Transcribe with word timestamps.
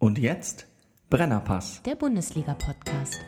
Und 0.00 0.18
jetzt 0.18 0.66
Brennerpass. 1.10 1.82
Der 1.84 1.94
Bundesliga-Podcast. 1.94 3.20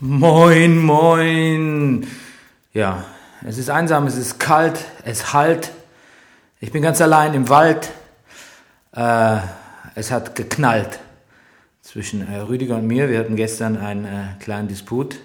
Moin, 0.00 0.78
moin. 0.78 2.06
Ja, 2.72 3.04
es 3.46 3.58
ist 3.58 3.68
einsam, 3.68 4.06
es 4.06 4.16
ist 4.16 4.40
kalt, 4.40 4.82
es 5.04 5.34
halt. 5.34 5.72
Ich 6.58 6.72
bin 6.72 6.80
ganz 6.80 7.02
allein 7.02 7.34
im 7.34 7.50
Wald. 7.50 7.92
Äh, 8.94 9.40
es 9.94 10.10
hat 10.10 10.34
geknallt 10.34 10.98
zwischen 11.82 12.26
äh, 12.26 12.38
Rüdiger 12.38 12.76
und 12.76 12.86
mir. 12.86 13.10
Wir 13.10 13.18
hatten 13.18 13.36
gestern 13.36 13.76
einen 13.76 14.04
äh, 14.04 14.08
kleinen 14.40 14.68
Disput. 14.68 15.16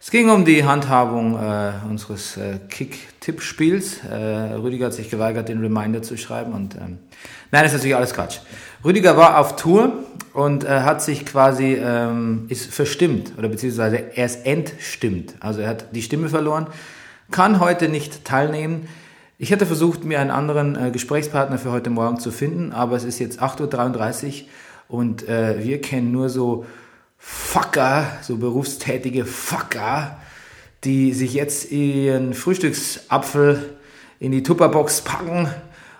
Es 0.00 0.10
ging 0.10 0.28
um 0.28 0.44
die 0.44 0.64
Handhabung 0.64 1.36
äh, 1.36 1.72
unseres 1.88 2.36
äh, 2.36 2.58
Kick-Tipp-Spiels. 2.68 4.00
Äh, 4.04 4.54
Rüdiger 4.54 4.86
hat 4.86 4.94
sich 4.94 5.10
geweigert, 5.10 5.48
den 5.48 5.60
Reminder 5.60 6.02
zu 6.02 6.16
schreiben. 6.16 6.54
Und 6.54 6.74
ähm, 6.74 6.98
nein, 7.52 7.62
das 7.62 7.66
ist 7.66 7.78
natürlich 7.78 7.96
alles 7.96 8.14
Quatsch. 8.14 8.38
Rüdiger 8.84 9.16
war 9.16 9.38
auf 9.38 9.56
Tour 9.56 9.92
und 10.32 10.64
äh, 10.64 10.80
hat 10.80 11.02
sich 11.02 11.24
quasi 11.24 11.74
ähm, 11.74 12.46
ist 12.48 12.72
verstimmt 12.74 13.32
oder 13.38 13.48
beziehungsweise 13.48 14.16
er 14.16 14.26
ist 14.26 14.46
entstimmt. 14.46 15.34
Also 15.38 15.60
er 15.60 15.68
hat 15.68 15.94
die 15.94 16.02
Stimme 16.02 16.28
verloren, 16.28 16.66
kann 17.30 17.60
heute 17.60 17.88
nicht 17.88 18.24
teilnehmen. 18.24 18.88
Ich 19.38 19.50
hätte 19.50 19.66
versucht, 19.66 20.04
mir 20.04 20.20
einen 20.20 20.30
anderen 20.30 20.92
Gesprächspartner 20.92 21.56
für 21.56 21.70
heute 21.70 21.88
Morgen 21.88 22.20
zu 22.20 22.30
finden, 22.30 22.72
aber 22.72 22.96
es 22.96 23.04
ist 23.04 23.18
jetzt 23.20 23.40
8.33 23.40 24.42
Uhr 24.42 24.48
und 24.90 25.28
äh, 25.28 25.62
wir 25.62 25.80
kennen 25.80 26.10
nur 26.10 26.28
so 26.28 26.66
Fucker, 27.16 28.06
so 28.22 28.38
berufstätige 28.38 29.24
Fucker, 29.24 30.18
die 30.84 31.12
sich 31.12 31.34
jetzt 31.34 31.70
ihren 31.70 32.34
Frühstücksapfel 32.34 33.76
in 34.18 34.32
die 34.32 34.42
Tupperbox 34.42 35.02
packen 35.02 35.48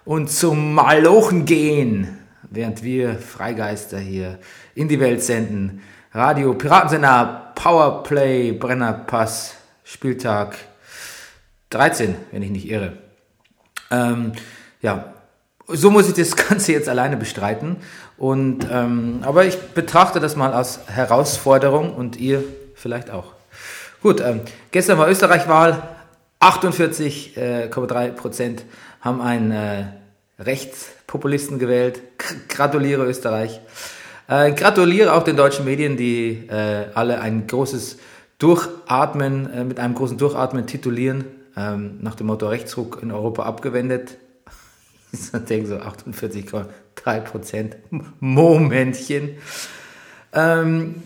und 0.05 0.31
zum 0.31 0.75
Malochen 0.75 1.45
gehen, 1.45 2.19
während 2.51 2.83
wir 2.83 3.15
Freigeister 3.19 3.99
hier 3.99 4.39
in 4.75 4.89
die 4.89 4.99
Welt 4.99 5.23
senden. 5.23 5.83
Radio 6.13 6.55
Piratensender, 6.55 7.53
Powerplay, 7.55 8.53
Brennerpass, 8.53 9.55
Spieltag 9.85 10.57
13, 11.71 12.17
wenn 12.33 12.43
ich 12.43 12.51
nicht 12.51 12.69
irre. 12.69 12.95
Ähm, 13.93 14.33
ja, 14.83 15.15
so 15.73 15.91
muss 15.91 16.09
ich 16.09 16.15
das 16.15 16.37
Ganze 16.49 16.73
jetzt 16.73 16.89
alleine 16.89 17.17
bestreiten. 17.17 17.77
Und, 18.17 18.67
ähm, 18.71 19.21
aber 19.23 19.45
ich 19.45 19.59
betrachte 19.59 20.21
das 20.21 20.37
mal 20.37 20.53
als 20.53 20.81
Herausforderung 20.87 21.95
und 21.95 22.17
ihr 22.17 22.45
vielleicht 22.75 23.11
auch. 23.11 23.33
Gut, 24.03 24.21
ähm, 24.21 24.41
gestern 24.71 24.99
war 24.99 25.09
Österreich-Wahl. 25.09 25.83
48,3 26.41 28.07
äh, 28.07 28.13
Prozent 28.13 28.65
haben 29.01 29.21
einen 29.21 29.51
äh, 29.51 29.85
Rechtspopulisten 30.39 31.59
gewählt. 31.59 32.01
gratuliere 32.49 33.05
Österreich. 33.05 33.61
Äh, 34.27 34.53
gratuliere 34.53 35.13
auch 35.13 35.23
den 35.23 35.37
deutschen 35.37 35.65
Medien, 35.65 35.97
die 35.97 36.47
äh, 36.49 36.87
alle 36.95 37.21
ein 37.21 37.47
großes 37.47 37.99
Durchatmen, 38.39 39.53
äh, 39.53 39.65
mit 39.65 39.79
einem 39.79 39.95
großen 39.95 40.17
Durchatmen 40.17 40.67
titulieren, 40.67 41.25
ähm, 41.57 41.99
nach 42.01 42.15
dem 42.15 42.29
Motto 42.29 42.49
Rechtsruck 42.49 43.01
in 43.03 43.13
Europa 43.13 43.43
abgewendet. 43.43 44.17
Ich 45.13 45.31
denke 45.31 45.67
so 45.67 45.77
48,3 45.77 47.21
Prozent. 47.21 47.77
Momentchen. 48.21 49.31
Ähm, 50.33 51.03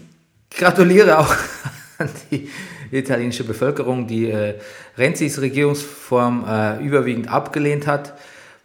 gratuliere 0.51 1.19
auch 1.19 1.35
an 1.99 2.11
die 2.31 2.51
italienische 2.91 3.45
Bevölkerung, 3.45 4.07
die 4.07 4.31
äh, 4.31 4.55
Renzis 4.97 5.41
Regierungsform 5.41 6.45
äh, 6.49 6.85
überwiegend 6.85 7.29
abgelehnt 7.29 7.87
hat. 7.87 8.15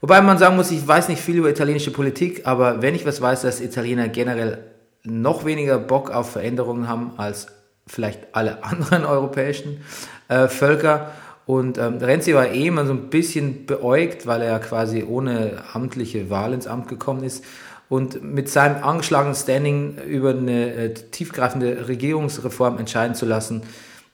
Wobei 0.01 0.22
man 0.22 0.38
sagen 0.38 0.55
muss, 0.55 0.72
ich 0.72 0.88
weiß 0.88 1.09
nicht 1.09 1.22
viel 1.22 1.38
über 1.38 1.49
italienische 1.49 1.91
Politik, 1.91 2.45
aber 2.45 2.81
wenn 2.81 2.95
ich 2.95 3.05
was 3.05 3.22
weiß, 3.22 3.41
dass 3.41 3.59
Italiener 3.59 4.07
generell 4.07 4.63
noch 5.03 5.45
weniger 5.45 5.78
Bock 5.78 6.11
auf 6.11 6.31
Veränderungen 6.31 6.88
haben 6.88 7.13
als 7.17 7.47
vielleicht 7.88 8.28
alle 8.33 8.63
anderen 8.63 9.03
europäischen 9.05 9.81
äh, 10.28 10.47
Völker. 10.47 11.11
Und 11.49 11.79
ähm, 11.79 11.97
Renzi 11.97 12.35
war 12.35 12.51
eh 12.51 12.67
immer 12.67 12.85
so 12.85 12.93
ein 12.93 13.09
bisschen 13.09 13.65
beäugt, 13.65 14.27
weil 14.27 14.43
er 14.43 14.59
quasi 14.59 15.03
ohne 15.03 15.63
amtliche 15.73 16.29
Wahl 16.29 16.53
ins 16.53 16.67
Amt 16.67 16.87
gekommen 16.87 17.23
ist. 17.23 17.43
Und 17.89 18.23
mit 18.23 18.49
seinem 18.49 18.83
angeschlagenen 18.83 19.33
Standing 19.33 19.97
über 20.07 20.29
eine 20.29 20.75
äh, 20.75 20.93
tiefgreifende 20.93 21.87
Regierungsreform 21.87 22.77
entscheiden 22.77 23.15
zu 23.15 23.25
lassen, 23.25 23.63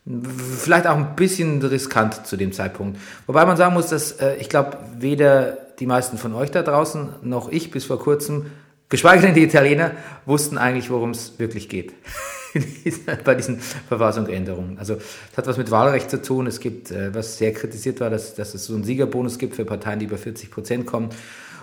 vielleicht 0.05 0.87
auch 0.87 0.95
ein 0.95 1.17
bisschen 1.17 1.61
riskant 1.61 2.25
zu 2.25 2.37
dem 2.37 2.53
Zeitpunkt. 2.53 3.01
Wobei 3.27 3.45
man 3.45 3.57
sagen 3.57 3.73
muss, 3.73 3.87
dass 3.87 4.13
äh, 4.13 4.37
ich 4.37 4.47
glaube, 4.47 4.77
weder 4.97 5.57
die 5.77 5.87
meisten 5.87 6.17
von 6.17 6.33
euch 6.35 6.51
da 6.51 6.63
draußen 6.63 7.15
noch 7.21 7.51
ich 7.51 7.69
bis 7.69 7.83
vor 7.83 7.99
kurzem, 7.99 8.45
geschweige 8.87 9.23
denn 9.23 9.33
die 9.33 9.43
Italiener, 9.43 9.91
wussten 10.25 10.57
eigentlich, 10.57 10.89
worum 10.89 11.09
es 11.09 11.37
wirklich 11.37 11.67
geht. 11.67 11.91
Bei 13.23 13.35
diesen 13.35 13.59
Verfassungsänderungen. 13.59 14.77
Also 14.79 14.95
es 14.95 15.37
hat 15.37 15.47
was 15.47 15.57
mit 15.57 15.71
Wahlrecht 15.71 16.09
zu 16.09 16.21
tun. 16.21 16.47
Es 16.47 16.59
gibt, 16.59 16.91
äh, 16.91 17.13
was 17.13 17.37
sehr 17.37 17.53
kritisiert 17.53 17.99
war, 17.99 18.09
dass, 18.09 18.35
dass 18.35 18.53
es 18.53 18.65
so 18.65 18.73
einen 18.73 18.83
Siegerbonus 18.83 19.37
gibt 19.37 19.55
für 19.55 19.65
Parteien, 19.65 19.99
die 19.99 20.05
über 20.05 20.17
40 20.17 20.51
Prozent 20.51 20.85
kommen 20.85 21.09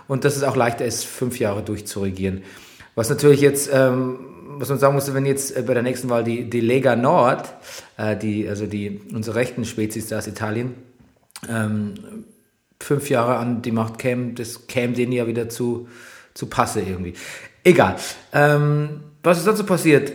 und 0.08 0.24
dass 0.24 0.36
es 0.36 0.42
auch 0.42 0.56
leichter 0.56 0.84
ist, 0.84 1.04
fünf 1.04 1.38
Jahre 1.38 1.62
durchzuregieren. 1.62 2.42
Was 2.94 3.08
natürlich 3.08 3.40
jetzt, 3.40 3.70
ähm, 3.72 4.18
was 4.58 4.68
man 4.68 4.78
sagen 4.78 4.94
musste, 4.94 5.14
wenn 5.14 5.26
jetzt 5.26 5.56
äh, 5.56 5.62
bei 5.62 5.74
der 5.74 5.82
nächsten 5.82 6.10
Wahl 6.10 6.24
die, 6.24 6.48
die 6.48 6.60
Lega 6.60 6.96
Nord, 6.96 7.54
äh, 7.96 8.16
die, 8.16 8.48
also 8.48 8.66
die, 8.66 9.00
unsere 9.12 9.36
rechten 9.36 9.64
Spezies 9.64 10.08
da 10.08 10.18
aus 10.18 10.26
Italien, 10.26 10.74
ähm, 11.48 11.94
fünf 12.80 13.08
Jahre 13.08 13.36
an 13.36 13.62
die 13.62 13.72
Macht 13.72 13.98
kämen, 13.98 14.34
das 14.34 14.66
käme 14.66 14.94
denen 14.94 15.12
ja 15.12 15.26
wieder 15.26 15.48
zu, 15.48 15.88
zu 16.34 16.46
Passe 16.46 16.80
irgendwie. 16.80 17.14
Egal. 17.64 17.96
Ähm, 18.32 19.00
was 19.22 19.38
ist 19.38 19.46
dazu 19.46 19.64
passiert? 19.64 20.12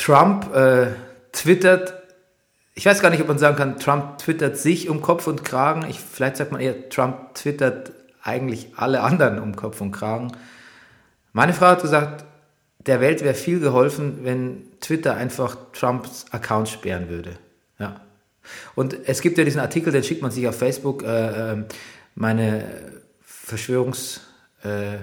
Trump 0.00 0.54
äh, 0.54 0.86
twittert, 1.32 1.92
ich 2.74 2.86
weiß 2.86 3.00
gar 3.00 3.10
nicht, 3.10 3.20
ob 3.20 3.28
man 3.28 3.38
sagen 3.38 3.56
kann, 3.56 3.78
Trump 3.78 4.16
twittert 4.16 4.56
sich 4.56 4.88
um 4.88 5.02
Kopf 5.02 5.26
und 5.26 5.44
Kragen. 5.44 5.84
Ich, 5.90 6.00
vielleicht 6.00 6.38
sagt 6.38 6.52
man 6.52 6.60
eher, 6.62 6.88
Trump 6.88 7.34
twittert 7.34 7.92
eigentlich 8.22 8.72
alle 8.76 9.02
anderen 9.02 9.38
um 9.38 9.54
Kopf 9.56 9.82
und 9.82 9.92
Kragen. 9.92 10.32
Meine 11.34 11.52
Frau 11.52 11.66
hat 11.66 11.82
gesagt, 11.82 12.24
der 12.86 13.02
Welt 13.02 13.22
wäre 13.22 13.34
viel 13.34 13.60
geholfen, 13.60 14.20
wenn 14.22 14.62
Twitter 14.80 15.16
einfach 15.16 15.58
Trumps 15.74 16.24
Account 16.30 16.70
sperren 16.70 17.10
würde. 17.10 17.32
Ja. 17.78 18.00
Und 18.74 18.96
es 19.04 19.20
gibt 19.20 19.36
ja 19.36 19.44
diesen 19.44 19.60
Artikel, 19.60 19.92
den 19.92 20.02
schickt 20.02 20.22
man 20.22 20.30
sich 20.30 20.48
auf 20.48 20.56
Facebook, 20.56 21.02
äh, 21.02 21.52
äh, 21.52 21.64
meine 22.14 22.64
Verschwörungs- 23.22 24.20
äh, 24.62 24.96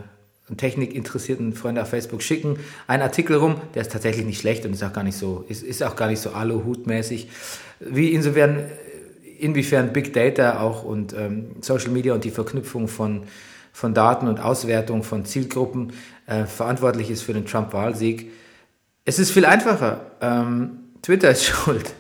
und 0.50 0.58
technikinteressierten 0.58 1.54
Freunde 1.54 1.82
auf 1.82 1.90
Facebook 1.90 2.22
schicken 2.22 2.58
einen 2.88 3.04
Artikel 3.04 3.36
rum, 3.36 3.60
der 3.76 3.82
ist 3.82 3.92
tatsächlich 3.92 4.26
nicht 4.26 4.40
schlecht 4.40 4.66
und 4.66 4.74
ist 4.74 4.84
auch 4.84 4.94
gar 4.94 5.04
nicht 5.04 5.18
so, 5.18 5.46
ist, 5.50 5.64
ist 5.64 5.84
auch 5.84 5.96
gar 5.96 6.08
nicht 6.08 6.22
so 6.22 6.32
Aluhut-mäßig. 6.32 7.30
Wie 7.80 8.14
insofern, 8.14 8.66
inwiefern 9.40 9.92
Big 9.92 10.14
Data 10.14 10.62
auch 10.62 10.84
und 10.84 11.14
ähm, 11.14 11.52
Social 11.62 11.90
Media 11.90 12.14
und 12.14 12.24
die 12.24 12.32
Verknüpfung 12.32 12.88
von, 12.88 13.24
von 13.74 13.94
Daten 13.94 14.28
und 14.28 14.40
Auswertung 14.40 15.04
von 15.04 15.26
Zielgruppen 15.26 15.94
äh, 16.28 16.46
verantwortlich 16.46 17.10
ist 17.12 17.24
für 17.24 17.34
den 17.34 17.46
Trump-Wahlsieg. 17.46 18.32
Es 19.04 19.20
ist 19.20 19.32
viel 19.32 19.46
einfacher. 19.46 20.12
Ähm, 20.22 20.80
Twitter 21.02 21.30
ist 21.30 21.44
schuld. 21.46 21.94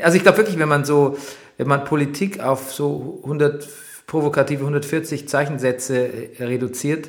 Also 0.00 0.16
ich 0.16 0.22
glaube 0.22 0.38
wirklich, 0.38 0.58
wenn 0.58 0.68
man 0.68 0.84
so, 0.84 1.16
wenn 1.56 1.68
man 1.68 1.84
Politik 1.84 2.40
auf 2.40 2.72
so 2.72 3.20
100 3.22 3.66
provokative 4.06 4.60
140 4.60 5.28
Zeichensätze 5.28 6.38
äh, 6.38 6.44
reduziert, 6.44 7.08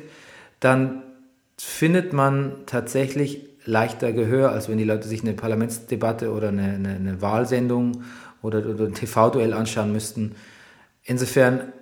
dann 0.60 1.02
findet 1.58 2.12
man 2.12 2.64
tatsächlich 2.66 3.46
leichter 3.64 4.12
Gehör, 4.12 4.52
als 4.52 4.68
wenn 4.68 4.78
die 4.78 4.84
Leute 4.84 5.08
sich 5.08 5.22
eine 5.22 5.32
Parlamentsdebatte 5.32 6.30
oder 6.30 6.48
eine, 6.48 6.74
eine, 6.74 6.88
eine 6.90 7.22
Wahlsendung 7.22 8.04
oder, 8.42 8.64
oder 8.66 8.84
ein 8.84 8.94
TV-Duell 8.94 9.52
anschauen 9.52 9.92
müssten. 9.92 10.36
Insofern 11.02 11.72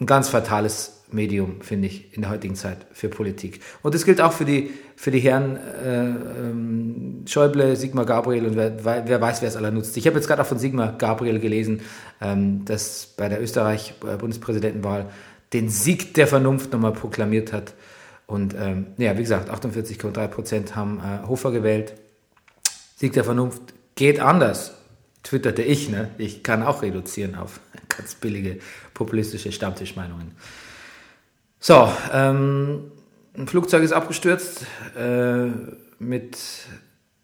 ein 0.00 0.06
ganz 0.06 0.28
fatales 0.28 1.04
Medium, 1.10 1.60
finde 1.60 1.86
ich, 1.86 2.14
in 2.14 2.22
der 2.22 2.30
heutigen 2.30 2.56
Zeit 2.56 2.78
für 2.92 3.08
Politik. 3.08 3.60
Und 3.82 3.94
das 3.94 4.04
gilt 4.04 4.20
auch 4.20 4.32
für 4.32 4.44
die, 4.44 4.70
für 4.96 5.10
die 5.10 5.20
Herren 5.20 5.56
äh, 5.56 6.06
ähm, 6.06 7.24
Schäuble, 7.26 7.76
Sigmar 7.76 8.04
Gabriel 8.04 8.46
und 8.46 8.56
wer, 8.56 8.84
wer 8.84 9.20
weiß, 9.20 9.42
wer 9.42 9.48
es 9.48 9.56
aller 9.56 9.70
nutzt. 9.70 9.96
Ich 9.96 10.06
habe 10.06 10.16
jetzt 10.16 10.26
gerade 10.26 10.42
auch 10.42 10.46
von 10.46 10.58
Sigmar 10.58 10.96
Gabriel 10.98 11.38
gelesen, 11.38 11.82
ähm, 12.20 12.64
dass 12.64 13.14
bei 13.16 13.28
der 13.28 13.40
Österreich-Bundespräsidentenwahl 13.40 15.10
den 15.52 15.68
Sieg 15.68 16.14
der 16.14 16.26
Vernunft 16.26 16.72
nochmal 16.72 16.92
proklamiert 16.92 17.52
hat. 17.52 17.74
Und 18.26 18.54
ähm, 18.54 18.86
ja, 18.96 19.16
wie 19.16 19.22
gesagt, 19.22 19.50
48,3 19.50 20.28
Prozent 20.28 20.76
haben 20.76 21.00
äh, 21.00 21.26
Hofer 21.26 21.52
gewählt. 21.52 21.94
Sieg 22.96 23.12
der 23.12 23.24
Vernunft 23.24 23.62
geht 23.94 24.20
anders, 24.20 24.74
twitterte 25.22 25.62
ich. 25.62 25.90
Ne? 25.90 26.10
Ich 26.18 26.42
kann 26.42 26.62
auch 26.62 26.82
reduzieren 26.82 27.34
auf 27.34 27.60
ganz 27.88 28.14
billige 28.14 28.58
populistische 28.94 29.52
Stammtischmeinungen. 29.52 30.32
So, 31.60 31.88
ähm, 32.12 32.92
ein 33.36 33.46
Flugzeug 33.46 33.82
ist 33.82 33.92
abgestürzt. 33.92 34.66
Äh, 34.96 35.48
mit 35.98 36.38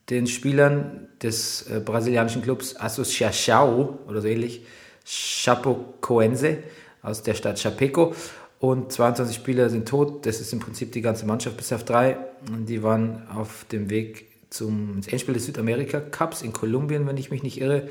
den 0.09 0.27
Spielern 0.27 1.09
des 1.23 1.63
äh, 1.71 1.81
brasilianischen 1.81 2.43
Clubs 2.43 2.77
Associação 2.77 3.99
oder 4.07 4.21
so 4.21 4.29
ähnlich, 4.29 4.67
Chapecoense 5.05 6.59
aus 7.03 7.23
der 7.23 7.35
Stadt 7.35 7.61
Chapeco. 7.61 8.15
Und 8.61 8.93
22 8.93 9.35
Spieler 9.35 9.71
sind 9.71 9.89
tot. 9.89 10.27
Das 10.27 10.41
ist 10.41 10.53
im 10.53 10.61
Prinzip 10.61 10.93
die 10.93 11.01
ganze 11.01 11.25
Mannschaft 11.25 11.57
bis 11.57 11.73
auf 11.73 11.83
drei. 11.83 12.19
Die 12.47 12.83
waren 12.83 13.27
auf 13.29 13.65
dem 13.73 13.89
Weg 13.89 14.27
zum 14.51 15.01
Endspiel 15.07 15.33
des 15.33 15.47
Südamerika 15.47 15.99
Cups 15.99 16.43
in 16.43 16.53
Kolumbien, 16.53 17.07
wenn 17.07 17.17
ich 17.17 17.31
mich 17.31 17.43
nicht 17.43 17.59
irre. 17.59 17.89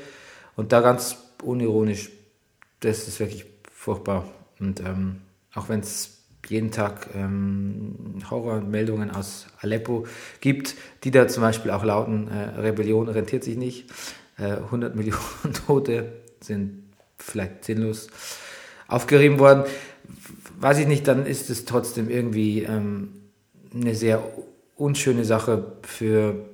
Und 0.54 0.72
da 0.72 0.80
ganz 0.80 1.16
unironisch, 1.42 2.10
das 2.78 3.08
ist 3.08 3.18
wirklich 3.18 3.46
furchtbar. 3.72 4.30
Und 4.60 4.78
ähm, 4.78 5.22
auch 5.54 5.68
wenn 5.68 5.80
es 5.80 6.18
jeden 6.48 6.70
Tag 6.70 7.08
ähm, 7.14 8.22
Horrormeldungen 8.30 9.10
aus 9.10 9.46
Aleppo 9.60 10.06
gibt, 10.40 10.76
die 11.02 11.10
da 11.10 11.26
zum 11.26 11.42
Beispiel 11.42 11.72
auch 11.72 11.82
lauten, 11.82 12.28
äh, 12.28 12.60
Rebellion 12.60 13.08
rentiert 13.08 13.42
sich 13.42 13.56
nicht, 13.56 13.90
äh, 14.38 14.52
100 14.52 14.94
Millionen 14.94 15.52
Tote 15.66 16.12
sind 16.40 16.84
vielleicht 17.18 17.64
sinnlos 17.64 18.08
aufgerieben 18.86 19.38
worden, 19.38 19.64
weiß 20.60 20.78
ich 20.78 20.86
nicht, 20.86 21.08
dann 21.08 21.26
ist 21.26 21.50
es 21.50 21.64
trotzdem 21.64 22.08
irgendwie 22.08 22.62
ähm, 22.62 23.12
eine 23.74 23.94
sehr 23.94 24.22
unschöne 24.76 25.24
Sache 25.24 25.72
für, 25.82 26.46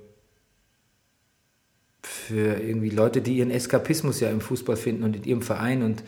für 2.03 2.61
irgendwie 2.61 2.91
Leute, 2.91 3.21
die 3.21 3.37
ihren 3.37 3.51
Eskapismus 3.51 4.21
ja 4.21 4.31
im 4.31 4.41
Fußball 4.41 4.77
finden 4.77 5.03
und 5.03 5.17
in 5.17 5.25
ihrem 5.25 5.43
Verein 5.43 5.83
und 5.83 6.03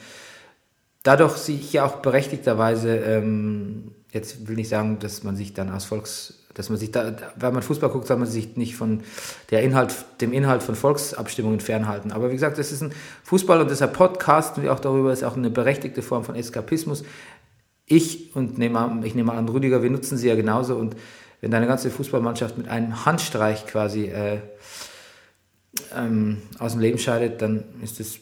dadurch 1.02 1.36
sich 1.36 1.72
ja 1.72 1.84
auch 1.84 1.96
berechtigterweise, 1.96 2.96
ähm, 2.96 3.92
jetzt 4.12 4.48
will 4.48 4.58
ich 4.58 4.68
sagen, 4.68 4.98
dass 5.00 5.24
man 5.24 5.36
sich 5.36 5.54
dann 5.54 5.68
als 5.68 5.84
Volks, 5.84 6.34
dass 6.54 6.70
man 6.70 6.78
sich 6.78 6.90
da, 6.90 7.16
wenn 7.36 7.54
man 7.54 7.62
Fußball 7.62 7.90
guckt, 7.90 8.06
soll 8.06 8.16
man 8.16 8.28
sich 8.28 8.56
nicht 8.56 8.76
von 8.76 9.02
der 9.50 9.62
Inhalt, 9.62 9.94
dem 10.20 10.32
Inhalt 10.32 10.62
von 10.62 10.74
Volksabstimmungen 10.74 11.60
fernhalten. 11.60 12.12
Aber 12.12 12.28
wie 12.28 12.34
gesagt, 12.34 12.58
das 12.58 12.72
ist 12.72 12.82
ein 12.82 12.92
Fußball 13.24 13.60
und 13.60 13.70
deshalb 13.70 13.92
podcasten 13.92 14.62
wir 14.62 14.72
auch 14.72 14.80
darüber, 14.80 15.12
ist 15.12 15.24
auch 15.24 15.36
eine 15.36 15.50
berechtigte 15.50 16.02
Form 16.02 16.24
von 16.24 16.34
Eskapismus. 16.34 17.04
Ich 17.88 18.36
und 18.36 18.58
nehme, 18.58 19.00
ich 19.04 19.14
nehme 19.14 19.32
an, 19.32 19.48
Rüdiger, 19.48 19.82
wir 19.82 19.90
nutzen 19.90 20.16
sie 20.16 20.28
ja 20.28 20.36
genauso 20.36 20.76
und 20.76 20.96
wenn 21.40 21.50
deine 21.50 21.66
ganze 21.66 21.90
Fußballmannschaft 21.90 22.58
mit 22.58 22.68
einem 22.68 23.04
Handstreich 23.04 23.66
quasi 23.66 24.06
äh, 24.06 24.38
ähm, 25.96 26.42
aus 26.58 26.72
dem 26.72 26.80
Leben 26.80 26.98
scheidet, 26.98 27.40
dann 27.42 27.64
ist 27.82 28.00
das, 28.00 28.18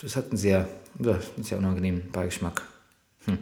das 0.00 0.16
hat 0.16 0.30
einen 0.30 0.38
sehr 0.38 0.68
ja, 0.98 1.18
ist 1.38 1.50
ja 1.50 1.58
unangenehm, 1.58 2.02
Beigeschmack. 2.12 2.62
Hm. 3.26 3.38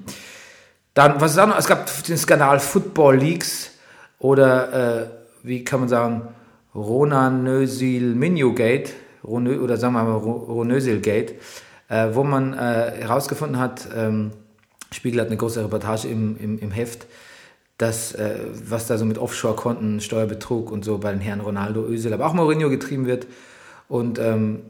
Dann, 0.95 1.21
was 1.21 1.33
ist 1.33 1.39
auch 1.39 1.47
noch? 1.47 1.59
Es 1.59 1.67
gab 1.67 1.91
den 2.05 2.17
Skandal 2.17 2.61
Football 2.61 3.17
Leaks 3.17 3.73
oder, 4.19 5.03
äh, 5.03 5.07
wie 5.43 5.65
kann 5.65 5.81
man 5.81 5.89
sagen, 5.89 6.29
Ronanösil 6.75 8.15
Minio 8.15 8.53
Gate 8.53 8.93
oder 9.23 9.77
sagen 9.77 9.95
wir 9.95 10.03
mal 10.03 10.17
Ronösil 10.17 11.01
Gate, 11.01 11.35
äh, 11.89 12.09
wo 12.13 12.25
man 12.25 12.53
äh, 12.53 12.93
herausgefunden 13.01 13.59
hat, 13.59 13.89
ähm, 13.95 14.33
Spiegel 14.95 15.21
hat 15.21 15.29
eine 15.29 15.37
große 15.37 15.63
Reportage 15.63 16.09
im, 16.09 16.37
im, 16.39 16.59
im 16.59 16.71
Heft, 16.71 17.07
dass, 17.79 18.13
äh, 18.15 18.37
was 18.69 18.87
da 18.87 18.99
so 18.99 19.05
mit 19.05 19.19
Offshore-Konten, 19.19 20.01
Steuerbetrug 20.01 20.71
und 20.71 20.85
so 20.85 20.99
bei 20.99 21.13
den 21.13 21.21
Herren 21.21 21.41
Ronaldo, 21.41 21.85
Özil, 21.87 22.13
aber 22.13 22.27
auch 22.27 22.35
Mourinho 22.35 22.71
getrieben 22.71 23.07
wird. 23.07 23.27
Und 23.89 24.19
ähm, 24.19 24.61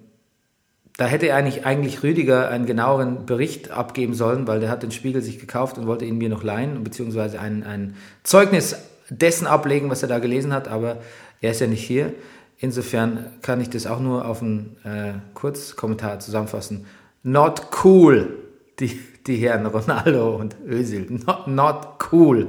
da 0.97 1.07
hätte 1.07 1.35
eigentlich, 1.35 1.67
eigentlich 1.67 2.03
Rüdiger 2.03 2.49
einen 2.49 2.67
genaueren 2.67 3.27
Bericht 3.27 3.71
abgeben 3.71 4.15
sollen, 4.15 4.47
weil 4.47 4.61
der 4.61 4.71
hat 4.71 4.83
den 4.83 4.93
Spiegel 4.93 5.23
sich 5.23 5.39
gekauft 5.39 5.77
und 5.77 5.87
wollte 5.87 6.05
ihn 6.05 6.19
mir 6.19 6.29
noch 6.29 6.45
leihen, 6.45 6.83
beziehungsweise 6.85 7.41
ein, 7.41 7.65
ein 7.65 7.97
Zeugnis 8.23 8.77
dessen 9.11 9.47
ablegen, 9.47 9.91
was 9.91 10.03
er 10.03 10.09
da 10.09 10.19
gelesen 10.19 10.53
hat, 10.53 10.69
aber 10.69 10.99
er 11.41 11.51
ist 11.51 11.61
ja 11.61 11.67
nicht 11.67 11.85
hier. 11.85 12.15
Insofern 12.59 13.27
kann 13.43 13.61
ich 13.61 13.69
das 13.69 13.87
auch 13.87 14.01
nur 14.01 14.25
auf 14.25 14.41
einen 14.41 14.77
äh, 14.85 15.15
Kurzkommentar 15.35 16.21
zusammenfassen. 16.21 16.87
Not 17.23 17.67
cool, 17.85 18.39
die, 18.79 19.01
die 19.27 19.37
Herren 19.37 19.67
Ronaldo 19.67 20.37
und 20.37 20.57
Özil. 20.67 21.07
Not, 21.27 21.47
not 21.47 21.89
cool. 22.13 22.49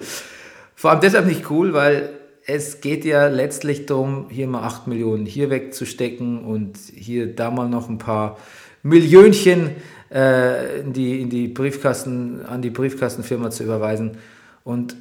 Vor 0.76 0.92
allem 0.92 1.02
deshalb 1.02 1.26
nicht 1.26 1.50
cool, 1.50 1.74
weil 1.74 2.10
es 2.46 2.82
geht 2.82 3.06
ja 3.06 3.28
letztlich 3.28 3.86
darum, 3.86 4.28
hier 4.30 4.48
mal 4.48 4.64
8 4.64 4.88
Millionen 4.88 5.26
hier 5.26 5.50
wegzustecken 5.50 6.44
und 6.46 6.78
hier 6.78 7.34
da 7.34 7.50
mal 7.50 7.68
noch 7.68 7.90
ein 7.90 7.98
paar 7.98 8.38
Millionchen 8.84 9.72
äh, 10.12 10.82
in, 10.82 10.94
die, 10.94 11.22
in 11.22 11.30
die 11.30 11.48
Briefkasten, 11.48 12.46
an 12.46 12.62
die 12.62 12.70
Briefkastenfirma 12.70 13.50
zu 13.50 13.64
überweisen. 13.64 14.18
Und 14.64 14.96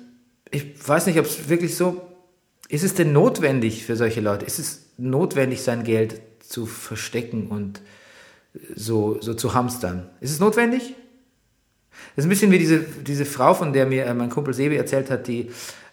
ich 0.50 0.88
weiß 0.88 1.06
nicht, 1.06 1.19
ob 1.19 1.27
es 1.27 1.49
wirklich 1.49 1.77
so, 1.77 2.00
ist 2.69 2.85
es 2.85 2.94
denn 2.94 3.12
notwendig 3.12 3.85
für 3.85 3.97
solche 3.97 4.20
Leute? 4.20 4.47
Ist 4.47 4.59
es 4.59 4.87
notwendig, 4.97 5.62
sein 5.62 5.85
Geld 5.85 6.20
zu 6.41 6.65
verstecken 6.65 7.49
und 7.49 7.82
so, 8.75 9.20
so 9.20 9.35
zu 9.35 9.53
hamstern? 9.53 10.09
Ist 10.20 10.31
es 10.31 10.41
notwendig? 10.41 10.94
Das 12.14 12.25
ist 12.25 12.26
ein 12.26 12.31
bisschen 12.31 12.50
wie 12.50 12.58
diese, 12.58 12.81
diese 12.81 13.25
Frau, 13.25 13.55
von 13.55 13.73
der 13.73 13.87
mir 13.87 14.06
äh, 14.06 14.14
mein 14.14 14.31
Kumpel 14.31 14.55
Sebi 14.55 14.76
erzählt 14.76 15.11
hat, 15.11 15.26
die 15.26 15.50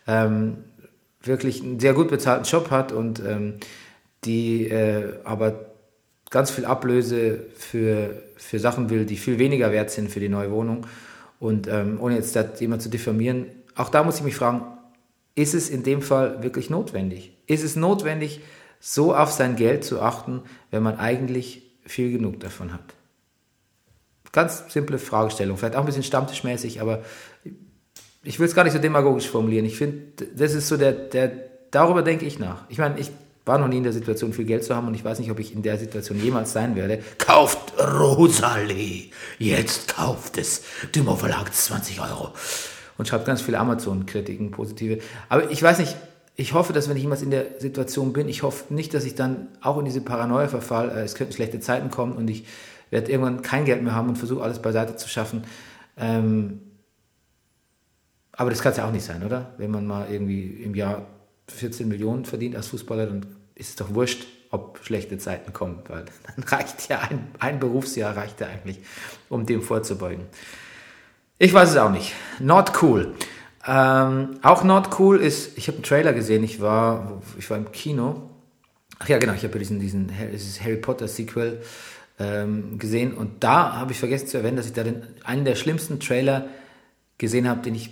ähm, 0.07 0.57
wirklich 1.23 1.61
einen 1.61 1.79
sehr 1.79 1.93
gut 1.93 2.09
bezahlten 2.09 2.45
Job 2.45 2.71
hat 2.71 2.91
und 2.91 3.19
ähm, 3.19 3.55
die 4.23 4.67
äh, 4.67 5.19
aber 5.23 5.71
ganz 6.29 6.49
viel 6.49 6.65
Ablöse 6.65 7.45
für, 7.55 8.23
für 8.37 8.59
Sachen 8.59 8.89
will, 8.89 9.05
die 9.05 9.17
viel 9.17 9.37
weniger 9.37 9.71
wert 9.71 9.91
sind 9.91 10.09
für 10.09 10.19
die 10.19 10.29
neue 10.29 10.51
Wohnung. 10.51 10.87
Und 11.39 11.67
ähm, 11.67 11.97
ohne 11.99 12.15
jetzt 12.15 12.35
da 12.35 12.45
jemand 12.59 12.81
zu 12.81 12.89
diffamieren, 12.89 13.47
auch 13.75 13.89
da 13.89 14.03
muss 14.03 14.17
ich 14.17 14.23
mich 14.23 14.35
fragen, 14.35 14.63
ist 15.35 15.53
es 15.53 15.69
in 15.69 15.83
dem 15.83 16.01
Fall 16.01 16.43
wirklich 16.43 16.69
notwendig? 16.69 17.37
Ist 17.47 17.63
es 17.63 17.75
notwendig, 17.75 18.41
so 18.79 19.15
auf 19.15 19.31
sein 19.31 19.55
Geld 19.55 19.83
zu 19.83 20.01
achten, 20.01 20.41
wenn 20.71 20.83
man 20.83 20.97
eigentlich 20.97 21.63
viel 21.85 22.11
genug 22.11 22.39
davon 22.39 22.73
hat? 22.73 22.81
Ganz 24.31 24.63
simple 24.69 24.97
Fragestellung, 24.97 25.57
vielleicht 25.57 25.75
auch 25.75 25.81
ein 25.81 25.85
bisschen 25.85 26.03
stammtischmäßig, 26.03 26.81
aber 26.81 27.03
ich 28.23 28.39
will 28.39 28.47
es 28.47 28.55
gar 28.55 28.63
nicht 28.63 28.73
so 28.73 28.79
demagogisch 28.79 29.27
formulieren. 29.27 29.65
Ich 29.65 29.77
finde, 29.77 30.25
das 30.35 30.53
ist 30.53 30.67
so 30.67 30.77
der, 30.77 30.91
der, 30.91 31.31
darüber 31.71 32.01
denke 32.01 32.25
ich 32.25 32.39
nach. 32.39 32.63
Ich 32.69 32.77
meine, 32.77 32.99
ich 32.99 33.11
war 33.45 33.57
noch 33.57 33.67
nie 33.67 33.77
in 33.77 33.83
der 33.83 33.93
Situation, 33.93 34.33
viel 34.33 34.45
Geld 34.45 34.63
zu 34.63 34.75
haben 34.75 34.87
und 34.87 34.93
ich 34.93 35.03
weiß 35.03 35.19
nicht, 35.19 35.31
ob 35.31 35.39
ich 35.39 35.53
in 35.53 35.63
der 35.63 35.77
Situation 35.77 36.21
jemals 36.21 36.53
sein 36.53 36.75
werde. 36.75 37.03
Kauft 37.17 37.73
Rosalie! 37.79 39.09
Jetzt 39.39 39.95
kauft 39.95 40.37
es! 40.37 40.61
Dümmer 40.93 41.17
Verlag, 41.17 41.53
20 41.53 41.99
Euro. 42.01 42.29
Und 42.97 43.07
schreibt 43.07 43.25
ganz 43.25 43.41
viele 43.41 43.57
Amazon-Kritiken, 43.57 44.51
positive. 44.51 44.99
Aber 45.27 45.49
ich 45.49 45.61
weiß 45.61 45.79
nicht, 45.79 45.95
ich 46.35 46.53
hoffe, 46.53 46.71
dass 46.71 46.87
wenn 46.87 46.97
ich 46.97 47.03
jemals 47.03 47.23
in 47.23 47.31
der 47.31 47.59
Situation 47.59 48.13
bin, 48.13 48.29
ich 48.29 48.43
hoffe 48.43 48.73
nicht, 48.73 48.93
dass 48.93 49.05
ich 49.05 49.15
dann 49.15 49.47
auch 49.61 49.79
in 49.79 49.85
diese 49.85 50.01
Paranoia 50.01 50.47
verfall. 50.47 50.89
Äh, 50.89 51.01
es 51.01 51.15
könnten 51.15 51.33
schlechte 51.33 51.59
Zeiten 51.59 51.89
kommen 51.89 52.13
und 52.13 52.29
ich 52.29 52.45
werde 52.91 53.11
irgendwann 53.11 53.41
kein 53.41 53.65
Geld 53.65 53.81
mehr 53.81 53.95
haben 53.95 54.09
und 54.09 54.17
versuche 54.17 54.43
alles 54.43 54.61
beiseite 54.61 54.95
zu 54.95 55.09
schaffen. 55.09 55.43
Ähm, 55.97 56.59
aber 58.33 58.49
das 58.49 58.61
kann 58.61 58.71
es 58.71 58.77
ja 58.77 58.87
auch 58.87 58.91
nicht 58.91 59.05
sein, 59.05 59.23
oder? 59.23 59.53
Wenn 59.57 59.71
man 59.71 59.87
mal 59.87 60.07
irgendwie 60.09 60.47
im 60.63 60.75
Jahr 60.75 61.07
14 61.47 61.87
Millionen 61.87 62.25
verdient 62.25 62.55
als 62.55 62.67
Fußballer, 62.67 63.07
dann 63.07 63.25
ist 63.55 63.69
es 63.69 63.75
doch 63.75 63.93
wurscht, 63.93 64.25
ob 64.51 64.79
schlechte 64.83 65.17
Zeiten 65.17 65.53
kommen, 65.53 65.79
weil 65.87 66.05
dann 66.35 66.43
reicht 66.45 66.89
ja 66.89 66.99
ein, 66.99 67.27
ein 67.39 67.59
Berufsjahr 67.59 68.15
reicht 68.15 68.41
ja 68.41 68.47
eigentlich, 68.47 68.79
um 69.29 69.45
dem 69.45 69.61
vorzubeugen. 69.61 70.25
Ich 71.37 71.53
weiß 71.53 71.71
es 71.71 71.77
auch 71.77 71.91
nicht. 71.91 72.13
Not 72.39 72.83
cool. 72.83 73.15
Ähm, 73.65 74.39
auch 74.41 74.63
not 74.63 74.99
cool 74.99 75.19
ist, 75.19 75.57
ich 75.57 75.67
habe 75.67 75.77
einen 75.77 75.83
Trailer 75.83 76.13
gesehen, 76.13 76.43
ich 76.43 76.61
war, 76.61 77.21
ich 77.37 77.49
war 77.49 77.57
im 77.57 77.71
Kino. 77.71 78.29
Ach 78.99 79.07
ja, 79.07 79.17
genau, 79.17 79.33
ich 79.33 79.43
habe 79.43 79.57
diesen, 79.57 79.79
diesen 79.79 80.11
Harry 80.15 80.77
Potter 80.77 81.07
Sequel 81.07 81.61
ähm, 82.21 82.77
gesehen 82.77 83.13
und 83.13 83.43
da 83.43 83.75
habe 83.75 83.91
ich 83.91 83.99
vergessen 83.99 84.27
zu 84.27 84.37
erwähnen, 84.37 84.57
dass 84.57 84.67
ich 84.67 84.73
da 84.73 84.83
den, 84.83 85.03
einen 85.23 85.45
der 85.45 85.55
schlimmsten 85.55 85.99
Trailer 85.99 86.47
gesehen 87.17 87.47
habe, 87.47 87.61
den 87.61 87.75
ich 87.75 87.89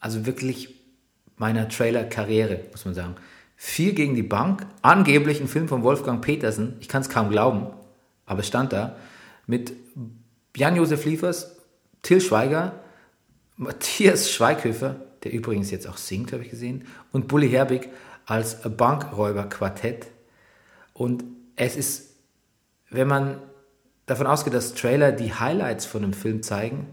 also 0.00 0.26
wirklich 0.26 0.74
meiner 1.36 1.68
Trailer-Karriere, 1.68 2.60
muss 2.70 2.84
man 2.84 2.94
sagen. 2.94 3.16
Viel 3.56 3.94
gegen 3.94 4.14
die 4.14 4.22
Bank, 4.22 4.66
angeblich 4.82 5.40
ein 5.40 5.48
Film 5.48 5.68
von 5.68 5.82
Wolfgang 5.82 6.22
Petersen, 6.22 6.76
ich 6.80 6.88
kann 6.88 7.02
es 7.02 7.08
kaum 7.08 7.30
glauben, 7.30 7.68
aber 8.26 8.40
es 8.40 8.46
stand 8.46 8.72
da, 8.72 8.96
mit 9.46 9.72
Jan-Josef 10.56 11.04
Liefers, 11.04 11.56
Till 12.02 12.20
Schweiger, 12.20 12.80
Matthias 13.56 14.30
Schweighöfer, 14.30 14.96
der 15.22 15.32
übrigens 15.32 15.70
jetzt 15.70 15.88
auch 15.88 15.96
singt, 15.96 16.32
habe 16.32 16.42
ich 16.42 16.50
gesehen, 16.50 16.86
und 17.12 17.28
Bully 17.28 17.48
Herbig 17.48 17.88
als 18.26 18.60
Bankräuber-Quartett. 18.62 20.06
Und 20.92 21.24
es 21.56 21.76
ist, 21.76 22.16
wenn 22.90 23.08
man 23.08 23.38
davon 24.06 24.26
ausgeht, 24.26 24.54
dass 24.54 24.74
Trailer 24.74 25.12
die 25.12 25.32
Highlights 25.32 25.86
von 25.86 26.04
einem 26.04 26.12
Film 26.12 26.42
zeigen, 26.42 26.88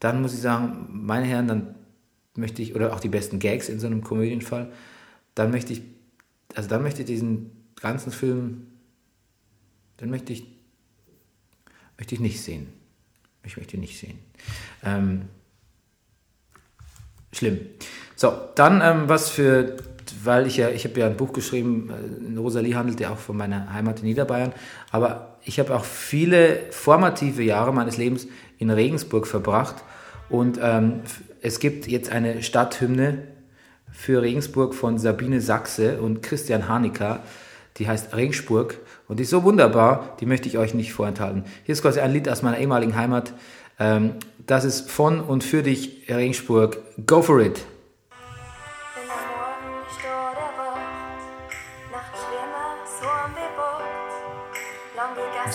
dann 0.00 0.22
muss 0.22 0.34
ich 0.34 0.40
sagen, 0.40 0.88
meine 0.90 1.26
Herren, 1.26 1.48
dann 1.48 1.74
möchte 2.34 2.62
ich, 2.62 2.74
oder 2.74 2.92
auch 2.92 3.00
die 3.00 3.08
besten 3.08 3.38
Gags 3.38 3.68
in 3.68 3.80
so 3.80 3.86
einem 3.86 4.02
Komödienfall, 4.02 4.72
dann 5.34 5.50
möchte 5.50 5.72
ich, 5.72 5.82
also 6.54 6.68
dann 6.68 6.82
möchte 6.82 7.02
ich 7.02 7.06
diesen 7.06 7.50
ganzen 7.80 8.12
Film, 8.12 8.68
dann 9.96 10.10
möchte 10.10 10.32
ich, 10.32 10.44
möchte 11.96 12.14
ich 12.14 12.20
nicht 12.20 12.42
sehen. 12.42 12.68
Ich 13.42 13.56
möchte 13.56 13.78
nicht 13.78 13.98
sehen. 13.98 14.18
Ähm, 14.84 15.22
schlimm. 17.32 17.60
So, 18.14 18.32
dann 18.54 18.80
ähm, 18.82 19.08
was 19.08 19.30
für 19.30 19.76
weil 20.24 20.46
ich 20.46 20.56
ja, 20.56 20.70
ich 20.70 20.84
habe 20.84 20.98
ja 21.00 21.06
ein 21.06 21.16
Buch 21.16 21.32
geschrieben, 21.32 21.90
äh, 21.90 22.38
Rosalie 22.38 22.74
handelt 22.74 23.00
ja 23.00 23.10
auch 23.10 23.18
von 23.18 23.36
meiner 23.36 23.72
Heimat 23.72 24.00
in 24.00 24.06
Niederbayern, 24.06 24.52
aber 24.90 25.37
ich 25.48 25.58
habe 25.58 25.74
auch 25.74 25.84
viele 25.84 26.60
formative 26.70 27.42
Jahre 27.42 27.72
meines 27.72 27.96
Lebens 27.96 28.28
in 28.58 28.68
Regensburg 28.68 29.26
verbracht 29.26 29.76
und 30.28 30.60
ähm, 30.62 31.00
es 31.40 31.58
gibt 31.58 31.88
jetzt 31.88 32.12
eine 32.12 32.42
Stadthymne 32.42 33.22
für 33.90 34.20
Regensburg 34.20 34.74
von 34.74 34.98
Sabine 34.98 35.40
Sachse 35.40 36.02
und 36.02 36.22
Christian 36.22 36.68
Hanika, 36.68 37.20
die 37.78 37.88
heißt 37.88 38.14
Regensburg 38.14 38.78
und 39.08 39.18
die 39.18 39.22
ist 39.22 39.30
so 39.30 39.42
wunderbar, 39.42 40.16
die 40.20 40.26
möchte 40.26 40.48
ich 40.48 40.58
euch 40.58 40.74
nicht 40.74 40.92
vorenthalten. 40.92 41.44
Hier 41.64 41.72
ist 41.72 41.80
quasi 41.80 42.00
ein 42.00 42.12
Lied 42.12 42.28
aus 42.28 42.42
meiner 42.42 42.58
ehemaligen 42.58 42.94
Heimat, 42.94 43.32
ähm, 43.78 44.16
das 44.46 44.66
ist 44.66 44.90
von 44.90 45.20
und 45.20 45.44
für 45.44 45.62
dich 45.62 46.08
Regensburg. 46.10 46.78
Go 47.06 47.22
for 47.22 47.40
it! 47.40 47.64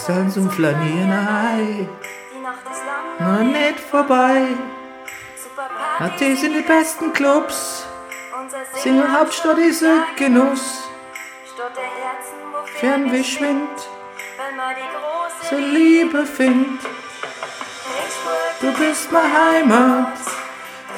Dann 0.07 0.29
zum 0.29 0.49
Flanieren 0.49 1.11
ein. 1.11 1.89
Die 2.35 2.39
Nacht 2.41 2.57
ist 2.69 2.81
lang, 3.19 3.37
noch 3.37 3.53
nicht 3.53 3.79
vorbei. 3.79 4.47
Hat 5.97 6.19
die 6.19 6.35
sind 6.35 6.53
die 6.55 6.61
besten 6.61 7.13
Clubs. 7.13 7.85
Single 8.73 9.09
Hauptstadt 9.11 9.57
ist 9.59 9.81
ein 9.81 10.03
Genuss. 10.17 10.83
Die 11.55 12.81
große 15.49 15.61
Liebe 15.61 16.25
findet. 16.25 16.81
Du 18.59 18.71
bist 18.73 19.11
meine 19.11 19.33
Heimat, 19.33 20.17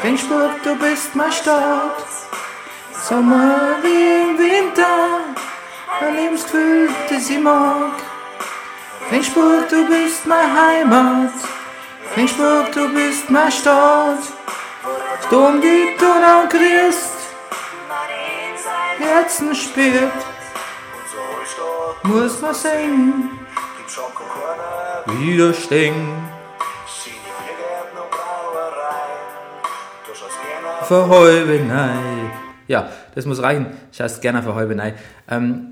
Regensburg, 0.04 0.64
du 0.64 0.76
bist 0.76 1.16
meine 1.16 1.32
Stadt. 1.32 2.06
Sommer 3.04 3.76
wie 3.84 4.24
im 4.24 4.38
Winter, 4.40 5.20
ein 6.02 6.16
Lebensgefühl, 6.16 6.90
das 7.10 7.30
ich. 9.06 9.12
Regensburg, 9.12 9.70
du 9.70 9.88
bist 9.88 10.26
meine 10.26 10.54
Heimat. 10.54 11.34
Regensburg, 12.16 12.72
du 12.72 12.94
bist 12.94 13.30
meine 13.30 13.52
Stadt. 13.52 14.20
Sturm 15.26 15.60
gibt 15.62 16.02
Donau 16.02 16.48
grüßt, 16.48 17.14
Herzen 19.00 19.56
spürt. 19.56 20.12
Muss 22.04 22.42
man 22.42 22.54
singen, 22.54 23.32
widerstehen. 25.08 26.26
Verheubenei. 30.84 31.96
Ja, 32.68 32.90
das 33.16 33.26
muss 33.26 33.42
reichen. 33.42 33.66
Scheiß 33.92 34.22
gerne 34.22 34.44
Verheubenei. 34.44 34.94
Ähm, 35.28 35.72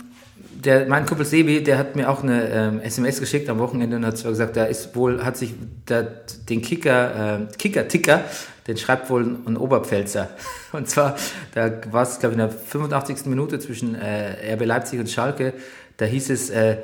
der, 0.65 0.87
mein 0.87 1.05
Kumpel 1.05 1.25
Sebi, 1.25 1.63
der 1.63 1.77
hat 1.77 1.95
mir 1.95 2.09
auch 2.09 2.23
eine 2.23 2.49
ähm, 2.49 2.79
SMS 2.81 3.19
geschickt 3.19 3.49
am 3.49 3.59
Wochenende 3.59 3.97
und 3.97 4.05
hat 4.05 4.17
zwar 4.17 4.31
gesagt, 4.31 4.55
da 4.55 4.65
ist 4.65 4.95
wohl, 4.95 5.23
hat 5.23 5.37
sich 5.37 5.53
der, 5.87 6.03
den 6.49 6.61
Kicker, 6.61 7.39
äh, 7.39 7.55
Kicker-Ticker, 7.57 8.23
den 8.67 8.77
schreibt 8.77 9.09
wohl 9.09 9.37
ein 9.45 9.57
Oberpfälzer. 9.57 10.29
Und 10.71 10.89
zwar, 10.89 11.17
da 11.53 11.81
war 11.91 12.03
es, 12.03 12.19
glaube 12.19 12.35
ich, 12.35 12.41
in 12.41 12.47
der 12.47 12.49
85. 12.49 13.25
Minute 13.25 13.59
zwischen 13.59 13.93
äh, 13.95 14.53
RB 14.53 14.65
Leipzig 14.65 14.99
und 14.99 15.09
Schalke, 15.09 15.53
da 15.97 16.05
hieß 16.05 16.29
es, 16.29 16.49
äh, 16.49 16.77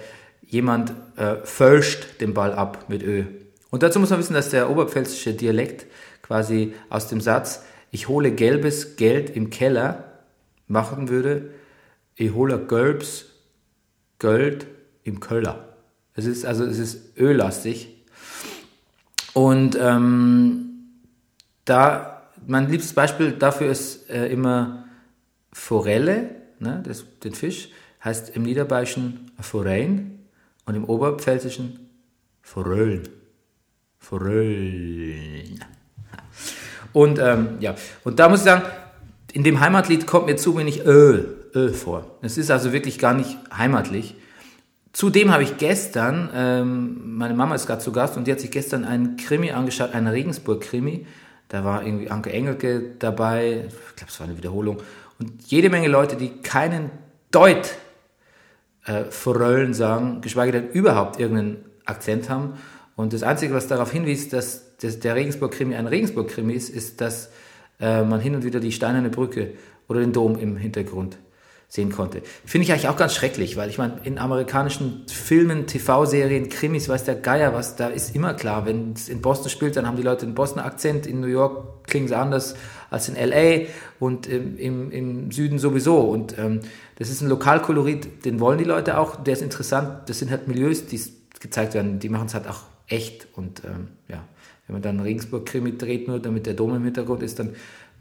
jemand 0.46 0.94
äh, 1.16 1.38
fölscht 1.44 2.22
den 2.22 2.34
Ball 2.34 2.54
ab 2.54 2.86
mit 2.88 3.02
Ö. 3.02 3.24
Und 3.70 3.84
dazu 3.84 4.00
muss 4.00 4.10
man 4.10 4.20
wissen, 4.20 4.34
dass 4.34 4.50
der 4.50 4.70
oberpfälzische 4.70 5.34
Dialekt 5.34 5.86
quasi 6.22 6.74
aus 6.90 7.08
dem 7.08 7.22
Satz, 7.22 7.64
ich 7.92 8.08
hole 8.08 8.32
gelbes 8.32 8.96
Geld 8.96 9.30
im 9.30 9.50
Keller 9.50 10.04
machen 10.68 11.10
würde, 11.10 11.52
ich 12.16 12.34
hole 12.34 12.60
gelbes 12.60 13.29
Geld 14.20 14.68
im 15.04 15.20
Keller. 15.20 15.70
Es 16.14 16.26
ist 16.26 16.46
also 16.46 16.66
es 16.66 16.78
ist 16.78 17.18
öllastig. 17.18 17.96
Und 19.34 19.78
ähm, 19.80 20.70
da 21.66 22.20
mein 22.46 22.70
liebstes 22.70 22.94
Beispiel 22.94 23.32
dafür 23.32 23.72
ist 23.72 24.10
äh, 24.10 24.28
immer 24.28 24.86
Forelle, 25.52 26.30
ne, 26.60 26.84
das, 26.86 27.06
den 27.24 27.34
Fisch, 27.34 27.70
heißt 28.04 28.36
im 28.36 28.44
Niederbayerischen 28.44 29.32
Forein 29.40 30.20
und 30.66 30.76
im 30.76 30.86
Oberpfälzischen 30.86 31.90
Forellen. 32.42 33.08
Forellen. 33.98 35.64
Und 36.94 37.20
ähm, 37.20 37.58
ja, 37.60 37.76
und 38.04 38.20
da 38.20 38.30
muss 38.30 38.40
ich 38.40 38.46
sagen, 38.46 38.64
in 39.34 39.44
dem 39.44 39.60
Heimatlied 39.60 40.08
kommt 40.08 40.26
mir 40.26 40.38
zu 40.38 40.58
wenig 40.58 40.86
Ö, 40.86 41.24
Ö 41.56 41.74
vor. 41.74 42.18
Es 42.22 42.38
ist 42.38 42.52
also 42.52 42.74
wirklich 42.74 43.00
gar 43.00 43.14
nicht 43.14 43.38
heimatlich. 43.56 44.16
Zudem 44.92 45.32
habe 45.32 45.44
ich 45.44 45.58
gestern, 45.58 46.30
ähm, 46.34 47.18
meine 47.18 47.34
Mama 47.34 47.56
ist 47.56 47.68
gerade 47.68 47.82
zu 47.82 47.92
Gast 47.92 48.18
und 48.18 48.26
die 48.28 48.32
hat 48.32 48.40
sich 48.40 48.52
gestern 48.52 48.86
einen 48.86 49.18
Krimi 49.18 49.52
angeschaut, 49.52 49.94
einen 49.94 50.08
Regensburg-Krimi. 50.08 51.06
Da 51.48 51.64
war 51.64 51.86
irgendwie 51.86 52.10
Anke 52.10 52.32
Engelke 52.32 52.96
dabei, 52.98 53.66
ich 53.68 53.96
glaube, 53.96 54.12
es 54.12 54.20
war 54.20 54.28
eine 54.28 54.38
Wiederholung. 54.38 54.78
Und 55.20 55.44
jede 55.48 55.70
Menge 55.70 55.88
Leute, 55.88 56.16
die 56.16 56.42
keinen 56.42 56.90
Deut 57.32 57.76
äh, 58.86 59.04
sagen, 59.74 60.22
geschweige 60.22 60.52
denn 60.52 60.70
überhaupt 60.70 61.20
irgendeinen 61.20 61.66
Akzent 61.86 62.30
haben. 62.30 62.54
Und 62.96 63.14
das 63.14 63.24
Einzige, 63.24 63.54
was 63.54 63.68
darauf 63.68 63.92
hinweist, 63.92 64.34
dass 64.34 64.70
dass 64.82 65.00
der 65.00 65.16
Regensburg-Krimi 65.16 65.76
ein 65.76 65.88
Regensburg-Krimi 65.88 66.54
ist, 66.54 66.70
ist, 66.70 67.02
dass 67.02 67.30
äh, 67.80 68.04
man 68.04 68.20
hin 68.20 68.36
und 68.36 68.44
wieder 68.44 68.60
die 68.60 68.72
Steinerne 68.72 69.10
Brücke 69.10 69.54
oder 69.88 70.00
den 70.00 70.14
Dom 70.14 70.38
im 70.40 70.58
Hintergrund 70.58 71.18
sehen 71.72 71.92
konnte. 71.92 72.24
Finde 72.46 72.66
ich 72.66 72.72
eigentlich 72.72 72.88
auch 72.88 72.98
ganz 72.98 73.14
schrecklich, 73.14 73.56
weil 73.56 73.70
ich 73.70 73.78
meine, 73.78 74.00
in 74.04 74.18
amerikanischen 74.18 75.06
Filmen, 75.08 75.68
TV-Serien, 75.68 76.50
Krimis, 76.50 76.90
weiß 76.90 77.04
der 77.04 77.14
Geier 77.14 77.54
was, 77.54 77.76
da 77.76 77.90
ist 77.90 78.16
immer 78.16 78.34
klar, 78.34 78.66
wenn 78.66 78.94
es 78.94 79.08
in 79.08 79.22
Boston 79.22 79.52
spielt, 79.52 79.76
dann 79.76 79.86
haben 79.86 79.96
die 79.96 80.02
Leute 80.02 80.26
einen 80.26 80.34
Boston-Akzent, 80.34 81.06
in 81.06 81.22
New 81.22 81.28
York 81.28 81.86
klingen 81.86 82.08
sie 82.08 82.18
anders 82.18 82.56
als 82.90 83.08
in 83.08 83.16
L.A. 83.16 83.68
und 84.00 84.26
im, 84.26 84.58
im, 84.58 84.92
im 84.92 85.32
Süden 85.32 85.60
sowieso. 85.60 86.00
Und 86.00 86.40
ähm, 86.40 86.62
das 86.98 87.12
ist 87.12 87.22
ein 87.22 87.30
Lokalkolorit, 87.30 88.26
den 88.26 88.40
wollen 88.40 88.58
die 88.58 88.64
Leute 88.64 88.98
auch, 88.98 89.24
der 89.24 89.34
ist 89.34 89.44
interessant, 89.44 90.10
das 90.10 90.18
sind 90.18 90.32
halt 90.32 90.48
Milieus, 90.48 90.88
die 90.88 91.00
gezeigt 91.40 91.76
werden, 91.76 92.00
die 92.00 92.10
machen 92.10 92.26
es 92.26 92.34
halt 92.34 92.48
auch 92.48 92.64
echt 92.88 93.28
und 93.36 93.64
ähm, 93.64 93.90
ja. 94.08 94.24
Wenn 94.66 94.76
man 94.76 94.82
dann 94.84 95.00
Regensburg-Krimi 95.00 95.80
dreht, 95.80 96.08
nur 96.08 96.20
damit 96.20 96.46
der 96.46 96.54
Dom 96.54 96.76
im 96.76 96.84
Hintergrund 96.84 97.24
ist, 97.24 97.40
dann 97.40 97.56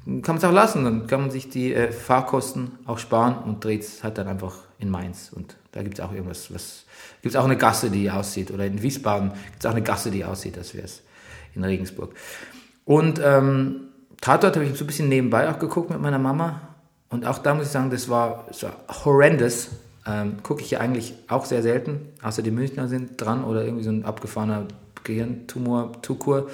kann 0.09 0.23
man 0.35 0.37
es 0.38 0.45
auch 0.45 0.53
lassen. 0.53 0.85
Dann 0.85 1.07
kann 1.07 1.21
man 1.21 1.31
sich 1.31 1.50
die 1.50 1.75
äh, 1.75 1.93
Fahrkosten 1.93 2.79
auch 2.87 2.99
sparen 2.99 3.38
und 3.45 3.62
dreht 3.62 3.83
es 3.83 4.03
halt 4.03 4.17
dann 4.17 4.27
einfach 4.27 4.55
in 4.79 4.91
Mainz. 4.91 5.31
Und 5.35 5.57
da 5.73 5.83
gibt 5.83 5.99
es 5.99 6.05
auch 6.05 6.12
irgendwas, 6.12 6.53
was 6.53 6.85
gibt 7.21 7.35
es 7.35 7.41
auch 7.41 7.45
eine 7.45 7.57
Gasse, 7.57 7.91
die 7.91 8.11
aussieht. 8.11 8.50
Oder 8.50 8.67
in 8.67 8.83
Wiesbaden 8.83 9.33
gibt 9.50 9.61
es 9.61 9.67
auch 9.67 9.73
eine 9.73 9.83
Gasse, 9.83 10.11
die 10.11 10.25
aussieht, 10.25 10.57
als 10.57 10.75
wäre 10.75 10.87
es 10.87 11.03
in 11.55 11.62
Regensburg. 11.62 12.15
Und 12.85 13.21
ähm, 13.23 13.88
Tatort 14.21 14.57
habe 14.57 14.65
ich 14.65 14.77
so 14.77 14.85
ein 14.85 14.87
bisschen 14.87 15.09
nebenbei 15.09 15.50
auch 15.50 15.59
geguckt 15.59 15.91
mit 15.91 16.00
meiner 16.00 16.19
Mama. 16.19 16.61
Und 17.11 17.27
auch 17.27 17.38
da 17.38 17.55
muss 17.55 17.67
ich 17.67 17.73
sagen, 17.73 17.91
das 17.91 18.09
war, 18.09 18.45
das 18.49 18.62
war 18.62 18.77
horrendous. 19.05 19.69
Ähm, 20.07 20.43
Gucke 20.43 20.62
ich 20.62 20.71
ja 20.71 20.81
eigentlich 20.81 21.15
auch 21.29 21.45
sehr 21.45 21.62
selten, 21.62 22.00
außer 22.23 22.43
die 22.43 22.50
Münchner 22.50 22.88
sind 22.88 23.21
dran 23.21 23.45
oder 23.45 23.65
irgendwie 23.65 23.85
so 23.85 23.91
ein 23.91 24.05
abgefahrener 24.05 24.67
Gehirntumor, 25.05 26.00
Tukur, 26.00 26.49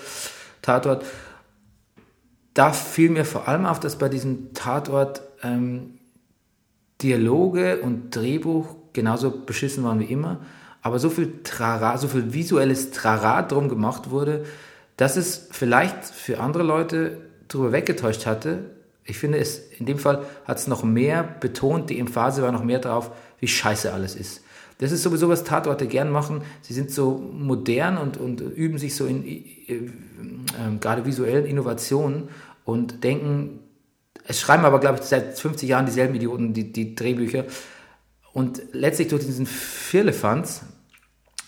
Tatort. 0.61 1.05
Da 2.55 2.73
fiel 2.73 3.11
mir 3.11 3.25
vor 3.25 3.49
allem 3.49 3.67
auf, 3.67 3.81
dass 3.81 3.99
bei 3.99 4.09
diesem 4.09 4.55
Tatort 4.55 5.23
ähm, 5.43 5.99
Dialoge 7.03 7.81
und 7.81 8.15
Drehbuch 8.15 8.77
genauso 8.93 9.31
beschissen 9.45 9.83
waren 9.83 9.99
wie 9.99 10.05
immer, 10.05 10.41
aber 10.81 10.99
so 10.99 11.11
viel 11.11 11.41
Trara, 11.43 11.99
so 11.99 12.07
viel 12.09 12.33
visuelles 12.33 12.93
Trara 12.93 13.43
drum 13.43 13.69
gemacht 13.69 14.11
wurde, 14.11 14.45
dass 14.97 15.17
es 15.17 15.49
vielleicht 15.51 16.05
für 16.05 16.39
andere 16.39 16.63
Leute 16.63 17.19
darüber 17.49 17.73
weggetäuscht 17.73 18.27
hatte. 18.27 18.71
Ich 19.05 19.19
finde 19.19 19.39
es, 19.39 19.59
in 19.79 19.87
dem 19.87 19.99
Fall 19.99 20.25
hat 20.45 20.59
es 20.59 20.69
noch 20.69 20.85
mehr 20.85 21.25
betont, 21.25 21.91
die 21.91 21.99
Emphase 21.99 22.43
war 22.43 22.53
noch 22.53 22.63
mehr 22.63 22.79
drauf, 22.79 23.11
wie 23.41 23.49
scheiße 23.49 23.93
alles 23.93 24.15
ist. 24.15 24.43
Das 24.79 24.93
ist 24.93 25.03
sowieso, 25.03 25.29
was 25.29 25.45
Tatorte 25.45 25.87
gern 25.87 26.11
machen. 26.11 26.43
Sie 26.63 26.75
sind 26.75 26.91
so 26.91 27.19
modern 27.33 27.97
und, 27.97 28.17
und 28.17 28.41
üben 28.41 28.79
sich 28.79 28.97
so 28.97 29.07
in 29.07 29.25
äh, 29.25 29.41
äh, 29.69 30.77
gerade 30.81 31.07
visuellen 31.07 31.47
Innovationen 31.47 32.29
und 32.65 33.05
denken, 33.05 33.61
es 34.27 34.41
schreiben 34.41 34.65
aber, 34.65 34.81
glaube 34.81 34.99
ich, 35.01 35.05
seit 35.05 35.39
50 35.39 35.69
Jahren 35.69 35.87
dieselben 35.87 36.15
Idioten 36.15 36.55
die, 36.55 36.73
die 36.73 36.95
Drehbücher. 36.95 37.45
Und 38.33 38.63
letztlich 38.73 39.09
durch 39.09 39.25
diesen 39.25 39.47
Firlefanz 39.47 40.63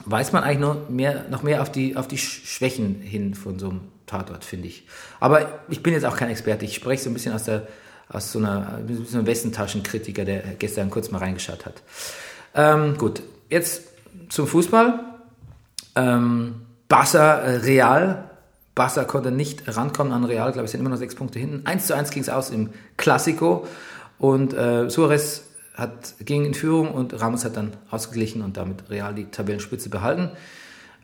weiß 0.04 0.32
man 0.32 0.44
eigentlich 0.44 0.60
noch 0.60 0.88
mehr, 0.88 1.24
noch 1.30 1.42
mehr 1.42 1.62
auf 1.62 1.72
die, 1.72 1.96
auf 1.96 2.06
die 2.06 2.18
Schwächen 2.18 3.00
hin 3.00 3.34
von 3.34 3.58
so 3.58 3.70
einem 3.70 3.80
Tatort, 4.06 4.44
finde 4.44 4.68
ich. 4.68 4.86
Aber 5.20 5.60
ich 5.68 5.82
bin 5.82 5.92
jetzt 5.92 6.04
auch 6.04 6.16
kein 6.16 6.30
Experte. 6.30 6.64
Ich 6.64 6.74
spreche 6.74 7.02
so 7.02 7.10
ein 7.10 7.14
bisschen 7.14 7.32
aus, 7.32 7.44
der, 7.44 7.66
aus 8.08 8.30
so 8.30 8.38
einer, 8.38 8.80
so 9.04 9.18
einem 9.18 9.26
Westentaschenkritiker, 9.26 10.24
der 10.24 10.42
gestern 10.58 10.90
kurz 10.90 11.10
mal 11.10 11.18
reingeschaut 11.18 11.66
hat. 11.66 11.82
Ähm, 12.54 12.96
gut, 12.96 13.22
jetzt 13.48 13.82
zum 14.28 14.46
Fußball. 14.46 15.00
Ähm, 15.96 16.66
Barca 16.88 17.38
äh, 17.38 17.56
Real. 17.56 18.30
Barca 18.76 19.04
konnte 19.04 19.32
nicht 19.32 19.74
rankommen 19.74 20.12
an 20.12 20.24
Real, 20.24 20.52
glaube 20.52 20.66
ich, 20.66 20.70
sind 20.70 20.80
immer 20.80 20.90
noch 20.90 20.98
sechs 20.98 21.14
Punkte 21.14 21.38
hinten. 21.40 21.66
1 21.66 21.86
zu 21.86 21.96
1 21.96 22.10
ging 22.10 22.22
es 22.22 22.28
aus 22.28 22.50
im 22.50 22.70
Klassiko. 22.98 23.66
Und 24.18 24.52
äh, 24.52 24.88
Suarez 24.90 25.44
hat, 25.74 26.14
ging 26.20 26.44
in 26.44 26.54
Führung 26.54 26.92
und 26.92 27.18
Ramos 27.18 27.44
hat 27.44 27.56
dann 27.56 27.72
ausgeglichen 27.90 28.42
und 28.42 28.58
damit 28.58 28.88
Real 28.90 29.14
die 29.14 29.24
Tabellenspitze 29.24 29.88
behalten. 29.88 30.30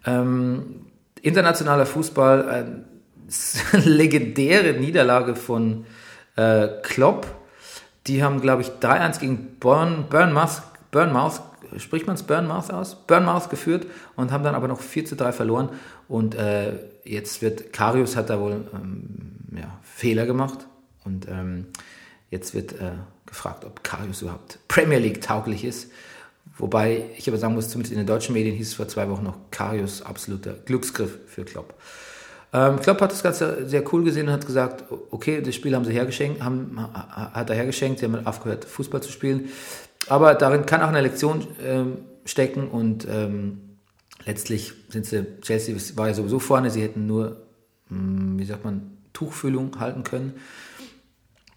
Ähm, 0.05 0.87
internationaler 1.23 1.87
Fußball, 1.87 2.85
äh, 3.75 3.79
legendäre 3.79 4.79
Niederlage 4.79 5.35
von 5.35 5.87
äh, 6.37 6.69
Klopp. 6.83 7.27
Die 8.07 8.23
haben, 8.23 8.43
glaube 8.43 8.61
ich, 8.61 8.69
3-1 8.69 9.19
gegen 9.19 9.57
Burn, 9.61 10.07
Burnmouth, 10.11 10.61
Burnmouth, 10.91 11.41
spricht 11.79 12.07
man 12.07 12.17
es 12.17 12.23
Burnmouth 12.23 12.71
aus? 12.71 12.97
Burnmouth 13.07 13.49
geführt 13.49 13.87
und 14.17 14.33
haben 14.33 14.45
dann 14.45 14.55
aber 14.55 14.69
noch 14.69 14.81
4 14.81 15.05
zu 15.05 15.17
3 15.17 15.33
verloren. 15.33 15.71
Und 16.13 16.35
äh, 16.35 16.75
jetzt 17.05 17.41
wird, 17.41 17.73
Karius 17.73 18.17
hat 18.17 18.29
da 18.29 18.39
wohl 18.39 18.67
ähm, 18.75 19.39
ja, 19.57 19.79
Fehler 19.83 20.27
gemacht 20.27 20.67
und 21.07 21.27
ähm, 21.27 21.69
jetzt 22.29 22.53
wird 22.53 22.75
äh, 22.75 22.91
gefragt, 23.25 23.65
ob 23.65 23.83
Karius 23.83 24.21
überhaupt 24.21 24.59
Premier 24.69 24.99
League 24.99 25.23
tauglich 25.23 25.65
ist. 25.65 25.91
Wobei 26.59 27.05
ich 27.17 27.27
aber 27.29 27.39
sagen 27.39 27.55
muss, 27.55 27.71
zumindest 27.71 27.93
in 27.93 27.99
den 27.99 28.07
deutschen 28.07 28.35
Medien 28.35 28.55
hieß 28.55 28.69
es 28.69 28.75
vor 28.75 28.89
zwei 28.89 29.09
Wochen 29.09 29.25
noch 29.25 29.39
Karius 29.51 30.03
absoluter 30.03 30.53
Glücksgriff 30.53 31.19
für 31.29 31.47
Klopp. 31.47 31.73
Ähm, 32.53 32.79
Klopp 32.79 33.01
hat 33.01 33.13
das 33.13 33.23
Ganze 33.23 33.67
sehr 33.67 33.83
cool 33.95 34.05
gesehen 34.05 34.27
und 34.27 34.35
hat 34.35 34.45
gesagt, 34.45 34.85
okay, 35.11 35.41
das 35.41 35.55
Spiel 35.55 35.75
haben 35.75 35.87
sie 35.87 35.95
hergeschenkt, 35.95 36.43
haben, 36.43 36.77
hat 36.93 37.49
er 37.49 37.57
hergeschenkt, 37.57 38.01
sie 38.01 38.05
haben 38.05 38.27
aufgehört, 38.27 38.67
Fußball 38.67 39.03
zu 39.03 39.11
spielen. 39.11 39.49
Aber 40.09 40.35
darin 40.35 40.67
kann 40.67 40.83
auch 40.83 40.89
eine 40.89 41.01
Lektion 41.01 41.47
ähm, 41.65 41.97
stecken 42.27 42.69
und 42.69 43.09
ähm, 43.11 43.72
letztlich 44.25 44.73
sind 44.89 45.07
sie, 45.07 45.27
Chelsea 45.41 45.77
war 45.97 46.09
ja 46.09 46.15
sowieso 46.15 46.39
vorne, 46.39 46.71
sie 46.71 46.83
hätten 46.83 47.07
nur, 47.07 47.47
hm, 47.89 48.39
wie 48.39 48.45
sagt 48.45 48.65
man, 48.65 48.99
Tuchfühlung 49.13 49.79
halten 49.79 50.05
können. 50.05 50.35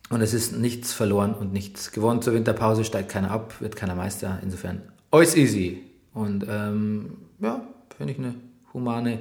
Und 0.10 0.22
es 0.22 0.34
ist 0.34 0.56
nichts 0.56 0.94
verloren 0.94 1.34
und 1.34 1.52
nichts 1.52 1.92
gewonnen. 1.92 2.22
Zur 2.22 2.34
Winterpause 2.34 2.84
steigt 2.84 3.10
keiner 3.10 3.32
ab, 3.32 3.56
wird 3.60 3.76
keiner 3.76 3.96
Meister. 3.96 4.40
Insofern 4.44 4.84
alles 5.10 5.36
easy. 5.36 5.84
Und 6.14 6.46
ähm, 6.48 7.18
ja, 7.40 7.68
finde 7.98 8.14
ich 8.14 8.20
eine 8.20 8.36
humane, 8.74 9.20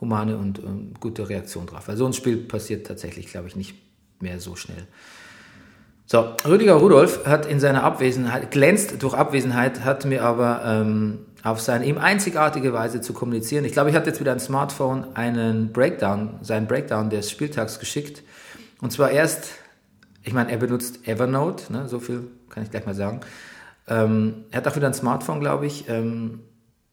humane 0.00 0.36
und 0.36 0.60
ähm, 0.60 0.94
gute 1.00 1.28
Reaktion 1.28 1.66
drauf. 1.66 1.88
Weil 1.88 1.96
so 1.96 2.06
ein 2.06 2.12
Spiel 2.12 2.36
passiert 2.36 2.86
tatsächlich, 2.86 3.26
glaube 3.26 3.48
ich, 3.48 3.56
nicht 3.56 3.74
mehr 4.20 4.38
so 4.38 4.54
schnell. 4.54 4.86
So, 6.06 6.34
Rüdiger 6.46 6.74
Rudolf 6.74 7.26
hat 7.26 7.46
in 7.46 7.58
seiner 7.58 7.82
Abwesenheit, 7.84 8.50
glänzt 8.50 9.02
durch 9.02 9.14
Abwesenheit, 9.14 9.84
hat 9.84 10.04
mir 10.04 10.22
aber 10.24 10.62
ähm, 10.64 11.20
auf 11.42 11.60
seine 11.60 11.84
ihm 11.86 11.98
einzigartige 11.98 12.72
Weise 12.72 13.00
zu 13.00 13.12
kommunizieren. 13.12 13.64
Ich 13.64 13.72
glaube, 13.72 13.90
ich 13.90 13.96
hatte 13.96 14.10
jetzt 14.10 14.20
wieder 14.20 14.32
ein 14.32 14.40
Smartphone 14.40 15.16
einen 15.16 15.72
Breakdown, 15.72 16.38
seinen 16.42 16.66
Breakdown 16.66 17.10
des 17.10 17.30
Spieltags 17.30 17.80
geschickt. 17.80 18.22
Und 18.80 18.92
zwar 18.92 19.10
erst 19.10 19.50
ich 20.24 20.32
meine, 20.32 20.50
er 20.50 20.58
benutzt 20.58 21.06
Evernote, 21.06 21.72
ne, 21.72 21.88
so 21.88 21.98
viel 21.98 22.28
kann 22.48 22.62
ich 22.62 22.70
gleich 22.70 22.86
mal 22.86 22.94
sagen. 22.94 23.20
Ähm, 23.88 24.44
er 24.50 24.58
hat 24.58 24.68
auch 24.68 24.76
wieder 24.76 24.86
ein 24.86 24.94
Smartphone, 24.94 25.40
glaube 25.40 25.66
ich. 25.66 25.88
Ähm, 25.88 26.40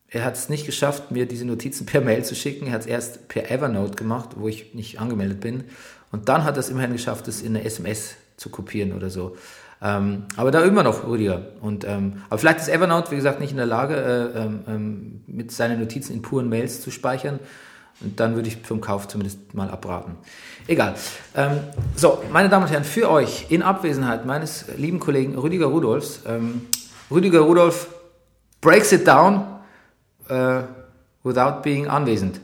er 0.07 0.25
hat 0.25 0.35
es 0.35 0.49
nicht 0.49 0.65
geschafft, 0.65 1.11
mir 1.11 1.27
diese 1.27 1.45
Notizen 1.45 1.85
per 1.85 2.01
Mail 2.01 2.23
zu 2.23 2.35
schicken. 2.35 2.67
Er 2.67 2.73
hat 2.73 2.81
es 2.81 2.87
erst 2.87 3.27
per 3.27 3.51
Evernote 3.51 3.95
gemacht, 3.95 4.29
wo 4.35 4.47
ich 4.47 4.73
nicht 4.73 4.99
angemeldet 4.99 5.41
bin. 5.41 5.65
Und 6.11 6.29
dann 6.29 6.43
hat 6.43 6.57
er 6.57 6.61
es 6.61 6.69
immerhin 6.69 6.93
geschafft, 6.93 7.27
es 7.27 7.41
in 7.41 7.55
eine 7.55 7.65
SMS 7.65 8.15
zu 8.37 8.49
kopieren 8.49 8.93
oder 8.93 9.09
so. 9.09 9.37
Ähm, 9.81 10.25
aber 10.35 10.51
da 10.51 10.61
immer 10.61 10.83
noch 10.83 11.07
Rüdiger. 11.07 11.41
Und, 11.61 11.85
ähm, 11.85 12.21
aber 12.29 12.37
vielleicht 12.37 12.59
ist 12.59 12.69
Evernote, 12.69 13.11
wie 13.11 13.15
gesagt, 13.15 13.39
nicht 13.39 13.51
in 13.51 13.57
der 13.57 13.65
Lage, 13.65 13.95
äh, 13.95 14.39
ähm, 14.39 14.59
ähm 14.67 15.21
mit 15.27 15.51
seinen 15.51 15.79
Notizen 15.79 16.13
in 16.13 16.21
puren 16.21 16.49
Mails 16.49 16.81
zu 16.81 16.91
speichern. 16.91 17.39
Und 18.01 18.19
dann 18.19 18.35
würde 18.35 18.47
ich 18.47 18.57
vom 18.57 18.81
Kauf 18.81 19.07
zumindest 19.07 19.53
mal 19.53 19.69
abraten. 19.69 20.15
Egal. 20.67 20.95
Ähm, 21.35 21.59
so, 21.95 22.23
meine 22.31 22.49
Damen 22.49 22.65
und 22.65 22.71
Herren, 22.71 22.83
für 22.83 23.09
euch 23.09 23.47
in 23.49 23.61
Abwesenheit 23.61 24.25
meines 24.25 24.65
lieben 24.77 24.99
Kollegen 24.99 25.37
Rüdiger 25.37 25.67
Rudolfs, 25.67 26.21
ähm, 26.25 26.61
Rüdiger 27.11 27.39
Rudolf 27.39 27.87
breaks 28.61 28.91
it 28.91 29.07
down 29.07 29.45
uh, 30.29 30.61
without 31.23 31.61
being 31.63 31.87
anwesend. 31.87 32.39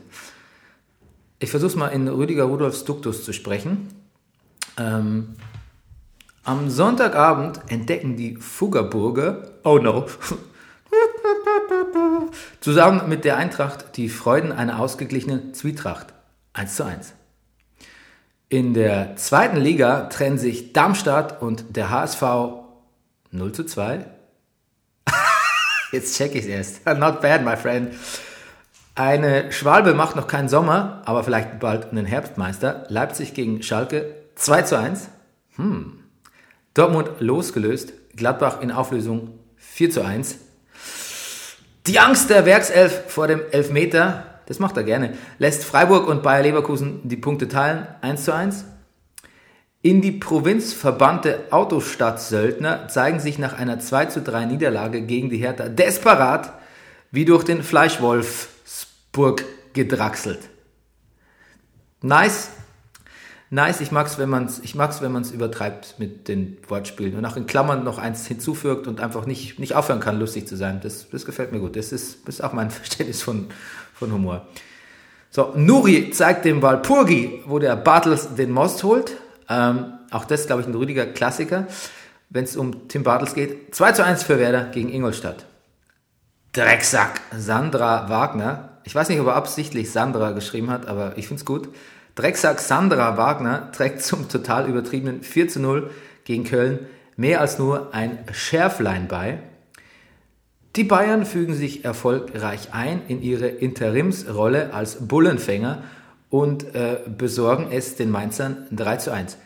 Ich 1.38 1.50
versuche 1.50 1.70
es 1.70 1.76
mal 1.76 1.88
in 1.88 2.08
Rüdiger 2.08 2.44
Rudolfs 2.44 2.84
Duktus 2.84 3.24
zu 3.24 3.32
sprechen. 3.32 3.88
Ähm, 4.78 5.36
am 6.46 6.70
Sonntagabend 6.70 7.60
entdecken 7.68 8.16
die 8.16 8.36
Fuggerburger, 8.36 9.50
oh 9.64 9.78
no, 9.78 10.06
Zusammen 12.60 13.08
mit 13.08 13.24
der 13.24 13.36
Eintracht 13.36 13.96
die 13.96 14.08
Freuden 14.08 14.52
einer 14.52 14.78
ausgeglichenen 14.78 15.54
Zwietracht. 15.54 16.14
1 16.52 16.76
zu 16.76 16.84
1. 16.84 17.12
In 18.48 18.74
der 18.74 19.16
zweiten 19.16 19.56
Liga 19.56 20.02
trennen 20.02 20.38
sich 20.38 20.72
Darmstadt 20.72 21.42
und 21.42 21.76
der 21.76 21.90
HSV 21.90 22.22
0 23.32 23.52
zu 23.52 23.64
2. 23.64 24.06
Jetzt 25.92 26.16
check 26.16 26.34
ich 26.34 26.44
es 26.44 26.46
erst. 26.46 26.86
Not 26.98 27.20
bad, 27.20 27.44
my 27.44 27.56
friend. 27.56 27.92
Eine 28.94 29.52
Schwalbe 29.52 29.94
macht 29.94 30.16
noch 30.16 30.28
keinen 30.28 30.48
Sommer, 30.48 31.02
aber 31.04 31.24
vielleicht 31.24 31.58
bald 31.60 31.90
einen 31.90 32.06
Herbstmeister. 32.06 32.86
Leipzig 32.88 33.34
gegen 33.34 33.62
Schalke 33.62 34.14
2 34.36 34.62
zu 34.62 34.78
1. 34.78 35.08
Hm. 35.56 36.05
Dortmund 36.76 37.10
losgelöst. 37.20 37.94
Gladbach 38.16 38.60
in 38.60 38.70
Auflösung 38.70 39.38
4 39.56 39.90
zu 39.90 40.04
1. 40.04 40.38
Die 41.86 41.98
Angst 41.98 42.30
der 42.30 42.44
Werkself 42.44 43.04
vor 43.08 43.28
dem 43.28 43.40
Elfmeter, 43.50 44.40
das 44.46 44.58
macht 44.58 44.76
er 44.76 44.84
gerne, 44.84 45.14
lässt 45.38 45.64
Freiburg 45.64 46.06
und 46.06 46.22
Bayer 46.22 46.42
Leverkusen 46.42 47.00
die 47.04 47.16
Punkte 47.16 47.48
teilen, 47.48 47.86
1 48.00 48.24
zu 48.24 48.34
1. 48.34 48.64
In 49.82 50.02
die 50.02 50.12
Provinz 50.12 50.72
verbannte 50.72 51.44
Autostadt-Söldner 51.50 52.88
zeigen 52.88 53.20
sich 53.20 53.38
nach 53.38 53.56
einer 53.56 53.78
2 53.78 54.06
zu 54.06 54.20
3 54.20 54.46
Niederlage 54.46 55.02
gegen 55.02 55.30
die 55.30 55.38
Hertha 55.38 55.68
desperat 55.68 56.52
wie 57.10 57.24
durch 57.24 57.44
den 57.44 57.62
Fleischwolfsburg 57.62 59.44
gedrachselt. 59.72 60.40
Nice, 62.02 62.50
nice. 63.50 63.80
Ich 63.80 63.92
mag's, 63.92 64.18
wenn 64.18 64.28
man's, 64.28 64.60
ich 64.62 64.74
mag's, 64.74 65.02
wenn 65.02 65.12
man's 65.12 65.30
übertreibt 65.30 65.98
mit 65.98 66.28
den 66.28 66.58
Wortspielen 66.68 67.16
und 67.16 67.24
auch 67.24 67.36
in 67.36 67.46
Klammern 67.46 67.84
noch 67.84 67.98
eins 67.98 68.26
hinzufügt 68.26 68.86
und 68.86 69.00
einfach 69.00 69.26
nicht, 69.26 69.58
nicht 69.58 69.74
aufhören 69.74 70.00
kann, 70.00 70.18
lustig 70.18 70.46
zu 70.48 70.56
sein. 70.56 70.80
Das, 70.82 71.08
das 71.10 71.24
gefällt 71.24 71.52
mir 71.52 71.60
gut. 71.60 71.76
Das 71.76 71.92
ist, 71.92 72.26
das 72.26 72.36
ist 72.36 72.40
auch 72.40 72.52
mein 72.52 72.70
Verständnis 72.72 73.22
von, 73.22 73.46
von 73.94 74.12
Humor. 74.12 74.46
So, 75.30 75.52
Nuri 75.54 76.10
zeigt 76.12 76.44
dem 76.44 76.62
Walpurgi, 76.62 77.42
wo 77.46 77.58
der 77.58 77.76
Bartels 77.76 78.34
den 78.36 78.50
Most 78.50 78.82
holt. 78.84 79.16
Ähm, 79.48 79.92
auch 80.10 80.24
das, 80.24 80.46
glaube 80.46 80.62
ich, 80.62 80.68
ein 80.68 80.74
Rüdiger 80.74 81.06
Klassiker, 81.06 81.66
wenn 82.30 82.44
es 82.44 82.56
um 82.56 82.88
Tim 82.88 83.02
Bartels 83.02 83.34
geht. 83.34 83.74
2 83.74 83.92
zu 83.92 84.04
1 84.04 84.22
für 84.22 84.38
Werder 84.38 84.64
gegen 84.64 84.88
Ingolstadt. 84.88 85.44
Drecksack 86.52 87.20
Sandra 87.36 88.08
Wagner. 88.08 88.70
Ich 88.84 88.94
weiß 88.94 89.08
nicht, 89.10 89.20
ob 89.20 89.26
er 89.26 89.36
absichtlich 89.36 89.90
Sandra 89.90 90.30
geschrieben 90.30 90.70
hat, 90.70 90.86
aber 90.86 91.18
ich 91.18 91.28
finde 91.28 91.40
es 91.40 91.44
gut. 91.44 91.68
Drecksack 92.16 92.60
Sandra 92.60 93.18
Wagner 93.18 93.70
trägt 93.72 94.02
zum 94.02 94.28
total 94.28 94.68
übertriebenen 94.68 95.22
4 95.22 95.48
zu 95.48 95.60
0 95.60 95.90
gegen 96.24 96.44
Köln 96.44 96.86
mehr 97.16 97.42
als 97.42 97.58
nur 97.58 97.94
ein 97.94 98.18
Schärflein 98.32 99.06
bei. 99.06 99.38
Die 100.76 100.84
Bayern 100.84 101.26
fügen 101.26 101.54
sich 101.54 101.84
erfolgreich 101.84 102.68
ein 102.72 103.02
in 103.08 103.22
ihre 103.22 103.48
Interimsrolle 103.48 104.72
als 104.72 105.06
Bullenfänger 105.06 105.84
und 106.30 106.74
äh, 106.74 107.00
besorgen 107.06 107.68
es 107.70 107.96
den 107.96 108.10
Mainzern 108.10 108.66
3 108.72 108.96
zu 108.96 109.12
1. 109.12 109.36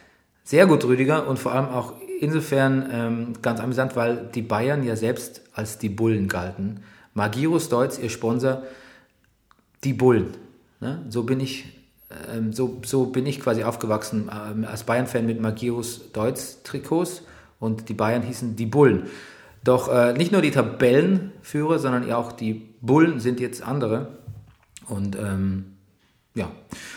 Sehr 0.45 0.67
gut, 0.67 0.85
Rüdiger, 0.85 1.27
und 1.27 1.39
vor 1.39 1.53
allem 1.53 1.69
auch 1.69 1.95
insofern 2.21 2.89
ähm, 2.93 3.33
ganz 3.43 3.61
amüsant, 3.61 3.97
weil 3.97 4.29
die 4.33 4.43
Bayern 4.43 4.85
ja 4.85 4.95
selbst 4.95 5.43
als 5.55 5.79
die 5.79 5.89
Bullen 5.89 6.29
galten. 6.29 6.85
Magirus 7.15 7.69
Deutz, 7.69 7.99
ihr 7.99 8.11
Sponsor, 8.11 8.63
die 9.83 9.93
Bullen. 9.93 10.29
Ne? 10.81 11.05
So 11.09 11.25
bin 11.25 11.41
ich 11.41 11.80
ähm, 12.33 12.53
so, 12.53 12.81
so 12.85 13.07
bin 13.07 13.27
ich 13.27 13.41
quasi 13.41 13.65
aufgewachsen 13.65 14.31
ähm, 14.33 14.65
als 14.65 14.85
Bayern-Fan 14.85 15.27
mit 15.27 15.41
Magirus 15.41 16.13
Deutz-Trikots 16.13 17.23
und 17.59 17.89
die 17.89 17.95
Bayern 17.95 18.23
hießen 18.23 18.57
die 18.57 18.67
Bullen. 18.67 19.09
Doch 19.63 19.89
äh, 19.89 20.15
nicht 20.15 20.33
nur 20.33 20.43
die 20.43 20.51
Tabellenführer, 20.51 21.79
sondern 21.79 22.11
auch 22.13 22.33
die 22.33 22.55
Bullen 22.81 23.21
sind 23.21 23.41
jetzt 23.41 23.63
andere. 23.63 24.19
Und 24.87 25.17
ähm, 25.17 25.77
ja, 26.35 26.51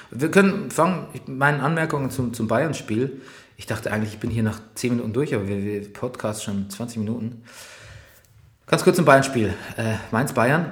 wir 0.10 0.32
können 0.32 0.72
fangen 0.72 1.08
mit 1.14 1.28
meinen 1.28 1.60
Anmerkungen 1.60 2.10
zum, 2.10 2.34
zum 2.34 2.48
Bayern-Spiel. 2.48 3.22
Ich 3.58 3.68
dachte 3.68 3.92
eigentlich, 3.92 4.14
ich 4.14 4.20
bin 4.20 4.30
hier 4.30 4.44
nach 4.44 4.60
10 4.76 4.96
Minuten 4.96 5.14
durch, 5.14 5.36
aber 5.36 5.48
wir, 5.48 5.64
wir 5.64 5.94
Podcast 5.94 6.44
schon 6.44 6.70
20 6.70 6.98
Minuten. 7.00 7.44
Ganz 8.66 8.84
kurz 8.84 8.96
zum 8.96 9.06
Bayern-Spiel. 9.06 9.54
Äh, 9.78 9.96
Mainz-Bayern. 10.12 10.72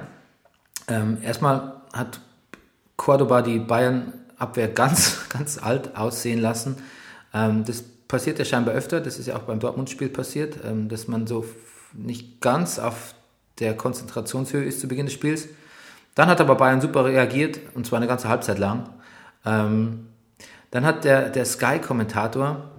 Ähm, 0.88 1.18
erstmal 1.22 1.82
hat 1.92 2.20
Cordoba 2.96 3.42
die 3.42 3.58
Bayern 3.58 4.14
Abwehr 4.42 4.68
ganz, 4.68 5.20
ganz 5.28 5.58
alt 5.62 5.96
aussehen 5.96 6.40
lassen. 6.40 6.76
Ähm, 7.32 7.64
das 7.64 7.82
passiert 7.82 8.38
ja 8.38 8.44
scheinbar 8.44 8.74
öfter, 8.74 9.00
das 9.00 9.18
ist 9.18 9.26
ja 9.26 9.36
auch 9.36 9.44
beim 9.44 9.60
Dortmund-Spiel 9.60 10.10
passiert, 10.10 10.58
ähm, 10.64 10.88
dass 10.88 11.08
man 11.08 11.26
so 11.26 11.46
nicht 11.94 12.40
ganz 12.40 12.78
auf 12.78 13.14
der 13.58 13.74
Konzentrationshöhe 13.76 14.64
ist 14.64 14.80
zu 14.80 14.88
Beginn 14.88 15.06
des 15.06 15.14
Spiels. 15.14 15.48
Dann 16.14 16.28
hat 16.28 16.40
aber 16.40 16.56
Bayern 16.56 16.80
super 16.80 17.04
reagiert 17.04 17.58
und 17.74 17.86
zwar 17.86 17.98
eine 17.98 18.06
ganze 18.06 18.28
Halbzeit 18.28 18.58
lang. 18.58 18.88
Ähm, 19.46 20.08
dann 20.70 20.84
hat 20.84 21.04
der, 21.04 21.30
der 21.30 21.44
Sky-Kommentator, 21.44 22.70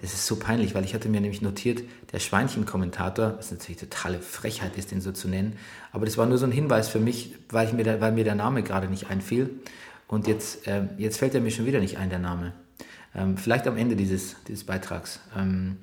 das 0.00 0.14
ist 0.14 0.26
so 0.26 0.36
peinlich, 0.36 0.74
weil 0.74 0.84
ich 0.84 0.94
hatte 0.94 1.08
mir 1.08 1.20
nämlich 1.20 1.42
notiert, 1.42 1.82
der 2.12 2.18
Schweinchen-Kommentator, 2.18 3.34
was 3.36 3.50
natürlich 3.50 3.80
totale 3.80 4.20
Frechheit 4.20 4.76
ist, 4.78 4.90
den 4.92 5.00
so 5.00 5.12
zu 5.12 5.28
nennen, 5.28 5.58
aber 5.92 6.06
das 6.06 6.16
war 6.16 6.26
nur 6.26 6.38
so 6.38 6.46
ein 6.46 6.52
Hinweis 6.52 6.88
für 6.88 7.00
mich, 7.00 7.34
weil, 7.50 7.66
ich 7.66 7.74
mir, 7.74 7.84
der, 7.84 8.00
weil 8.00 8.12
mir 8.12 8.24
der 8.24 8.34
Name 8.34 8.62
gerade 8.62 8.88
nicht 8.88 9.10
einfiel. 9.10 9.50
Und 10.10 10.26
jetzt, 10.26 10.66
äh, 10.66 10.82
jetzt 10.98 11.18
fällt 11.18 11.36
er 11.36 11.40
mir 11.40 11.52
schon 11.52 11.66
wieder 11.66 11.78
nicht 11.78 11.96
ein, 11.96 12.10
der 12.10 12.18
Name. 12.18 12.52
Ähm, 13.14 13.36
vielleicht 13.36 13.68
am 13.68 13.76
Ende 13.76 13.94
dieses, 13.94 14.34
dieses 14.48 14.64
Beitrags. 14.64 15.20
Ähm, 15.38 15.76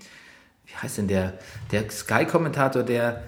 wie 0.65 0.75
heißt 0.75 0.97
denn 0.97 1.07
der, 1.07 1.35
der 1.71 1.89
Sky-Kommentator, 1.89 2.83
der, 2.83 3.23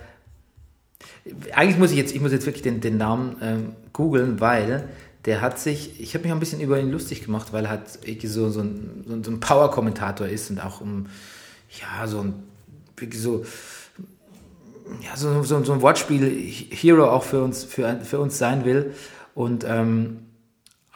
eigentlich 1.54 1.78
muss 1.78 1.92
ich 1.92 1.98
jetzt, 1.98 2.14
ich 2.14 2.20
muss 2.20 2.34
jetzt 2.34 2.46
wirklich 2.46 2.64
den, 2.64 2.82
den 2.82 2.98
Namen 2.98 3.38
ähm, 3.42 3.76
googeln, 3.94 4.42
weil 4.42 4.90
der 5.24 5.40
hat 5.40 5.58
sich, 5.58 6.02
ich 6.02 6.16
habe 6.16 6.24
mich 6.24 6.34
ein 6.34 6.40
bisschen 6.42 6.60
über 6.60 6.78
ihn 6.78 6.92
lustig 6.92 7.24
gemacht, 7.24 7.54
weil 7.54 7.64
er 7.64 7.70
halt 7.70 7.88
so, 8.24 8.50
so 8.50 8.60
ein, 8.60 9.22
so 9.24 9.32
ein 9.32 9.40
Power-Kommentator 9.40 10.28
ist 10.28 10.50
und 10.50 10.60
auch 10.60 10.82
um, 10.82 11.06
ja, 11.80 12.08
so 12.08 12.20
ein, 12.20 12.34
wirklich 12.98 13.22
so, 13.22 13.46
ja, 15.02 15.16
so, 15.16 15.44
so, 15.44 15.64
so 15.64 15.72
ein 15.72 15.82
Wortspiel-Hero 15.82 17.10
auch 17.10 17.24
für 17.24 17.42
uns, 17.42 17.64
für, 17.64 18.02
für 18.04 18.20
uns 18.20 18.38
sein 18.38 18.66
will. 18.66 18.94
Und, 19.34 19.64
ähm, 19.66 20.26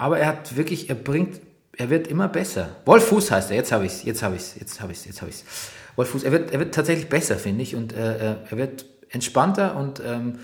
aber 0.04 0.20
er 0.20 0.28
hat 0.28 0.58
wirklich, 0.58 0.90
er 0.90 0.96
bringt, 0.96 1.40
er 1.78 1.90
wird 1.90 2.08
immer 2.08 2.28
besser. 2.28 2.76
Wolf 2.84 3.06
Fuß 3.06 3.32
heißt 3.32 3.52
er, 3.52 3.56
jetzt 3.56 3.72
habe 3.72 3.86
ich 3.86 3.94
es, 3.94 4.04
jetzt 4.04 4.22
habe 4.22 4.36
ich 4.36 4.42
es, 4.42 4.56
jetzt 4.60 4.82
habe 4.82 4.92
ich 4.92 4.98
es, 4.98 5.06
jetzt 5.06 5.22
habe 5.22 5.32
ich 5.32 5.38
es. 5.38 5.46
Wolf 5.96 6.10
Fuß, 6.10 6.24
er 6.24 6.34
wird, 6.34 6.52
er 6.52 6.60
wird 6.60 6.76
tatsächlich 6.76 7.08
besser, 7.08 7.38
finde 7.38 7.64
ich, 7.64 7.74
und 7.74 7.94
äh, 7.94 8.34
äh, 8.34 8.36
er 8.50 8.58
wird 8.58 8.86
entspannter 9.12 9.78
und 9.78 10.02
ähm, 10.06 10.40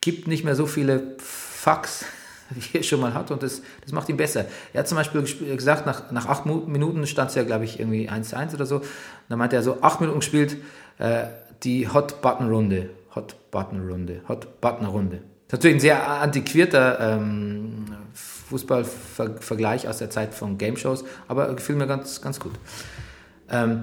gibt 0.00 0.26
nicht 0.26 0.42
mehr 0.42 0.56
so 0.56 0.66
viele 0.66 1.14
Fucks 1.20 2.04
wie 2.50 2.78
er 2.78 2.82
schon 2.82 3.00
mal 3.00 3.14
hat 3.14 3.30
und 3.30 3.44
das, 3.44 3.62
das 3.82 3.92
macht 3.92 4.08
ihn 4.08 4.16
besser. 4.16 4.46
Er 4.72 4.80
hat 4.80 4.88
zum 4.88 4.96
Beispiel 4.96 5.22
gesagt, 5.54 5.86
nach, 5.86 6.10
nach 6.10 6.26
acht 6.26 6.44
Minuten 6.44 7.06
stand 7.06 7.30
es 7.30 7.36
ja, 7.36 7.44
glaube 7.44 7.64
ich, 7.64 7.78
irgendwie 7.78 8.10
1-1 8.10 8.54
oder 8.54 8.66
so. 8.66 8.78
Und 8.78 8.84
dann 9.28 9.38
meinte 9.38 9.54
er 9.54 9.62
so, 9.62 9.82
acht 9.82 10.00
Minuten 10.00 10.18
gespielt, 10.18 10.56
äh, 10.98 11.26
die 11.62 11.88
Hot-Button-Runde. 11.88 12.90
Hot-Button-Runde. 13.14 14.22
Hot-Button-Runde. 14.28 15.22
Natürlich 15.50 15.76
ein 15.76 15.80
sehr 15.80 16.08
antiquierter 16.08 16.98
ähm, 17.00 17.86
Fußballvergleich 18.48 19.88
aus 19.88 19.98
der 19.98 20.10
Zeit 20.10 20.34
von 20.34 20.58
Game-Shows, 20.58 21.04
aber 21.28 21.54
gefiel 21.54 21.76
mir 21.76 21.86
ganz, 21.86 22.20
ganz 22.20 22.40
gut. 22.40 22.52
Ähm, 23.48 23.82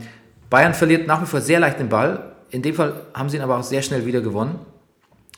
Bayern 0.50 0.74
verliert 0.74 1.08
nach 1.08 1.22
wie 1.22 1.26
vor 1.26 1.42
sehr 1.42 1.60
leicht 1.60 1.80
den 1.80 1.90
Ball. 1.90 2.34
In 2.50 2.62
dem 2.62 2.76
Fall 2.76 3.02
haben 3.14 3.30
sie 3.30 3.38
ihn 3.38 3.44
aber 3.44 3.58
auch 3.58 3.64
sehr 3.64 3.82
schnell 3.82 4.06
wieder 4.06 4.22
gewonnen. 4.22 4.60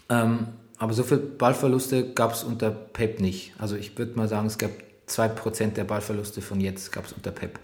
Ähm, 0.10 0.48
aber 0.78 0.94
so 0.94 1.04
viele 1.04 1.22
Ballverluste 1.22 2.14
gab 2.14 2.34
es 2.34 2.44
unter 2.44 2.72
Pep 2.72 3.22
nicht. 3.22 3.54
Also 3.58 3.76
ich 3.76 3.98
würde 3.98 4.18
mal 4.18 4.28
sagen, 4.28 4.48
es 4.48 4.58
gab 4.58 4.72
2% 5.08 5.74
der 5.74 5.86
Ballverluste 5.86 6.42
von 6.42 6.60
jetzt 6.60 6.92
gab 6.92 7.06
es 7.06 7.14
unter 7.14 7.32
Pep. 7.32 7.60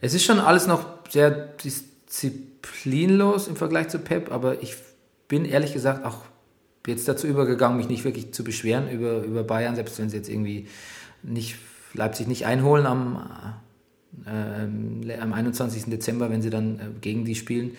Es 0.00 0.14
ist 0.14 0.24
schon 0.24 0.38
alles 0.38 0.66
noch 0.66 0.86
sehr 1.08 1.30
disziplinlos 1.30 3.48
im 3.48 3.56
Vergleich 3.56 3.88
zu 3.88 3.98
Pep, 3.98 4.30
aber 4.30 4.62
ich 4.62 4.76
bin 5.28 5.44
ehrlich 5.44 5.72
gesagt 5.72 6.04
auch 6.04 6.18
jetzt 6.86 7.08
dazu 7.08 7.26
übergegangen, 7.26 7.76
mich 7.76 7.88
nicht 7.88 8.04
wirklich 8.04 8.32
zu 8.32 8.44
beschweren 8.44 8.90
über, 8.90 9.22
über 9.22 9.42
Bayern, 9.42 9.74
selbst 9.74 9.98
wenn 9.98 10.10
sie 10.10 10.16
jetzt 10.16 10.28
irgendwie 10.28 10.68
nicht, 11.22 11.56
Leipzig 11.94 12.26
nicht 12.26 12.46
einholen 12.46 12.86
am, 12.86 13.54
äh, 14.26 15.18
am 15.18 15.32
21. 15.32 15.84
Dezember, 15.86 16.30
wenn 16.30 16.42
sie 16.42 16.50
dann 16.50 16.78
äh, 16.78 16.82
gegen 17.00 17.24
die 17.24 17.34
spielen 17.34 17.72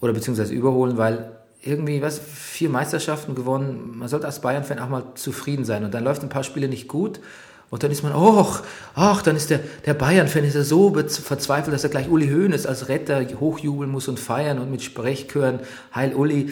oder 0.00 0.12
beziehungsweise 0.12 0.54
überholen, 0.54 0.96
weil 0.96 1.32
irgendwie, 1.62 2.00
was, 2.00 2.18
vier 2.18 2.70
Meisterschaften 2.70 3.34
gewonnen. 3.34 3.98
Man 3.98 4.08
sollte 4.08 4.26
als 4.26 4.40
Bayern-Fan 4.40 4.78
auch 4.78 4.88
mal 4.88 5.04
zufrieden 5.14 5.64
sein. 5.64 5.84
Und 5.84 5.92
dann 5.92 6.04
läuft 6.04 6.22
ein 6.22 6.30
paar 6.30 6.44
Spiele 6.44 6.68
nicht 6.68 6.88
gut. 6.88 7.20
Und 7.68 7.82
dann 7.82 7.90
ist 7.90 8.02
man, 8.02 8.12
ach, 8.14 8.62
ach, 8.94 9.22
dann 9.22 9.36
ist 9.36 9.50
der, 9.50 9.60
der 9.86 9.94
Bayern-Fan 9.94 10.44
ist 10.44 10.56
er 10.56 10.64
so 10.64 10.92
verzweifelt, 10.92 11.72
dass 11.72 11.84
er 11.84 11.90
gleich 11.90 12.08
Uli 12.08 12.28
Hoeneß 12.28 12.66
als 12.66 12.88
Retter 12.88 13.24
hochjubeln 13.38 13.90
muss 13.90 14.08
und 14.08 14.18
feiern 14.18 14.58
und 14.58 14.70
mit 14.70 14.82
Sprechchören, 14.82 15.60
Heil 15.94 16.14
Uli. 16.14 16.50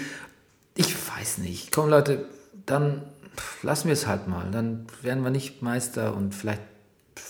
Ich 0.79 0.95
weiß 0.95 1.39
nicht. 1.39 1.73
Komm 1.73 1.91
Leute, 1.91 2.27
dann 2.65 3.03
lassen 3.65 3.89
wir 3.89 3.95
es 3.95 4.07
halt 4.07 4.29
mal. 4.29 4.49
Dann 4.53 4.87
werden 5.03 5.25
wir 5.25 5.31
nicht 5.31 5.61
Meister 5.61 6.15
und 6.15 6.37
vielleicht 6.37 6.63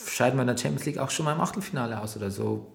scheiden 0.06 0.36
wir 0.36 0.42
in 0.42 0.48
der 0.48 0.58
Champions 0.58 0.84
League 0.84 0.98
auch 0.98 1.08
schon 1.08 1.24
mal 1.24 1.32
im 1.32 1.40
Achtelfinale 1.40 1.98
aus 1.98 2.14
oder 2.14 2.30
so. 2.30 2.66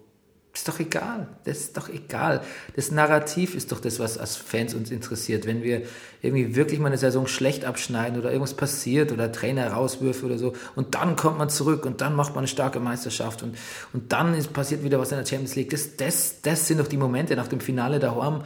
Ist 0.52 0.66
doch 0.66 0.80
egal. 0.80 1.28
Das 1.44 1.58
ist 1.58 1.76
doch 1.76 1.88
egal. 1.88 2.40
Das 2.74 2.90
Narrativ 2.90 3.54
ist 3.54 3.70
doch 3.70 3.80
das, 3.80 4.00
was 4.00 4.18
als 4.18 4.34
Fans 4.34 4.74
uns 4.74 4.90
interessiert. 4.90 5.46
Wenn 5.46 5.62
wir 5.62 5.82
irgendwie 6.22 6.56
wirklich 6.56 6.80
mal 6.80 6.88
eine 6.88 6.98
Saison 6.98 7.28
schlecht 7.28 7.64
abschneiden 7.64 8.18
oder 8.18 8.30
irgendwas 8.30 8.54
passiert 8.54 9.12
oder 9.12 9.30
Trainer 9.30 9.68
rauswürfe 9.72 10.26
oder 10.26 10.38
so 10.38 10.54
und 10.74 10.96
dann 10.96 11.14
kommt 11.14 11.38
man 11.38 11.50
zurück 11.50 11.86
und 11.86 12.00
dann 12.00 12.16
macht 12.16 12.30
man 12.30 12.38
eine 12.38 12.48
starke 12.48 12.80
Meisterschaft 12.80 13.44
und, 13.44 13.56
und 13.92 14.12
dann 14.12 14.34
ist, 14.34 14.52
passiert 14.52 14.82
wieder 14.82 14.98
was 14.98 15.12
in 15.12 15.18
der 15.18 15.26
Champions 15.26 15.54
League. 15.54 15.70
Das, 15.70 15.96
das, 15.96 16.40
das 16.42 16.66
sind 16.66 16.80
doch 16.80 16.88
die 16.88 16.96
Momente 16.96 17.36
nach 17.36 17.48
dem 17.48 17.60
Finale 17.60 18.00
daheim, 18.00 18.42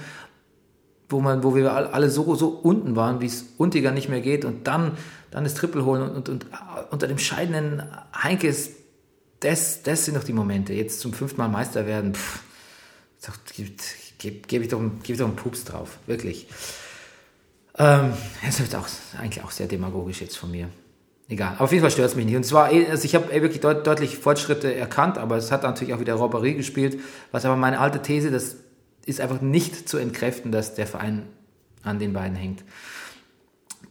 wo 1.08 1.20
man, 1.20 1.42
wo 1.42 1.54
wir 1.54 1.72
alle 1.72 2.10
so, 2.10 2.34
so 2.34 2.48
unten 2.48 2.96
waren, 2.96 3.20
wie 3.20 3.26
es 3.26 3.44
Untiger 3.56 3.92
nicht 3.92 4.08
mehr 4.08 4.20
geht 4.20 4.44
und 4.44 4.66
dann, 4.66 4.92
dann 5.30 5.44
das 5.44 5.54
Triple 5.54 5.84
holen 5.84 6.02
und, 6.02 6.28
und, 6.28 6.28
und 6.28 6.46
unter 6.90 7.06
dem 7.06 7.18
scheidenden 7.18 7.82
Heinkes 8.14 8.70
das, 9.40 9.82
das 9.82 10.04
sind 10.04 10.16
doch 10.16 10.24
die 10.24 10.32
Momente. 10.32 10.72
Jetzt 10.72 11.00
zum 11.00 11.12
fünften 11.12 11.38
Mal 11.38 11.48
Meister 11.48 11.86
werden, 11.86 12.14
pff, 12.14 12.42
gebe 14.18 14.42
geb 14.48 14.62
ich, 14.62 14.68
doch, 14.68 14.80
geb 15.02 15.10
ich 15.10 15.18
doch 15.18 15.26
einen 15.26 15.36
Pups 15.36 15.64
drauf, 15.64 15.98
wirklich. 16.06 16.48
Ähm, 17.76 18.12
das 18.44 18.58
ist 18.58 18.74
auch, 18.74 18.88
eigentlich 19.18 19.44
auch 19.44 19.52
sehr 19.52 19.68
demagogisch 19.68 20.20
jetzt 20.20 20.36
von 20.36 20.50
mir. 20.50 20.68
Egal, 21.28 21.56
auf 21.58 21.70
jeden 21.70 21.82
Fall 21.82 21.90
stört 21.90 22.10
es 22.10 22.16
mich 22.16 22.24
nicht. 22.24 22.36
Und 22.36 22.44
zwar, 22.44 22.72
eh, 22.72 22.88
also 22.88 23.04
ich 23.04 23.14
habe 23.14 23.30
eh 23.32 23.42
wirklich 23.42 23.60
deut 23.60 23.86
deutlich 23.86 24.16
Fortschritte 24.16 24.74
erkannt, 24.74 25.18
aber 25.18 25.36
es 25.36 25.52
hat 25.52 25.62
natürlich 25.62 25.94
auch 25.94 26.00
wieder 26.00 26.14
Robberie 26.14 26.54
gespielt. 26.54 26.98
Was 27.30 27.44
aber 27.44 27.54
meine 27.54 27.78
alte 27.78 28.00
These, 28.02 28.30
das 28.30 28.56
ist 29.08 29.20
einfach 29.20 29.40
nicht 29.40 29.88
zu 29.88 29.96
entkräften, 29.96 30.52
dass 30.52 30.74
der 30.74 30.86
Verein 30.86 31.24
an 31.82 31.98
den 31.98 32.12
beiden 32.12 32.36
hängt. 32.36 32.62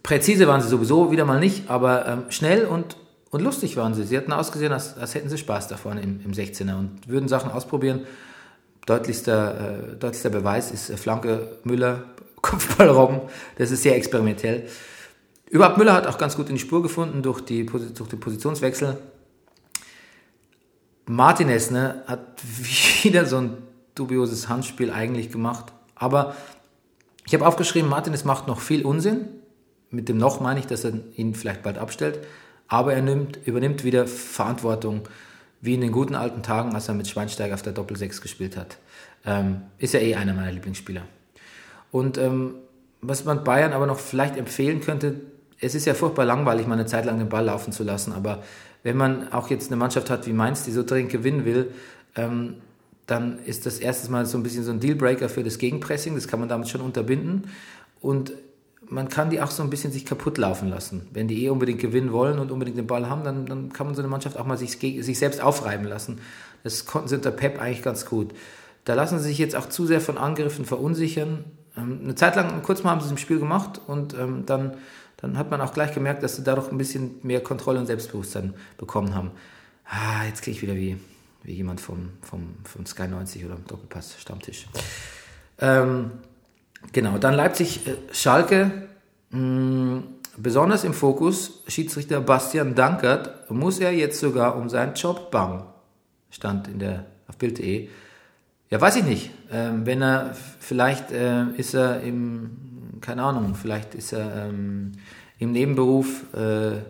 Präzise 0.04 0.48
waren 0.48 0.62
sie 0.62 0.70
sowieso 0.70 1.12
wieder 1.12 1.26
mal 1.26 1.40
nicht, 1.40 1.70
aber 1.70 2.08
ähm, 2.08 2.24
schnell 2.30 2.66
und 2.66 2.98
und 3.30 3.42
lustig 3.42 3.76
waren 3.76 3.94
sie. 3.94 4.04
Sie 4.04 4.18
hatten 4.18 4.32
ausgesehen, 4.32 4.72
als, 4.72 4.98
als 4.98 5.16
hätten 5.16 5.30
sie 5.30 5.38
Spaß 5.38 5.68
davon 5.68 5.98
im, 5.98 6.22
im 6.24 6.32
16er 6.32 6.78
und 6.78 7.08
würden 7.08 7.28
Sachen 7.28 7.52
ausprobieren. 7.52 8.06
Deutlichster, 8.86 9.94
äh, 9.94 9.96
deutlichster 9.98 10.30
Beweis 10.30 10.72
ist 10.72 10.90
äh, 10.90 10.98
Flanke 10.98 11.58
Müller, 11.64 12.06
Kopfballrobben. 12.42 13.22
Das 13.58 13.72
ist 13.72 13.84
sehr 13.84 13.96
experimentell. 13.96 14.68
Überhaupt 15.50 15.78
Müller 15.78 15.94
hat 15.94 16.08
auch 16.08 16.18
ganz 16.18 16.36
gut 16.36 16.50
in 16.50 16.56
die 16.56 16.62
Spur 16.62 16.82
gefunden 16.82 17.22
durch 17.22 17.42
die, 17.42 17.66
durch 17.66 18.10
die 18.10 18.16
Positionswechsel. 18.16 18.98
Martinez 21.06 21.72
ne, 21.72 22.04
hat 22.08 22.42
wieder 23.04 23.26
so 23.26 23.38
ein 23.38 23.58
dubioses 24.00 24.50
Handspiel 24.50 24.92
eigentlich 24.92 25.32
gemacht. 25.32 25.74
Aber 25.96 26.36
ich 27.26 27.34
habe 27.34 27.46
aufgeschrieben, 27.46 27.90
Martinez 27.90 28.24
macht 28.24 28.48
noch 28.48 28.60
viel 28.60 28.86
Unsinn. 28.86 29.28
Mit 29.90 30.10
dem 30.10 30.18
noch 30.18 30.40
meine 30.40 30.60
ich, 30.60 30.68
dass 30.68 30.84
er 30.84 30.94
ihn 31.16 31.34
vielleicht 31.34 31.64
bald 31.64 31.78
abstellt 31.78 32.20
aber 32.68 32.94
er 32.94 33.02
nimmt, 33.02 33.40
übernimmt 33.46 33.84
wieder 33.84 34.08
Verantwortung, 34.08 35.08
wie 35.62 35.74
in 35.74 35.82
den 35.82 35.92
guten 35.92 36.16
alten 36.16 36.44
Tagen, 36.44 36.76
als 36.76 36.88
er 36.88 36.94
mit 36.94 37.08
Schweinsteiger 37.08 37.56
auf 37.56 37.62
der 37.62 37.74
Doppel-6 37.74 38.22
gespielt 38.22 38.58
hat. 38.58 38.78
Ähm, 39.26 39.62
ist 39.78 39.94
ja 39.94 40.00
eh 40.00 40.16
einer 40.16 40.34
meiner 40.34 40.52
Lieblingsspieler. 40.52 41.02
Und 41.92 42.18
ähm, 42.18 42.56
was 43.02 43.26
man 43.26 43.44
Bayern 43.44 43.74
aber 43.74 43.88
noch 43.88 44.00
vielleicht 44.00 44.38
empfehlen 44.38 44.82
könnte, 44.82 45.16
es 45.60 45.74
ist 45.74 45.86
ja 45.86 45.94
furchtbar 45.94 46.26
langweilig, 46.26 46.68
mal 46.68 46.76
eine 46.76 46.86
Zeit 46.86 47.06
lang 47.06 47.18
den 47.18 47.30
Ball 47.30 47.46
laufen 47.46 47.72
zu 47.72 47.84
lassen, 47.84 48.14
aber 48.14 48.44
wenn 48.84 48.96
man 48.96 49.32
auch 49.34 49.50
jetzt 49.50 49.72
eine 49.72 49.78
Mannschaft 49.78 50.10
hat 50.10 50.28
wie 50.28 50.34
Mainz, 50.34 50.64
die 50.64 50.72
so 50.72 50.84
dringend 50.84 51.12
gewinnen 51.12 51.46
will, 51.46 51.72
ähm, 52.16 52.56
dann 53.08 53.40
ist 53.46 53.66
das 53.66 53.80
erstens 53.80 54.10
mal 54.10 54.26
so 54.26 54.38
ein 54.38 54.44
bisschen 54.44 54.64
so 54.64 54.72
ein 54.72 54.80
Dealbreaker 54.80 55.30
für 55.30 55.44
das 55.44 55.58
Gegenpressing, 55.58 56.16
das 56.16 56.28
kann 56.28 56.40
man 56.40 56.50
damit 56.50 56.70
schon 56.70 56.82
unterbinden. 56.82 57.50
Und 58.02 58.34
man 58.90 59.10
kann 59.10 59.30
die 59.30 59.42
auch 59.42 59.52
so 59.52 59.64
ein 59.64 59.70
bisschen 59.70 59.92
sich 59.92 60.06
kaputt 60.06 60.38
laufen 60.38 60.70
lassen. 60.70 61.08
Wenn 61.12 61.28
die 61.28 61.46
eh 61.46 61.50
unbedingt 61.50 61.80
gewinnen 61.80 62.12
wollen 62.12 62.40
und 62.40 62.52
unbedingt 62.52 62.78
den 62.78 62.88
Ball 62.88 63.10
haben, 63.10 63.24
dann, 63.24 63.46
dann 63.46 63.74
kann 63.74 63.88
man 63.88 63.96
so 63.96 64.02
eine 64.02 64.10
Mannschaft 64.10 64.38
auch 64.38 64.46
mal 64.46 64.58
sich, 64.58 64.78
sich 64.80 65.20
selbst 65.20 65.42
aufreiben 65.42 65.86
lassen. 65.86 66.20
Das 66.64 66.86
konnten 66.86 67.08
sie 67.08 67.16
unter 67.16 67.32
Pep 67.32 67.62
eigentlich 67.62 67.82
ganz 67.82 68.06
gut. 68.06 68.34
Da 68.86 68.94
lassen 68.94 69.20
sie 69.20 69.30
sich 69.30 69.38
jetzt 69.38 69.56
auch 69.56 69.68
zu 69.68 69.86
sehr 69.86 70.02
von 70.02 70.18
Angriffen 70.18 70.66
verunsichern. 70.66 71.46
Ähm, 71.76 72.00
eine 72.04 72.16
Zeit 72.16 72.36
lang, 72.36 72.62
kurz 72.62 72.84
mal 72.84 72.92
haben 72.92 73.02
sie 73.02 73.08
es 73.08 73.12
im 73.12 73.18
Spiel 73.18 73.40
gemacht 73.40 73.82
und 73.88 74.14
ähm, 74.14 74.44
dann, 74.46 74.76
dann 75.18 75.38
hat 75.38 75.52
man 75.52 75.62
auch 75.62 75.74
gleich 75.74 75.94
gemerkt, 75.94 76.24
dass 76.24 76.36
sie 76.36 76.44
dadurch 76.44 76.72
ein 76.72 76.78
bisschen 76.78 77.16
mehr 77.24 77.42
Kontrolle 77.42 77.80
und 77.80 77.88
Selbstbewusstsein 77.88 78.54
bekommen 78.78 79.16
haben. 79.16 79.32
Ah, 79.86 80.26
jetzt 80.28 80.42
kriege 80.42 80.56
ich 80.56 80.62
wieder 80.62 80.76
wie, 80.76 80.98
wie 81.44 81.54
jemand 81.54 81.82
vom, 81.82 82.10
vom, 82.22 82.56
vom 82.64 82.86
Sky 82.86 83.08
90 83.08 83.46
oder 83.46 83.56
Doppelpass 83.56 84.20
Stammtisch. 84.20 84.68
Ähm, 85.60 86.12
Genau, 86.94 87.18
dann 87.18 87.34
Leipzig-Schalke. 87.34 88.72
Äh, 89.32 89.36
mm, 89.36 90.04
besonders 90.38 90.84
im 90.84 90.94
Fokus, 90.94 91.64
Schiedsrichter 91.68 92.22
Bastian 92.22 92.76
Dankert, 92.76 93.50
muss 93.50 93.80
er 93.80 93.92
jetzt 93.92 94.20
sogar 94.20 94.56
um 94.56 94.70
seinen 94.70 94.94
Job 94.94 95.32
bangen. 95.32 95.64
Stand 96.30 96.68
in 96.68 96.80
der, 96.80 97.06
auf 97.28 97.38
Bild.de. 97.38 97.90
Ja, 98.70 98.82
weiß 98.82 98.98
ich 98.98 99.04
nicht. 99.04 99.32
Ähm, 99.52 99.86
wenn 99.86 100.02
er, 100.02 100.36
vielleicht 100.60 101.12
äh, 101.12 101.46
ist 101.56 101.74
er 101.74 102.02
im, 102.02 103.00
keine 103.02 103.24
Ahnung, 103.24 103.56
vielleicht 103.56 103.96
ist 103.96 104.12
er 104.14 104.48
ähm, 104.48 104.94
im 105.40 105.52
Nebenberuf, 105.52 106.26
äh, 106.36 106.78
äh 106.78 106.82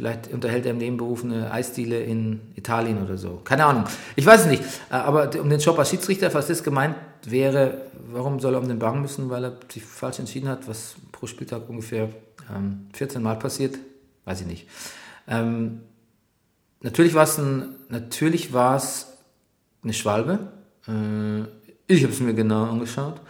Vielleicht 0.00 0.32
unterhält 0.32 0.64
er 0.64 0.70
im 0.70 0.78
Nebenberuf 0.78 1.24
eine 1.24 1.52
Eisdiele 1.52 2.00
in 2.00 2.40
Italien 2.54 3.02
oder 3.02 3.18
so. 3.18 3.42
Keine 3.44 3.66
Ahnung. 3.66 3.84
Ich 4.16 4.24
weiß 4.24 4.40
es 4.40 4.46
nicht. 4.46 4.62
Äh, 4.90 4.94
aber 4.94 5.30
um 5.38 5.50
den 5.50 5.60
Job 5.60 5.78
als 5.78 5.90
Schiedsrichter, 5.90 6.30
falls 6.30 6.46
das 6.46 6.62
gemeint 6.62 6.96
wäre, 7.26 7.82
warum 8.10 8.40
soll 8.40 8.54
er 8.54 8.60
um 8.60 8.68
den 8.68 8.78
Bangen 8.78 9.02
müssen? 9.02 9.28
Weil 9.28 9.44
er 9.44 9.52
sich 9.70 9.84
falsch 9.84 10.18
entschieden 10.18 10.48
hat, 10.48 10.66
was 10.66 10.94
pro 11.12 11.26
Spieltag 11.26 11.68
ungefähr 11.68 12.08
ähm, 12.50 12.86
14 12.94 13.22
Mal 13.22 13.38
passiert. 13.38 13.76
Weiß 14.24 14.40
ich 14.40 14.46
nicht. 14.46 14.68
Ähm, 15.28 15.82
natürlich 16.80 17.12
war 17.12 17.24
es 17.24 17.36
ein, 17.36 17.74
eine 17.90 18.08
Schwalbe. 19.92 20.38
Äh, 20.88 21.42
ich 21.88 22.04
habe 22.04 22.14
es 22.14 22.20
mir 22.20 22.32
genau 22.32 22.64
angeschaut. 22.64 23.20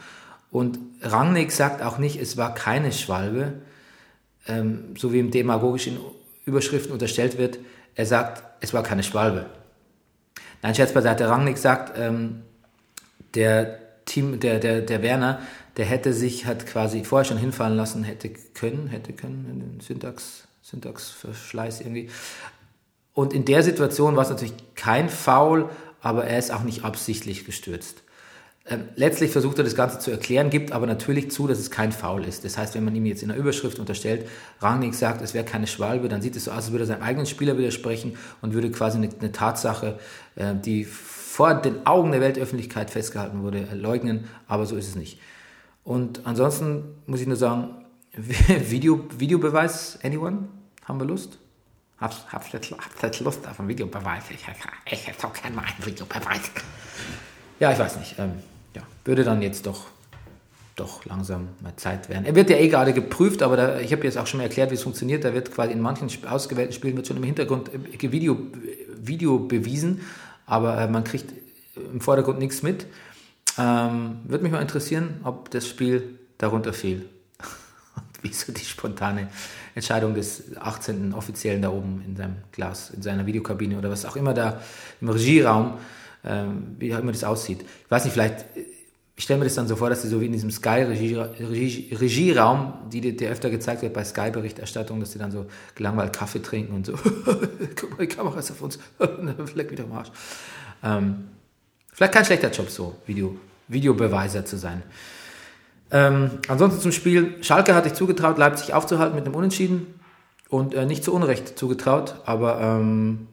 Und 0.53 0.79
Rangnick 1.03 1.51
sagt 1.51 1.83
auch 1.83 1.99
nicht, 1.99 2.21
es 2.21 2.37
war 2.37 2.55
keine 2.55 2.93
Schwalbe, 2.93 3.55
ähm, 4.47 4.95
so 4.97 5.13
wie 5.13 5.19
im 5.19 5.33
demagogischen 5.33 5.99
Überschriften 6.51 6.93
unterstellt 6.93 7.39
wird. 7.39 7.59
Er 7.95 8.07
sagt, 8.07 8.43
es 8.61 8.75
war 8.75 8.83
keine 8.83 9.03
Schwalbe. 9.03 9.47
Nein, 10.63 10.75
Scherz 10.75 10.93
beiseite. 10.93 11.29
Rangnick 11.29 11.59
sagt, 11.59 11.97
ähm, 11.99 12.43
der 13.35 14.05
Team, 14.05 14.41
der, 14.41 14.59
der, 14.59 14.83
der 14.83 15.03
Werner, 15.03 15.41
der 15.77 15.87
hätte 15.87 16.13
sich, 16.13 16.47
hat 16.47 16.67
quasi 16.67 17.05
vorher 17.05 17.25
schon 17.25 17.39
hinfallen 17.39 17.77
lassen, 17.77 18.05
hätte 18.05 18.29
können, 18.29 18.89
hätte 18.89 19.13
können, 19.13 19.47
in 19.51 19.61
den 19.61 19.81
Syntax, 19.81 20.49
Syntaxverschleiß 20.63 21.81
irgendwie. 21.81 22.11
Und 23.15 23.33
in 23.33 23.45
der 23.45 23.63
Situation 23.63 24.17
war 24.17 24.25
es 24.25 24.31
natürlich 24.31 24.55
kein 24.75 25.09
Foul, 25.09 25.69
aber 26.01 26.25
er 26.25 26.39
ist 26.39 26.51
auch 26.51 26.63
nicht 26.63 26.85
absichtlich 26.85 27.45
gestürzt. 27.45 28.03
Ähm, 28.67 28.85
letztlich 28.95 29.31
versucht 29.31 29.59
er 29.59 29.65
das 29.65 29.75
Ganze 29.75 29.99
zu 29.99 30.11
erklären, 30.11 30.51
gibt 30.51 30.73
aber 30.73 30.87
natürlich 30.87 31.31
zu, 31.31 31.47
dass 31.47 31.59
es 31.59 31.71
kein 31.71 31.93
Foul 31.93 32.25
ist. 32.25 32.45
Das 32.45 32.59
heißt, 32.59 32.75
wenn 32.75 32.85
man 32.85 32.95
ihm 32.95 33.07
jetzt 33.07 33.23
in 33.23 33.29
der 33.29 33.39
Überschrift 33.39 33.79
unterstellt, 33.79 34.29
Rangnick 34.61 34.95
sagt, 34.95 35.23
es 35.23 35.33
wäre 35.33 35.45
keine 35.45 35.67
Schwalbe, 35.67 36.09
dann 36.09 36.21
sieht 36.21 36.37
es 36.37 36.45
so 36.45 36.51
aus, 36.51 36.59
als 36.59 36.71
würde 36.71 36.85
er 36.85 36.89
seinem 36.89 37.03
eigenen 37.03 37.27
Spieler 37.27 37.57
widersprechen 37.57 38.19
und 38.43 38.53
würde 38.53 38.71
quasi 38.71 38.99
eine, 38.99 39.09
eine 39.19 39.33
Tatsache, 39.33 39.99
äh, 40.37 40.55
die 40.55 40.85
vor 40.85 41.55
den 41.55 41.87
Augen 41.87 42.13
der 42.13 42.21
Weltöffentlichkeit 42.21 42.91
festgehalten 42.91 43.43
wurde, 43.43 43.67
leugnen, 43.73 44.29
aber 44.47 44.67
so 44.67 44.77
ist 44.77 44.89
es 44.89 44.95
nicht. 44.95 45.21
Und 45.83 46.27
ansonsten 46.27 46.97
muss 47.07 47.21
ich 47.21 47.27
nur 47.27 47.37
sagen, 47.37 47.87
Video, 48.13 49.07
Videobeweis, 49.17 49.99
anyone? 50.03 50.49
Haben 50.85 51.01
wir 51.01 51.07
Lust? 51.07 51.39
Habt 51.99 53.21
ihr 53.21 53.25
Lust 53.25 53.47
auf 53.47 53.59
einen 53.61 53.69
Videobeweis? 53.69 54.25
Ich, 54.31 54.47
hätte 55.07 55.27
auch 55.27 55.33
gerne 55.33 55.57
mal 55.57 55.65
einen 55.65 55.87
Videobeweis. 55.87 56.51
Ja, 57.61 57.71
ich 57.71 57.79
weiß 57.79 57.99
nicht. 57.99 58.17
Ähm, 58.19 58.33
ja, 58.75 58.83
würde 59.05 59.23
dann 59.23 59.43
jetzt 59.43 59.67
doch, 59.67 59.85
doch 60.77 61.05
langsam 61.05 61.49
mal 61.63 61.77
Zeit 61.77 62.09
werden. 62.09 62.25
Er 62.25 62.35
wird 62.35 62.49
ja 62.49 62.57
eh 62.57 62.69
gerade 62.69 62.95
geprüft, 62.95 63.43
aber 63.43 63.57
da, 63.57 63.79
ich 63.79 63.93
habe 63.93 64.03
jetzt 64.05 64.17
auch 64.17 64.27
schon 64.27 64.39
mal 64.39 64.45
erklärt, 64.45 64.71
wie 64.71 64.75
es 64.75 64.83
funktioniert. 64.83 65.25
Da 65.25 65.35
wird 65.35 65.53
quasi 65.53 65.73
in 65.73 65.81
manchen 65.81 66.09
ausgewählten 66.27 66.73
Spielen 66.73 66.97
wird 66.97 67.07
schon 67.07 67.19
im 67.19 67.23
Hintergrund 67.23 67.71
äh, 67.73 68.13
Video, 68.13 68.39
Video 68.97 69.39
bewiesen, 69.39 70.01
aber 70.47 70.79
äh, 70.79 70.89
man 70.89 71.05
kriegt 71.05 71.35
im 71.77 72.01
Vordergrund 72.01 72.39
nichts 72.39 72.63
mit. 72.63 72.87
Ähm, 73.59 74.21
würde 74.25 74.43
mich 74.43 74.53
mal 74.53 74.63
interessieren, 74.63 75.21
ob 75.23 75.51
das 75.51 75.69
Spiel 75.69 76.19
darunter 76.39 76.73
fiel. 76.73 77.11
wie 78.23 78.33
so 78.33 78.53
die 78.53 78.65
spontane 78.65 79.29
Entscheidung 79.75 80.15
des 80.15 80.57
18. 80.57 81.13
Offiziellen 81.13 81.61
da 81.61 81.71
oben 81.71 82.03
in 82.07 82.17
seinem 82.17 82.37
Glas, 82.53 82.89
in 82.89 83.03
seiner 83.03 83.27
Videokabine 83.27 83.77
oder 83.77 83.91
was 83.91 84.07
auch 84.07 84.17
immer 84.17 84.33
da 84.33 84.63
im 85.03 85.11
Regieraum, 85.11 85.75
ähm, 86.25 86.77
wie 86.79 86.91
immer 86.91 87.13
das 87.13 87.25
aussieht. 87.25 87.63
Ich 87.63 87.91
weiß 87.91 88.05
nicht, 88.05 88.13
vielleicht, 88.13 88.45
ich 89.17 89.25
stelle 89.25 89.39
mir 89.39 89.45
das 89.45 89.55
dann 89.55 89.69
so 89.69 89.77
vor, 89.77 89.91
dass 89.91 90.03
sie 90.03 90.09
so 90.09 90.21
wie 90.21 90.27
in 90.27 90.33
diesem 90.33 90.51
Sky-Regieraum, 90.51 92.75
die 92.91 93.17
dir 93.17 93.31
öfter 93.31 93.51
gezeigt 93.51 93.83
wird 93.83 93.93
bei 93.93 94.05
Sky-Berichterstattung, 94.05 95.01
dass 95.01 95.13
sie 95.13 95.19
dann 95.19 95.31
so 95.31 95.47
gelangweilt 95.75 96.13
Kaffee 96.13 96.41
trinken 96.41 96.75
und 96.75 96.87
so, 96.87 96.95
guck 97.77 97.91
mal, 97.91 98.07
die 98.07 98.15
Kamera 98.15 98.39
ist 98.39 98.51
auf 98.51 98.63
uns, 98.63 98.79
Fleck 99.47 99.71
wieder 99.71 99.85
am 99.85 99.93
Arsch. 99.93 100.11
Ähm, 100.83 101.29
vielleicht 101.93 102.13
kein 102.13 102.25
schlechter 102.25 102.51
Job 102.51 102.71
so, 102.71 102.97
Video, 103.07 103.37
Videobeweiser 103.69 104.45
zu 104.45 104.57
sein. 104.57 104.83
Ähm, 105.91 106.31
ansonsten 106.49 106.81
zum 106.81 106.93
Spiel. 106.93 107.43
Schalke 107.43 107.75
hatte 107.75 107.89
ich 107.89 107.95
zugetraut, 107.95 108.39
Leipzig 108.39 108.75
aufzuhalten 108.75 109.17
mit 109.17 109.27
einem 109.27 109.35
Unentschieden 109.35 110.01
und 110.49 110.75
äh, 110.75 110.87
nicht 110.87 111.05
zu 111.05 111.13
Unrecht 111.13 111.59
zugetraut, 111.59 112.17
aber 112.25 112.61
ähm, 112.61 113.27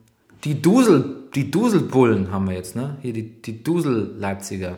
die 0.43 0.62
Dusel, 0.62 1.23
die 1.36 1.52
Duselbullen 1.52 2.32
haben 2.32 2.47
wir 2.47 2.56
jetzt, 2.56 2.76
ne? 2.76 2.97
Hier 3.02 3.13
die, 3.13 3.41
die 3.41 3.63
Dusel-Leipziger 3.63 4.78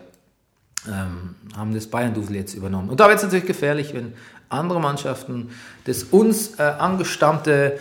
ähm, 0.88 1.36
haben 1.56 1.74
das 1.74 1.88
Bayern-Dusel 1.88 2.36
jetzt 2.36 2.54
übernommen. 2.54 2.90
Und 2.90 3.00
da 3.00 3.08
wird 3.08 3.18
es 3.18 3.24
natürlich 3.24 3.46
gefährlich, 3.46 3.94
wenn 3.94 4.14
andere 4.50 4.80
Mannschaften 4.80 5.50
das 5.86 6.04
uns 6.04 6.60
äh, 6.60 6.64
angestammte 6.64 7.78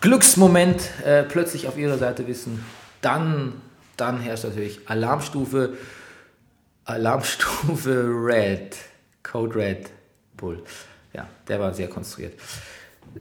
Glücksmoment 0.00 0.90
äh, 1.04 1.22
plötzlich 1.24 1.68
auf 1.68 1.76
ihrer 1.78 1.98
Seite 1.98 2.26
wissen. 2.26 2.64
Dann, 3.00 3.54
dann 3.96 4.20
herrscht 4.20 4.44
natürlich 4.44 4.80
Alarmstufe, 4.88 5.74
Alarmstufe 6.84 8.04
Red. 8.24 8.76
Code 9.22 9.56
Red 9.56 9.90
Bull. 10.36 10.62
Ja, 11.12 11.26
der 11.48 11.58
war 11.58 11.74
sehr 11.74 11.88
konstruiert. 11.88 12.34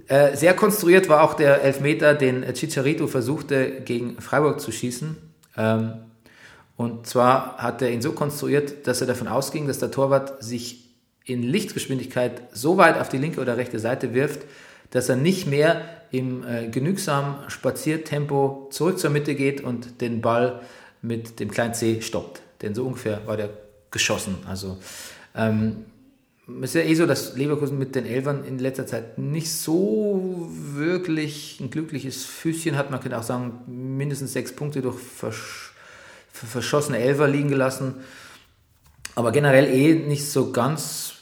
Äh, 0.08 0.36
sehr 0.36 0.54
konstruiert 0.54 1.10
war 1.10 1.24
auch 1.24 1.34
der 1.34 1.64
Elfmeter, 1.64 2.14
den 2.14 2.44
Chicharito 2.54 3.08
versuchte 3.08 3.82
gegen 3.82 4.22
Freiburg 4.22 4.60
zu 4.60 4.72
schießen. 4.72 5.18
Ähm, 5.58 5.94
und 6.78 7.08
zwar 7.08 7.58
hat 7.58 7.82
er 7.82 7.92
ihn 7.92 8.02
so 8.02 8.12
konstruiert, 8.12 8.88
dass 8.88 9.02
er 9.02 9.08
davon 9.08 9.28
ausging, 9.28 9.68
dass 9.68 9.80
der 9.80 9.92
Torwart 9.92 10.44
sich 10.44 10.86
in 11.24 11.42
Lichtgeschwindigkeit 11.42 12.42
so 12.52 12.78
weit 12.78 13.00
auf 13.00 13.10
die 13.10 13.18
linke 13.18 13.42
oder 13.42 13.58
rechte 13.58 13.80
Seite 13.80 14.14
wirft, 14.14 14.42
dass 14.92 15.10
er 15.10 15.16
nicht 15.16 15.48
mehr 15.48 15.82
im 16.12 16.46
äh, 16.46 16.68
genügsamen 16.68 17.50
Spaziertempo 17.50 18.68
zurück 18.72 19.00
zur 19.00 19.10
Mitte 19.10 19.36
geht 19.36 19.62
und 19.62 20.02
den 20.02 20.22
Ball 20.22 20.62
mit 21.02 21.40
dem 21.40 21.50
kleinen 21.50 21.74
C 21.74 22.02
stoppt. 22.02 22.42
Denn 22.62 22.76
so 22.76 22.86
ungefähr 22.86 23.26
war 23.26 23.38
der 23.38 23.50
geschossen. 23.92 24.36
Also 24.48 24.78
ähm, 25.36 25.86
es 26.62 26.76
ist 26.76 26.76
ja 26.76 26.82
eh 26.82 26.94
so, 26.94 27.06
dass 27.08 27.36
Leverkusen 27.36 27.80
mit 27.80 27.96
den 27.96 28.06
Elfern 28.06 28.44
in 28.46 28.60
letzter 28.60 28.86
Zeit 28.86 29.18
nicht 29.18 29.52
so 29.52 30.48
wirklich 30.52 31.60
ein 31.60 31.72
glückliches 31.72 32.24
Füßchen 32.26 32.78
hat. 32.78 32.92
Man 32.92 33.00
könnte 33.00 33.18
auch 33.18 33.24
sagen, 33.24 33.62
mindestens 33.68 34.34
sechs 34.34 34.56
Punkte 34.56 34.82
durch 34.82 35.00
versch 35.00 35.72
verschossene 36.32 37.00
Elfer 37.00 37.30
liegen 37.30 37.50
gelassen. 37.50 37.96
Aber 39.16 39.32
generell 39.32 39.66
eh 39.74 39.96
nicht 39.96 40.30
so 40.30 40.52
ganz 40.52 41.14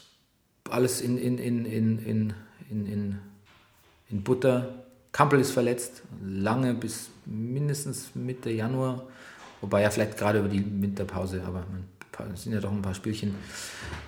alles 0.68 1.00
in, 1.00 1.16
in, 1.16 1.38
in, 1.38 1.64
in, 1.64 1.98
in, 1.98 2.34
in, 2.68 3.18
in 4.10 4.22
Butter. 4.24 4.74
Kampel 5.12 5.38
ist 5.38 5.52
verletzt, 5.52 6.02
lange 6.20 6.74
bis 6.74 7.10
mindestens 7.24 8.10
Mitte 8.14 8.50
Januar. 8.50 9.06
Wobei 9.60 9.82
ja 9.82 9.90
vielleicht 9.90 10.18
gerade 10.18 10.40
über 10.40 10.48
die 10.48 10.64
Winterpause, 10.82 11.42
aber 11.46 11.60
man 11.70 11.84
sind 12.34 12.52
ja 12.52 12.60
doch 12.60 12.72
ein 12.72 12.82
paar 12.82 12.94
Spielchen. 12.94 13.34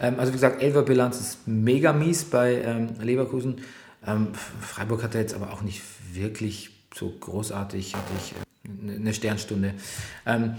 Ähm, 0.00 0.18
also 0.18 0.32
wie 0.32 0.36
gesagt, 0.36 0.62
Elfer-Bilanz 0.62 1.20
ist 1.20 1.48
mega 1.48 1.92
mies 1.92 2.24
bei 2.24 2.54
ähm, 2.62 2.88
Leverkusen. 3.00 3.62
Ähm, 4.06 4.28
Freiburg 4.60 5.02
hatte 5.02 5.18
jetzt 5.18 5.34
aber 5.34 5.52
auch 5.52 5.62
nicht 5.62 5.82
wirklich 6.12 6.70
so 6.94 7.10
großartig, 7.10 7.94
hatte 7.94 8.12
ich 8.18 8.32
äh, 8.32 8.96
eine 8.96 9.14
Sternstunde. 9.14 9.74
Ähm, 10.24 10.54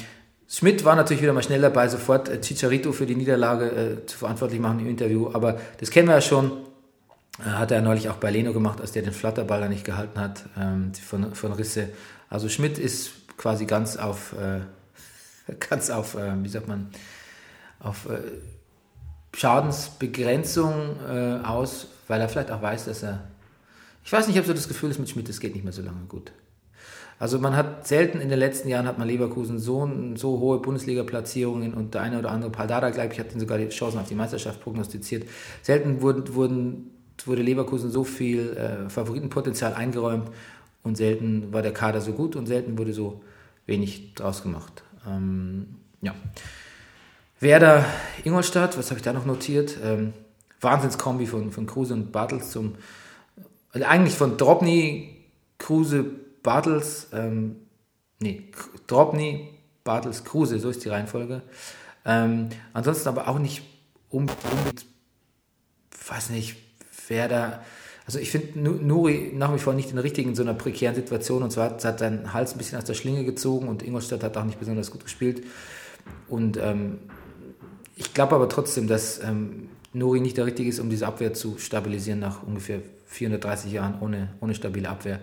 Schmidt 0.50 0.86
war 0.86 0.96
natürlich 0.96 1.22
wieder 1.22 1.34
mal 1.34 1.44
schnell 1.44 1.62
dabei, 1.62 1.88
sofort 1.90 2.30
äh, 2.30 2.42
für 2.42 3.06
die 3.06 3.16
Niederlage 3.16 3.66
äh, 3.66 4.06
zu 4.06 4.18
verantwortlich 4.18 4.62
machen 4.62 4.80
im 4.80 4.88
Interview, 4.88 5.30
aber 5.34 5.60
das 5.80 5.92
kennen 5.92 6.08
wir 6.08 6.16
ja 6.16 6.22
schon. 6.22 6.52
Äh, 7.40 7.50
hat 7.50 7.72
er 7.72 7.82
neulich 7.82 8.10
auch 8.10 8.16
bei 8.16 8.32
Leno 8.32 8.54
gemacht, 8.54 8.80
als 8.80 8.94
der 8.94 9.02
den 9.02 9.14
Flatterball 9.14 9.60
da 9.60 9.68
nicht 9.68 9.84
gehalten 9.84 10.20
hat 10.20 10.46
ähm, 10.58 10.94
von, 10.94 11.36
von 11.36 11.52
Risse. 11.52 11.90
Also 12.30 12.48
Schmidt 12.50 12.78
ist 12.78 13.12
quasi 13.38 13.66
ganz 13.66 13.98
auf, 13.98 14.34
äh, 14.34 14.62
ganz 15.70 15.90
auf, 15.90 16.16
wie 16.16 16.50
sagt 16.50 16.68
man, 16.68 16.90
auf 17.80 18.10
äh, 18.10 18.20
Schadensbegrenzung 19.36 20.96
äh, 21.08 21.46
aus, 21.46 21.88
weil 22.08 22.22
er 22.22 22.30
vielleicht 22.30 22.52
auch 22.52 22.62
weiß, 22.62 22.86
dass 22.86 23.04
er. 23.04 23.28
Ich 24.04 24.12
weiß 24.12 24.28
nicht, 24.28 24.36
ich 24.36 24.38
habe 24.38 24.48
so 24.48 24.54
das 24.54 24.68
Gefühl, 24.68 24.90
dass 24.90 25.00
mit 25.00 25.10
Schmidt 25.10 25.28
es 25.30 25.40
geht 25.40 25.54
nicht 25.54 25.64
mehr 25.64 25.74
so 25.74 25.82
lange 25.82 26.06
gut. 26.08 26.32
Also 27.20 27.40
man 27.40 27.56
hat 27.56 27.88
selten 27.88 28.22
in 28.22 28.30
den 28.30 28.38
letzten 28.38 28.70
Jahren 28.70 28.86
hat 28.86 29.00
man 29.00 29.08
Leverkusen 29.08 29.58
so, 29.58 29.90
so 30.16 30.40
hohe 30.40 30.60
Bundesliga-Platzierungen 30.60 31.74
und 31.74 31.96
der 31.96 32.02
eine 32.02 32.20
oder 32.20 32.32
andere 32.32 32.52
Paldada, 32.52 32.92
glaube 32.92 33.14
ich, 33.14 33.20
hat 33.20 33.32
ihnen 33.32 33.40
sogar 33.40 33.58
die 33.58 33.70
Chancen 33.70 34.00
auf 34.00 34.08
die 34.08 34.16
Meisterschaft 34.16 34.62
prognostiziert. 34.62 35.28
Selten 35.64 36.02
wurden, 36.02 36.36
wurden, 36.36 36.92
wurde 37.26 37.42
Leverkusen 37.42 37.90
so 37.90 38.04
viel 38.04 38.56
äh, 38.56 38.90
Favoritenpotenzial 38.90 39.74
eingeräumt 39.74 40.30
und 40.84 40.96
selten 40.96 41.52
war 41.52 41.64
der 41.64 41.74
Kader 41.74 42.02
so 42.02 42.14
gut 42.14 42.36
und 42.36 42.46
selten 42.46 42.78
wurde 42.78 42.94
so 42.94 43.22
wenig 43.66 44.14
draus 44.14 44.44
gemacht. 44.44 44.84
Ähm, 45.08 45.68
ja. 46.02 46.14
Werder 47.40 47.86
Ingolstadt, 48.24 48.78
was 48.78 48.90
habe 48.90 49.00
ich 49.00 49.04
da 49.04 49.14
noch 49.14 49.26
notiert? 49.26 49.78
Ähm, 49.84 50.14
Wahnsinnskombi 50.60 51.28
von, 51.28 51.52
von 51.52 51.68
Kruse 51.68 51.94
und 51.94 52.12
Bartels 52.12 52.52
zum, 52.52 52.76
also 53.72 53.86
eigentlich 53.86 54.16
von 54.16 54.38
Drobny, 54.38 55.26
Kruse, 55.60 56.04
Bartels, 56.42 57.08
ähm, 57.14 57.58
nee, 58.20 58.50
Drobny, 58.88 59.50
Bartels, 59.84 60.24
Kruse, 60.24 60.60
so 60.60 60.70
ist 60.70 60.84
die 60.84 60.90
Reihenfolge. 60.90 61.44
Ähm, 62.06 62.50
ansonsten 62.74 63.08
aber 63.10 63.28
auch 63.28 63.38
nicht 63.38 63.64
unbedingt, 64.10 64.86
weiß 66.08 66.32
nicht, 66.32 66.56
Werder, 67.08 67.64
Also 68.06 68.20
ich 68.20 68.32
finde 68.32 68.60
Nuri 68.60 69.32
nach 69.36 69.54
wie 69.54 69.60
vor 69.60 69.74
nicht 69.74 69.90
in 69.90 69.96
der 69.96 70.04
richtigen, 70.04 70.30
in 70.30 70.36
so 70.36 70.42
einer 70.42 70.54
prekären 70.54 70.96
Situation. 70.96 71.44
Und 71.44 71.52
zwar 71.52 71.70
hat 71.70 72.00
seinen 72.00 72.34
Hals 72.34 72.54
ein 72.54 72.58
bisschen 72.58 72.78
aus 72.78 72.86
der 72.86 72.96
Schlinge 72.96 73.24
gezogen 73.24 73.68
und 73.68 73.84
Ingolstadt 73.84 74.24
hat 74.24 74.36
auch 74.38 74.44
nicht 74.44 74.60
besonders 74.60 74.92
gut 74.92 75.04
gespielt. 75.04 75.44
Und 76.28 76.58
ähm, 76.58 77.00
ich 77.98 78.14
glaube 78.14 78.36
aber 78.36 78.48
trotzdem, 78.48 78.88
dass 78.88 79.22
ähm, 79.24 79.70
Nuri 79.94 80.20
nicht 80.20 80.38
der 80.38 80.46
Richtige 80.46 80.70
ist, 80.70 80.80
um 80.80 80.90
diese 80.90 81.08
Abwehr 81.08 81.34
zu 81.34 81.58
stabilisieren 81.58 82.20
nach 82.20 82.44
ungefähr 82.44 82.82
430 83.08 83.72
Jahren 83.72 84.00
ohne, 84.02 84.30
ohne 84.40 84.54
stabile 84.54 84.90
Abwehr. 84.90 85.20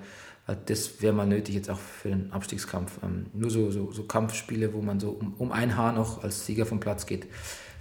Das 0.66 1.00
wäre 1.00 1.14
mal 1.14 1.26
nötig 1.26 1.54
jetzt 1.54 1.70
auch 1.70 1.78
für 1.78 2.10
den 2.10 2.32
Abstiegskampf. 2.32 2.98
Ähm, 3.02 3.26
nur 3.32 3.50
so, 3.50 3.70
so, 3.70 3.92
so, 3.92 4.02
Kampfspiele, 4.02 4.74
wo 4.74 4.82
man 4.82 5.00
so 5.00 5.10
um, 5.10 5.34
um 5.38 5.52
ein 5.52 5.76
Haar 5.76 5.92
noch 5.92 6.22
als 6.22 6.44
Sieger 6.44 6.66
vom 6.66 6.80
Platz 6.80 7.06
geht, 7.06 7.26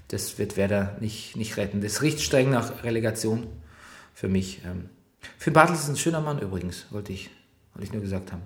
das 0.09 0.37
wird 0.37 0.55
Werder 0.55 0.95
nicht, 1.01 1.35
nicht 1.35 1.57
retten. 1.57 1.81
Das 1.81 2.01
riecht 2.01 2.21
streng 2.21 2.51
nach 2.51 2.83
Relegation 2.83 3.47
für 4.13 4.29
mich. 4.29 4.61
Ähm, 4.65 4.89
Finn 5.37 5.53
Bartels 5.53 5.81
ist 5.81 5.89
ein 5.89 5.97
schöner 5.97 6.21
Mann 6.21 6.39
übrigens, 6.39 6.85
wollte 6.91 7.11
ich, 7.11 7.31
wollte 7.73 7.87
ich 7.87 7.93
nur 7.93 8.01
gesagt 8.01 8.31
haben. 8.31 8.43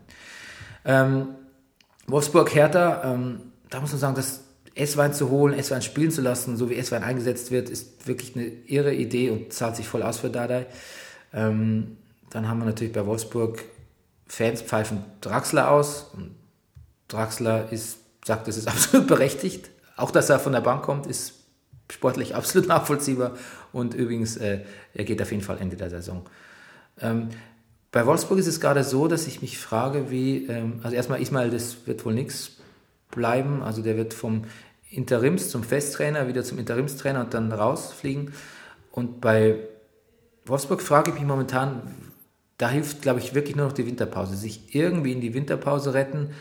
Ähm, 0.86 1.28
Wolfsburg-Hertha, 2.08 3.14
ähm, 3.14 3.42
da 3.70 3.82
muss 3.82 3.92
man 3.92 4.00
sagen, 4.00 4.16
dass 4.16 4.47
S-Wein 4.78 5.14
zu 5.14 5.30
holen, 5.30 5.58
S-Wein 5.58 5.82
spielen 5.82 6.12
zu 6.12 6.22
lassen, 6.22 6.58
so 6.58 6.70
wie 6.70 6.76
S-Wein 6.76 7.04
eingesetzt 7.04 7.52
wird, 7.52 7.70
ist 7.70 8.08
wirklich 8.08 8.36
eine 8.36 8.46
irre 8.46 8.94
Idee 8.94 9.30
und 9.30 9.54
zahlt 9.54 9.76
sich 9.76 9.88
voll 9.88 10.04
aus 10.04 10.20
für 10.20 10.30
Dardai. 10.30 10.66
Ähm, 11.34 11.98
dann 12.30 12.48
haben 12.48 12.60
wir 12.60 12.66
natürlich 12.66 12.94
bei 12.94 13.06
Wolfsburg 13.06 13.64
Fans 14.28 14.62
pfeifen 14.62 15.04
Draxler 15.22 15.72
aus 15.72 16.08
und 16.14 16.36
Draxler 17.08 17.72
ist, 17.72 18.00
sagt, 18.26 18.48
das 18.48 18.58
ist 18.58 18.68
absolut 18.70 19.08
berechtigt. 19.08 19.70
Auch, 19.96 20.12
dass 20.12 20.30
er 20.30 20.40
von 20.40 20.54
der 20.54 20.62
Bank 20.62 20.84
kommt, 20.84 21.08
ist 21.08 21.34
sportlich 21.92 22.36
absolut 22.36 22.68
nachvollziehbar 22.68 23.38
und 23.72 23.94
übrigens, 23.94 24.38
äh, 24.38 24.62
er 24.94 25.04
geht 25.06 25.22
auf 25.22 25.32
jeden 25.32 25.44
Fall 25.44 25.58
Ende 25.60 25.76
der 25.76 25.90
Saison. 25.90 26.26
Ähm, 27.00 27.30
bei 27.92 28.06
Wolfsburg 28.06 28.38
ist 28.38 28.48
es 28.48 28.60
gerade 28.60 28.84
so, 28.84 29.08
dass 29.08 29.28
ich 29.28 29.42
mich 29.42 29.58
frage, 29.58 30.12
wie, 30.12 30.46
ähm, 30.48 30.82
also 30.84 30.96
erstmal 30.96 31.22
Ismail, 31.22 31.50
das 31.50 31.88
wird 31.88 32.06
wohl 32.06 32.14
nichts 32.14 32.52
bleiben, 33.12 33.64
also 33.64 33.82
der 33.82 33.98
wird 33.98 34.14
vom 34.14 34.44
Interims 34.90 35.50
zum 35.50 35.64
Festtrainer, 35.64 36.28
wieder 36.28 36.44
zum 36.44 36.60
Interimstrainer 36.60 37.22
und 37.22 37.34
dann 37.34 37.52
rausfliegen. 37.52 38.34
Und 38.92 39.22
bei 39.22 39.60
Wolfsburg 40.46 40.82
frage 40.82 41.12
ich 41.12 41.16
mich 41.16 41.26
momentan, 41.26 41.82
da 42.58 42.70
hilft, 42.70 43.02
glaube 43.02 43.20
ich, 43.20 43.34
wirklich 43.34 43.56
nur 43.56 43.68
noch 43.68 43.74
die 43.74 43.86
Winterpause. 43.86 44.36
Sich 44.36 44.74
irgendwie 44.74 45.12
in 45.12 45.22
die 45.22 45.34
Winterpause 45.34 45.94
retten, 45.94 46.32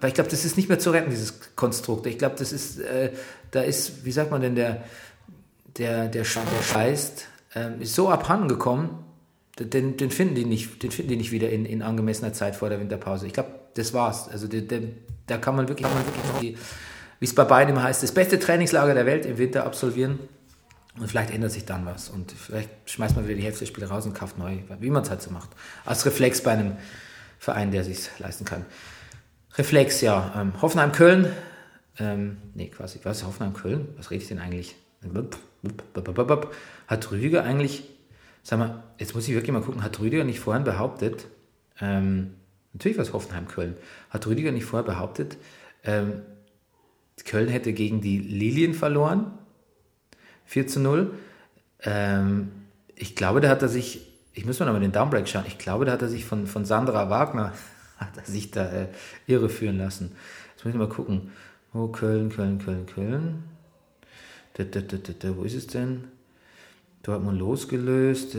weil 0.00 0.08
ich 0.08 0.14
glaube, 0.14 0.30
das 0.30 0.44
ist 0.44 0.56
nicht 0.56 0.68
mehr 0.68 0.78
zu 0.78 0.90
retten, 0.90 1.10
dieses 1.10 1.54
Konstrukt. 1.54 2.06
Ich 2.06 2.18
glaube, 2.18 2.34
das 2.38 2.52
ist, 2.52 2.80
äh, 2.80 3.12
da 3.50 3.60
ist, 3.60 4.04
wie 4.04 4.12
sagt 4.12 4.30
man 4.30 4.40
denn, 4.40 4.56
der, 4.56 4.84
der, 5.76 6.08
der, 6.08 6.24
der 6.24 6.62
Scheiß 6.62 7.12
äh, 7.54 7.80
ist 7.80 7.94
so 7.94 8.08
abhanden 8.08 8.48
gekommen, 8.48 9.04
den, 9.58 9.96
den, 9.96 10.10
finden 10.10 10.34
die 10.34 10.44
nicht, 10.44 10.82
den 10.82 10.90
finden 10.90 11.10
die 11.10 11.16
nicht 11.16 11.32
wieder 11.32 11.48
in, 11.50 11.64
in 11.64 11.82
angemessener 11.82 12.32
Zeit 12.32 12.56
vor 12.56 12.68
der 12.68 12.80
Winterpause. 12.80 13.26
Ich 13.26 13.32
glaube, 13.32 13.50
das 13.74 13.94
war's. 13.94 14.28
Also 14.28 14.48
der, 14.48 14.62
der, 14.62 14.80
da 15.26 15.38
kann 15.38 15.56
man 15.56 15.68
wirklich, 15.68 15.86
kann 15.86 15.96
man 15.96 16.06
wirklich 16.06 16.24
die, 16.40 16.58
wie 17.18 17.24
es 17.24 17.34
bei 17.34 17.44
beiden 17.44 17.82
heißt, 17.82 18.02
das 18.02 18.12
beste 18.12 18.38
Trainingslager 18.38 18.94
der 18.94 19.06
Welt 19.06 19.26
im 19.26 19.38
Winter 19.38 19.64
absolvieren. 19.64 20.18
Und 20.98 21.08
vielleicht 21.08 21.30
ändert 21.30 21.52
sich 21.52 21.66
dann 21.66 21.84
was. 21.84 22.08
Und 22.08 22.32
vielleicht 22.32 22.70
schmeißt 22.86 23.16
man 23.16 23.26
wieder 23.26 23.36
die 23.36 23.44
Hälfte 23.44 23.60
der 23.60 23.66
Spiele 23.66 23.88
raus 23.88 24.06
und 24.06 24.14
kauft 24.14 24.38
neu, 24.38 24.58
wie 24.80 24.90
man 24.90 25.02
es 25.02 25.10
halt 25.10 25.20
so 25.20 25.30
macht. 25.30 25.50
Als 25.84 26.06
Reflex 26.06 26.42
bei 26.42 26.52
einem 26.52 26.76
Verein, 27.38 27.70
der 27.70 27.84
sich 27.84 28.08
leisten 28.18 28.44
kann. 28.44 28.64
Reflex, 29.56 30.00
ja. 30.00 30.32
Ähm, 30.36 30.60
Hoffenheim-Köln. 30.62 31.30
Ähm, 31.98 32.38
nee, 32.54 32.68
quasi. 32.68 33.00
Was 33.02 33.18
ist 33.18 33.26
Hoffenheim-Köln? 33.26 33.88
Was 33.96 34.10
rede 34.10 34.22
ich 34.22 34.28
denn 34.28 34.38
eigentlich? 34.38 34.74
Hat 36.86 37.10
Rüdiger 37.10 37.44
eigentlich, 37.44 37.84
sag 38.42 38.58
mal, 38.58 38.82
jetzt 38.98 39.14
muss 39.14 39.28
ich 39.28 39.34
wirklich 39.34 39.52
mal 39.52 39.62
gucken, 39.62 39.82
hat 39.82 39.98
Rüdiger 40.00 40.24
nicht 40.24 40.40
vorhin 40.40 40.64
behauptet, 40.64 41.26
ähm, 41.80 42.34
natürlich 42.72 42.96
war 42.96 43.04
es 43.04 43.12
Hoffenheim-Köln, 43.12 43.76
hat 44.10 44.26
Rüdiger 44.26 44.52
nicht 44.52 44.64
vorher 44.64 44.84
behauptet, 44.86 45.36
ähm, 45.84 46.22
Köln 47.24 47.48
hätte 47.48 47.72
gegen 47.72 48.00
die 48.00 48.18
Lilien 48.18 48.74
verloren 48.74 49.32
4 50.46 50.66
zu 50.66 50.80
0. 50.80 51.12
Ähm, 51.82 52.52
ich 52.94 53.14
glaube, 53.14 53.40
da 53.40 53.48
hat 53.48 53.62
er 53.62 53.68
sich, 53.68 54.00
ich 54.32 54.44
muss 54.44 54.58
mal 54.58 54.66
nochmal 54.66 54.80
den 54.80 54.92
Downbreak 54.92 55.28
schauen, 55.28 55.44
ich 55.46 55.58
glaube, 55.58 55.84
da 55.84 55.92
hat 55.92 56.02
er 56.02 56.08
sich 56.08 56.24
von, 56.24 56.46
von 56.46 56.64
Sandra 56.64 57.10
Wagner, 57.10 57.52
hat 57.98 58.16
er 58.16 58.24
sich 58.24 58.50
da 58.50 58.70
äh, 58.70 58.88
irreführen 59.26 59.78
lassen. 59.78 60.12
Jetzt 60.54 60.64
muss 60.64 60.74
ich 60.74 60.78
mal 60.78 60.88
gucken. 60.88 61.32
Oh, 61.74 61.88
Köln, 61.88 62.30
Köln, 62.30 62.58
Köln, 62.58 62.86
Köln. 62.86 63.44
Da, 64.54 64.64
da, 64.64 64.80
da, 64.80 64.96
da, 64.96 65.36
wo 65.36 65.42
ist 65.42 65.54
es 65.54 65.66
denn? 65.66 66.04
Dortmund 67.02 67.38
losgelöst. 67.38 68.34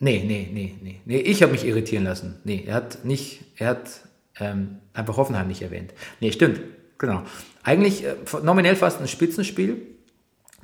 Nee, 0.00 0.24
nee, 0.24 0.48
nee, 0.52 0.74
nee. 0.82 1.00
nee 1.04 1.20
ich 1.20 1.42
habe 1.42 1.52
mich 1.52 1.64
irritieren 1.64 2.04
lassen. 2.04 2.36
Nee, 2.42 2.64
er 2.66 2.74
hat 2.74 3.04
nicht, 3.04 3.44
er 3.56 3.68
hat 3.68 4.00
ähm, 4.40 4.78
einfach 4.92 5.16
Hoffenheim 5.16 5.46
nicht 5.46 5.62
erwähnt. 5.62 5.94
Nee, 6.20 6.32
stimmt. 6.32 6.60
Genau. 6.98 7.22
Eigentlich 7.62 8.04
äh, 8.04 8.14
nominell 8.42 8.76
fast 8.76 9.00
ein 9.00 9.08
Spitzenspiel 9.08 9.80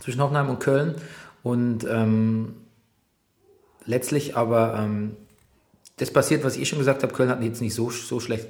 zwischen 0.00 0.20
Hoffenheim 0.20 0.50
und 0.50 0.60
Köln. 0.60 0.96
Und 1.42 1.84
ähm, 1.88 2.54
letztlich 3.84 4.36
aber 4.36 4.78
ähm, 4.78 5.16
das 5.96 6.10
passiert, 6.10 6.44
was 6.44 6.56
ich 6.56 6.68
schon 6.68 6.78
gesagt 6.78 7.02
habe, 7.02 7.12
Köln 7.12 7.30
hat 7.30 7.42
jetzt 7.42 7.60
nicht 7.60 7.74
so, 7.74 7.90
so 7.90 8.18
schlecht 8.20 8.48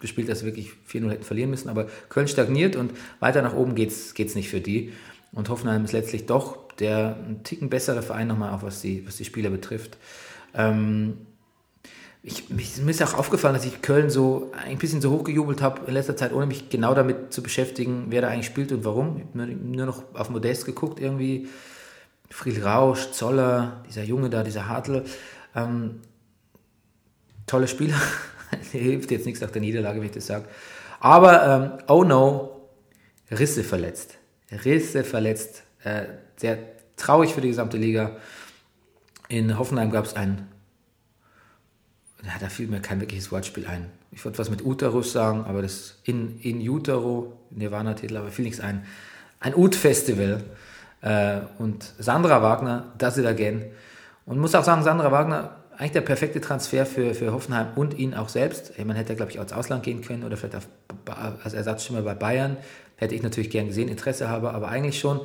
gespielt, 0.00 0.28
dass 0.28 0.40
sie 0.40 0.46
wirklich 0.46 0.72
4-0 0.90 1.10
hätten 1.10 1.24
verlieren 1.24 1.50
müssen, 1.50 1.68
aber 1.68 1.86
Köln 2.08 2.28
stagniert 2.28 2.76
und 2.76 2.92
weiter 3.18 3.42
nach 3.42 3.54
oben 3.54 3.74
geht 3.74 3.90
es 3.90 4.34
nicht 4.34 4.48
für 4.48 4.60
die. 4.60 4.92
Und 5.32 5.48
Hoffenheim 5.48 5.84
ist 5.84 5.92
letztlich 5.92 6.26
doch 6.26 6.66
der 6.78 7.16
ein 7.16 7.42
Ticken 7.42 7.70
bessere 7.70 8.02
Verein 8.02 8.28
nochmal, 8.28 8.52
auch 8.52 8.62
was 8.62 8.80
die, 8.80 9.06
was 9.06 9.16
die 9.16 9.24
Spieler 9.24 9.50
betrifft. 9.50 9.96
Ähm, 10.54 11.18
ich, 12.26 12.50
mich, 12.50 12.76
mir 12.78 12.90
ist 12.90 13.00
auch 13.04 13.14
aufgefallen, 13.14 13.54
dass 13.54 13.64
ich 13.64 13.82
Köln 13.82 14.10
so 14.10 14.50
ein 14.66 14.78
bisschen 14.78 15.00
so 15.00 15.12
hochgejubelt 15.12 15.62
habe 15.62 15.82
in 15.86 15.94
letzter 15.94 16.16
Zeit, 16.16 16.32
ohne 16.32 16.46
mich 16.46 16.68
genau 16.70 16.92
damit 16.92 17.32
zu 17.32 17.40
beschäftigen, 17.40 18.06
wer 18.08 18.20
da 18.20 18.28
eigentlich 18.28 18.46
spielt 18.46 18.72
und 18.72 18.84
warum. 18.84 19.18
Ich 19.18 19.40
habe 19.40 19.52
nur 19.52 19.86
noch 19.86 20.02
auf 20.12 20.28
Modest 20.28 20.66
geguckt, 20.66 20.98
irgendwie. 20.98 21.46
Friedrich 22.28 22.64
Rausch, 22.64 23.12
Zoller, 23.12 23.84
dieser 23.88 24.02
Junge 24.02 24.28
da, 24.28 24.42
dieser 24.42 24.68
Hartl. 24.68 25.04
Ähm, 25.54 26.00
tolle 27.46 27.68
Spieler. 27.68 28.00
Hilft 28.72 29.12
jetzt 29.12 29.24
nichts 29.24 29.40
nach 29.40 29.52
der 29.52 29.62
Niederlage, 29.62 30.00
wenn 30.00 30.06
ich 30.06 30.14
das 30.14 30.26
sage. 30.26 30.46
Aber, 30.98 31.46
ähm, 31.46 31.84
oh 31.86 32.02
no, 32.02 32.68
Risse 33.30 33.62
verletzt. 33.62 34.18
Risse 34.64 35.04
verletzt. 35.04 35.62
Äh, 35.84 36.06
sehr 36.34 36.58
traurig 36.96 37.32
für 37.32 37.40
die 37.40 37.48
gesamte 37.48 37.76
Liga. 37.76 38.16
In 39.28 39.56
Hoffenheim 39.56 39.92
gab 39.92 40.06
es 40.06 40.16
ein 40.16 40.48
ja, 42.26 42.32
da 42.40 42.48
fiel 42.48 42.66
mir 42.66 42.80
kein 42.80 43.00
wirkliches 43.00 43.30
Wortspiel 43.30 43.66
ein. 43.66 43.86
Ich 44.10 44.24
wollte 44.24 44.38
was 44.38 44.50
mit 44.50 44.64
Uterus 44.64 45.12
sagen, 45.12 45.44
aber 45.44 45.62
das 45.62 45.98
in, 46.04 46.40
in 46.40 46.60
Utero, 46.60 47.32
Nirvana-Titel, 47.50 48.16
aber 48.16 48.30
fiel 48.30 48.44
nichts 48.44 48.60
ein. 48.60 48.84
Ein 49.40 49.54
Ut-Festival. 49.54 50.42
Äh, 51.02 51.40
und 51.58 51.92
Sandra 51.98 52.42
Wagner, 52.42 52.92
Does 52.98 53.18
It 53.18 53.26
Again. 53.26 53.66
Und 54.24 54.38
muss 54.38 54.54
auch 54.54 54.64
sagen, 54.64 54.82
Sandra 54.82 55.12
Wagner, 55.12 55.56
eigentlich 55.76 55.92
der 55.92 56.00
perfekte 56.00 56.40
Transfer 56.40 56.86
für, 56.86 57.14
für 57.14 57.32
Hoffenheim 57.32 57.68
und 57.76 57.98
ihn 57.98 58.14
auch 58.14 58.28
selbst. 58.28 58.72
Man 58.78 58.96
hätte, 58.96 59.14
glaube 59.14 59.30
ich, 59.30 59.38
auch 59.38 59.42
ins 59.42 59.52
Ausland 59.52 59.82
gehen 59.82 60.00
können 60.00 60.24
oder 60.24 60.36
vielleicht 60.36 60.56
auf, 60.56 60.66
als 61.44 61.52
Ersatzstimme 61.52 62.02
bei 62.02 62.14
Bayern. 62.14 62.56
Hätte 62.96 63.14
ich 63.14 63.22
natürlich 63.22 63.50
gern 63.50 63.66
gesehen, 63.68 63.88
Interesse 63.88 64.28
habe, 64.28 64.52
aber 64.52 64.68
eigentlich 64.68 64.98
schon 64.98 65.20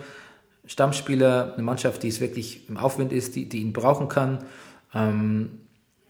Stammspieler, 0.66 1.54
eine 1.54 1.64
Mannschaft, 1.64 2.04
die 2.04 2.10
es 2.10 2.20
wirklich 2.20 2.70
im 2.70 2.78
Aufwind 2.78 3.14
ist, 3.14 3.36
die, 3.36 3.48
die 3.48 3.62
ihn 3.62 3.74
brauchen 3.74 4.10
kann. 4.10 4.40
Ähm, 4.94 5.62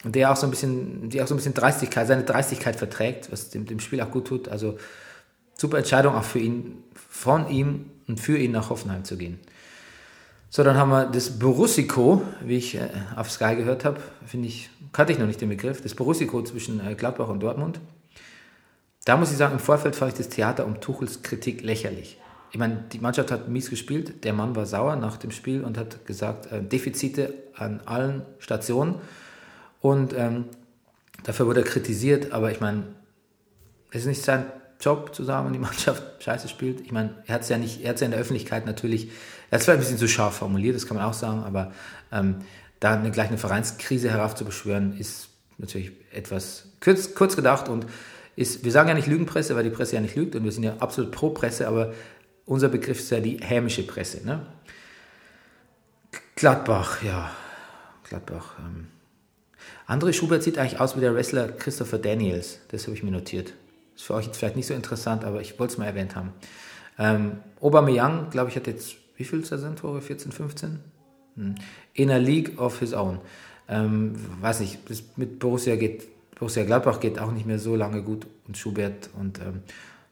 der 0.03 0.31
auch 0.31 0.35
so 0.35 0.47
ein 0.47 0.49
bisschen, 0.49 1.09
die 1.09 1.21
auch 1.21 1.27
so 1.27 1.33
ein 1.33 1.37
bisschen 1.37 1.53
Dreistigkeit, 1.53 2.07
seine 2.07 2.23
Dreistigkeit 2.23 2.75
verträgt, 2.75 3.31
was 3.31 3.49
dem, 3.49 3.65
dem 3.65 3.79
Spiel 3.79 4.01
auch 4.01 4.11
gut 4.11 4.27
tut. 4.27 4.49
Also 4.49 4.77
super 5.55 5.77
Entscheidung 5.77 6.15
auch 6.15 6.23
für 6.23 6.39
ihn, 6.39 6.83
von 6.95 7.49
ihm 7.49 7.91
und 8.07 8.19
für 8.19 8.37
ihn 8.37 8.51
nach 8.51 8.69
Hoffenheim 8.69 9.03
zu 9.03 9.17
gehen. 9.17 9.39
So, 10.49 10.63
dann 10.63 10.75
haben 10.75 10.89
wir 10.89 11.05
das 11.05 11.39
Borussico, 11.39 12.23
wie 12.43 12.57
ich 12.57 12.75
äh, 12.75 12.89
auf 13.15 13.31
Sky 13.31 13.55
gehört 13.55 13.85
habe, 13.85 14.01
finde 14.25 14.49
ich, 14.49 14.69
kannte 14.91 15.13
ich 15.13 15.19
noch 15.19 15.27
nicht 15.27 15.39
den 15.39 15.47
Begriff, 15.47 15.81
das 15.81 15.95
Borussico 15.95 16.43
zwischen 16.43 16.85
äh, 16.85 16.95
Gladbach 16.95 17.29
und 17.29 17.39
Dortmund. 17.41 17.80
Da 19.05 19.15
muss 19.15 19.32
ich 19.32 19.38
sagen, 19.38 19.53
im 19.53 19.59
Vorfeld 19.59 19.95
fand 19.95 20.11
ich 20.11 20.17
das 20.17 20.28
Theater 20.28 20.65
um 20.65 20.82
Tuchels 20.82 21.23
Kritik 21.23 21.61
lächerlich. 21.61 22.17
Ich 22.51 22.59
meine, 22.59 22.84
die 22.91 22.99
Mannschaft 22.99 23.32
hat 23.32 23.47
mies 23.47 23.69
gespielt, 23.69 24.26
der 24.26 24.34
Mann 24.34 24.53
war 24.55 24.65
sauer 24.65 24.97
nach 24.97 25.15
dem 25.15 25.32
Spiel 25.32 25.63
und 25.63 25.78
hat 25.78 26.05
gesagt, 26.05 26.51
äh, 26.51 26.61
Defizite 26.61 27.34
an 27.55 27.80
allen 27.86 28.23
Stationen. 28.39 28.95
Und 29.82 30.13
ähm, 30.13 30.45
dafür 31.23 31.47
wurde 31.47 31.61
er 31.61 31.65
kritisiert, 31.65 32.32
aber 32.32 32.51
ich 32.51 32.61
meine, 32.61 32.84
es 33.91 34.01
ist 34.01 34.07
nicht 34.07 34.23
sein 34.23 34.45
Job 34.79 35.13
zu 35.13 35.23
sagen, 35.23 35.47
wenn 35.47 35.53
die 35.53 35.59
Mannschaft 35.67 36.23
scheiße 36.23 36.47
spielt. 36.47 36.82
Ich 36.82 36.91
meine, 36.91 37.15
er 37.25 37.36
hat 37.36 37.41
es 37.41 37.49
ja 37.49 37.57
nicht, 37.57 37.82
er 37.82 37.89
hat 37.89 37.95
es 37.95 38.01
ja 38.01 38.05
in 38.05 38.11
der 38.11 38.19
Öffentlichkeit 38.19 38.65
natürlich, 38.65 39.07
er 39.49 39.55
hat 39.55 39.59
es 39.59 39.65
vielleicht 39.65 39.79
ein 39.79 39.79
bisschen 39.79 39.97
zu 39.97 40.07
scharf 40.07 40.38
formuliert, 40.38 40.75
das 40.75 40.88
kann 40.88 40.97
man 40.97 41.05
auch 41.05 41.13
sagen, 41.13 41.43
aber 41.43 41.71
ähm, 42.11 42.38
da 42.79 42.93
eine, 42.93 43.11
gleich 43.11 43.27
eine 43.27 43.38
Vereinskrise 43.38 44.09
heraufzubeschwören, 44.09 44.97
ist 44.97 45.29
natürlich 45.57 45.91
etwas 46.11 46.69
kurz, 46.79 47.13
kurz 47.13 47.36
gedacht 47.36 47.69
und 47.69 47.86
ist, 48.36 48.63
wir 48.63 48.71
sagen 48.71 48.89
ja 48.89 48.95
nicht 48.95 49.07
Lügenpresse, 49.07 49.55
weil 49.55 49.63
die 49.63 49.69
Presse 49.69 49.95
ja 49.95 50.01
nicht 50.01 50.15
lügt 50.15 50.36
und 50.36 50.43
wir 50.43 50.51
sind 50.51 50.63
ja 50.63 50.77
absolut 50.79 51.11
pro 51.11 51.29
Presse, 51.29 51.67
aber 51.67 51.93
unser 52.45 52.69
Begriff 52.69 52.99
ist 52.99 53.11
ja 53.11 53.19
die 53.19 53.38
hämische 53.38 53.84
Presse. 53.84 54.25
Ne? 54.25 54.45
Gladbach, 56.36 57.03
ja, 57.03 57.32
Gladbach. 58.03 58.55
Ähm. 58.59 58.88
André 59.91 60.13
Schubert 60.13 60.41
sieht 60.41 60.57
eigentlich 60.57 60.79
aus 60.79 60.95
wie 60.95 61.01
der 61.01 61.13
Wrestler 61.13 61.49
Christopher 61.49 61.97
Daniels. 61.97 62.59
Das 62.69 62.83
habe 62.83 62.95
ich 62.95 63.03
mir 63.03 63.11
notiert. 63.11 63.51
Ist 63.93 64.05
für 64.05 64.13
euch 64.13 64.25
jetzt 64.25 64.37
vielleicht 64.37 64.55
nicht 64.55 64.67
so 64.67 64.73
interessant, 64.73 65.25
aber 65.25 65.41
ich 65.41 65.59
wollte 65.59 65.73
es 65.73 65.77
mal 65.77 65.83
erwähnt 65.83 66.15
haben. 66.15 66.31
Ähm, 66.97 67.33
Aubameyang, 67.59 68.29
glaube 68.29 68.49
ich, 68.49 68.55
hat 68.55 68.67
jetzt 68.67 68.95
wie 69.17 69.25
viel 69.25 69.43
Saisontore? 69.43 69.99
14, 69.99 70.31
15? 70.31 70.79
Hm. 71.35 71.55
In 71.93 72.09
a 72.09 72.15
League 72.15 72.57
of 72.57 72.79
his 72.79 72.93
own. 72.93 73.19
Ähm, 73.67 74.15
weiß 74.39 74.61
nicht, 74.61 74.79
mit 75.17 75.39
Borussia 75.39 75.75
geht, 75.75 76.07
Borussia 76.39 76.63
Gladbach 76.63 77.01
geht 77.01 77.19
auch 77.19 77.33
nicht 77.33 77.45
mehr 77.45 77.59
so 77.59 77.75
lange 77.75 78.01
gut 78.01 78.25
und 78.47 78.57
Schubert 78.57 79.09
und 79.19 79.39
ähm, 79.39 79.61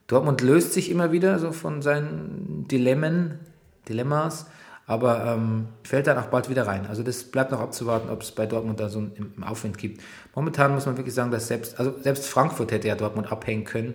Dortmund 0.07 0.41
löst 0.41 0.73
sich 0.73 0.91
immer 0.91 1.13
wieder 1.13 1.39
so 1.39 1.53
von 1.53 1.82
seinen 1.82 2.65
Dilemmen, 2.69 3.39
Dilemmas, 3.88 4.47
aber 4.90 5.24
ähm, 5.24 5.68
fällt 5.84 6.08
dann 6.08 6.18
auch 6.18 6.26
bald 6.26 6.50
wieder 6.50 6.66
rein. 6.66 6.88
Also 6.88 7.04
das 7.04 7.24
bleibt 7.24 7.52
noch 7.52 7.60
abzuwarten, 7.60 8.10
ob 8.10 8.24
es 8.24 8.32
bei 8.32 8.48
Dortmund 8.48 8.80
da 8.80 8.90
so 8.90 8.98
einen 8.98 9.44
Aufwind 9.44 9.78
gibt. 9.78 10.02
Momentan 10.34 10.74
muss 10.74 10.88
man 10.88 10.98
wirklich 10.98 11.14
sagen, 11.14 11.30
dass 11.30 11.48
selbst, 11.48 11.78
also 11.78 11.94
selbst 12.02 12.26
Frankfurt 12.26 12.72
hätte 12.72 12.88
ja 12.88 12.96
Dortmund 12.96 13.32
abhängen 13.32 13.66
können. 13.66 13.94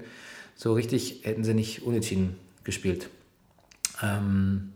So 0.55 0.73
richtig 0.73 1.23
hätten 1.25 1.43
sie 1.43 1.53
nicht 1.53 1.83
unentschieden 1.83 2.37
gespielt. 2.63 3.09
Ähm, 4.05 4.73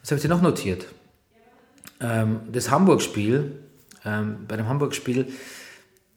was 0.00 0.10
habe 0.10 0.16
ich 0.16 0.22
dir 0.22 0.30
noch 0.30 0.40
notiert? 0.40 0.86
Ähm, 2.00 2.40
das 2.50 2.70
Hamburg-Spiel, 2.70 3.58
ähm, 4.06 4.38
bei 4.48 4.56
dem 4.56 4.70
Hamburg-Spiel 4.70 5.26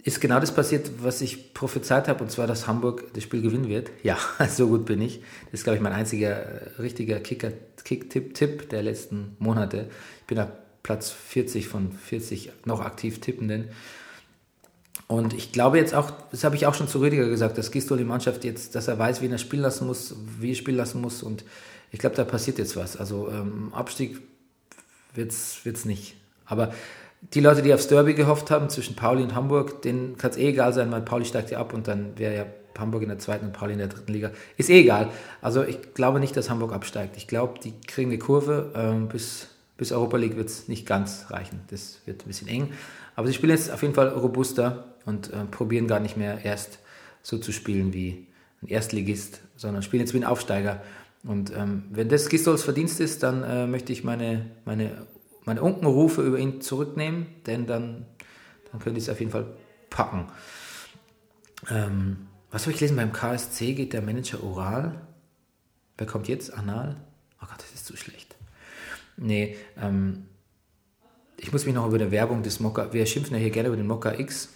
ist 0.04 0.22
genau 0.22 0.39
das 0.39 0.54
passiert, 0.54 0.91
was 1.04 1.22
ich 1.22 1.54
prophezeit 1.54 2.08
habe, 2.08 2.24
und 2.24 2.32
zwar, 2.32 2.47
dass 2.47 2.68
Hamburg 2.68 3.14
das 3.14 3.24
Spiel 3.24 3.41
gewinnen 3.41 3.68
wird. 3.68 3.91
Ja, 4.04 4.18
so 4.50 4.68
gut 4.68 4.86
bin 4.86 5.02
ich. 5.02 5.22
Das 5.52 5.60
ist, 5.60 5.64
glaube 5.64 5.78
ich, 5.78 5.84
mein 5.84 5.93
einziger 5.93 6.32
äh, 6.32 6.82
richtiger 6.82 7.20
Kick-Tipp-Tipp 7.20 8.70
der 8.70 8.84
letzten 8.84 9.36
Monate. 9.39 9.89
Ich 10.22 10.28
bin 10.28 10.39
auf 10.39 10.50
Platz 10.84 11.12
40 11.12 11.68
von 11.68 11.91
40 11.91 12.52
noch 12.66 12.80
aktiv 12.80 13.20
Tippenden. 13.20 13.70
Und 15.08 15.34
ich 15.34 15.52
glaube 15.52 15.78
jetzt 15.78 15.93
auch, 15.93 16.12
das 16.32 16.43
habe 16.43 16.56
ich 16.56 16.66
auch 16.66 16.76
schon 16.76 16.88
zu 16.88 17.00
Rüdiger 17.00 17.28
gesagt, 17.28 17.58
dass 17.58 17.72
Gistol 17.72 17.97
die 17.97 18.04
Mannschaft 18.04 18.43
jetzt, 18.43 18.76
dass 18.76 18.88
er 18.88 19.00
weiß, 19.00 19.22
wen 19.22 19.32
er 19.32 19.38
spielen 19.38 19.64
lassen 19.64 19.88
muss, 19.88 20.16
wie 20.39 20.52
er 20.52 20.56
spielen 20.56 20.78
lassen 20.78 21.02
muss. 21.02 21.24
Und 21.24 21.43
ich 21.91 22.00
glaube, 22.00 22.16
da 22.16 22.24
passiert 22.24 22.58
jetzt 22.58 22.78
was. 22.78 22.95
Also 22.95 23.30
ähm, 23.30 23.74
Abstieg 23.74 24.22
wird 25.14 25.32
es 25.32 25.86
nicht. 25.86 26.16
Aber 26.45 26.74
die 27.22 27.42
Leute, 27.42 27.62
die 27.62 27.74
aufs 27.74 27.88
Derby 27.88 28.14
gehofft 28.14 28.50
haben 28.50 28.70
zwischen 28.70 28.96
Pauli 28.96 29.24
und 29.24 29.36
Hamburg, 29.36 29.82
denen 29.82 30.18
kann 30.18 30.32
es 30.32 30.38
eh 30.38 30.50
egal 30.50 30.74
sein, 30.74 30.92
weil 30.92 31.02
Pauli 31.02 31.26
steigt 31.26 31.52
ja 31.52 31.60
ab 31.60 31.74
und 31.74 31.88
dann 31.88 32.18
wäre 32.18 32.36
ja 32.36 32.46
Hamburg 32.80 33.04
in 33.04 33.10
der 33.10 33.20
zweiten 33.20 33.46
und 33.46 33.54
Pauli 33.54 33.74
in 33.74 33.80
der 33.80 33.90
dritten 33.90 34.14
Liga. 34.14 34.32
Ist 34.58 34.70
eh 34.70 34.80
egal. 34.80 35.10
Also 35.42 35.64
ich 35.64 35.94
glaube 35.94 36.20
nicht, 36.20 36.36
dass 36.38 36.50
Hamburg 36.50 36.74
absteigt. 36.74 37.18
Ich 37.18 37.28
glaube, 37.28 37.60
die 37.60 37.74
kriegen 37.86 38.10
eine 38.10 38.20
Kurve. 38.20 38.72
Ähm, 38.74 39.10
bis, 39.10 39.48
bis 39.78 39.92
Europa 39.92 40.18
League 40.18 40.38
wird 40.38 40.48
es 40.48 40.68
nicht 40.68 40.86
ganz 40.86 41.26
reichen. 41.30 41.60
Das 41.70 42.00
wird 42.06 42.24
ein 42.24 42.28
bisschen 42.28 42.48
eng. 42.48 42.72
Aber 43.16 43.28
sie 43.28 43.34
spielen 43.34 43.52
jetzt 43.52 43.72
auf 43.72 43.82
jeden 43.82 43.94
Fall 43.94 44.08
robuster 44.08 44.86
und 45.06 45.32
äh, 45.34 45.44
probieren 45.52 45.88
gar 45.88 46.00
nicht 46.00 46.16
mehr 46.16 46.46
erst 46.46 46.80
so 47.22 47.38
zu 47.38 47.52
spielen 47.52 47.94
wie 47.94 48.28
ein 48.62 48.68
Erstligist, 48.68 49.42
sondern 49.56 49.84
spielen 49.84 50.02
jetzt 50.02 50.14
wie 50.14 50.20
ein 50.20 50.24
Aufsteiger. 50.24 50.82
Und 51.24 51.52
ähm, 51.56 51.84
wenn 51.92 52.08
das 52.08 52.30
Gistols 52.30 52.64
Verdienst 52.64 53.02
ist, 53.02 53.24
dann 53.24 53.44
äh, 53.44 53.68
möchte 53.68 53.92
ich 53.92 54.06
meine, 54.06 54.46
meine 54.64 54.92
meine 55.50 55.62
Unkenrufe 55.62 56.22
über 56.22 56.38
ihn 56.39 56.62
zurücknehmen, 56.62 57.28
denn 57.45 57.66
dann, 57.66 58.06
dann 58.72 58.80
könnte 58.80 59.00
ich 59.00 59.06
es 59.06 59.10
auf 59.10 59.20
jeden 59.20 59.32
Fall 59.32 59.47
packen. 59.89 60.28
Ähm, 61.70 62.28
was 62.52 62.64
habe 62.64 62.72
ich 62.72 62.78
gelesen? 62.78 62.95
Beim 62.95 63.12
KSC 63.12 63.74
geht 63.74 63.93
der 63.93 64.02
Manager 64.02 64.43
oral. 64.43 65.02
Wer 65.97 66.08
kommt 66.08 66.28
jetzt? 66.28 66.54
Anal? 66.54 66.95
Oh 67.41 67.45
Gott, 67.47 67.58
das 67.58 67.74
ist 67.74 67.86
zu 67.86 67.97
schlecht. 67.97 68.36
Nee, 69.18 69.58
ähm, 69.82 70.26
ich 71.38 71.52
muss 71.52 71.66
mich 71.66 71.76
noch 71.76 71.88
über 71.88 71.97
die 71.97 72.12
Werbung 72.12 72.43
des 72.43 72.60
Mokka, 72.60 72.93
wir 72.93 73.06
schimpfen 73.06 73.36
ja 73.36 73.41
hier 73.41 73.50
gerne 73.50 73.68
über 73.68 73.78
den 73.78 73.88
Mokka 73.88 74.14
X. 74.14 74.50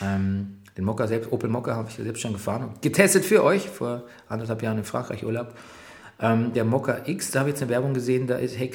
Ähm, 0.00 0.60
den 0.76 0.84
Mokka 0.84 1.06
selbst, 1.06 1.32
Opel 1.32 1.48
Mokka 1.48 1.74
habe 1.74 1.88
ich 1.88 1.96
selbst 1.96 2.20
schon 2.20 2.32
gefahren 2.32 2.64
und 2.64 2.82
getestet 2.82 3.24
für 3.24 3.44
euch 3.44 3.68
vor 3.68 4.04
anderthalb 4.28 4.62
Jahren 4.62 4.78
in 4.78 4.84
Frankreich 4.84 5.24
Urlaub. 5.24 5.54
Ähm, 6.20 6.52
der 6.52 6.64
Mokka 6.64 7.02
X, 7.06 7.30
da 7.30 7.40
habe 7.40 7.50
ich 7.50 7.54
jetzt 7.54 7.62
eine 7.62 7.70
Werbung 7.70 7.94
gesehen, 7.94 8.26
da 8.26 8.36
ist, 8.36 8.58
hey, 8.58 8.70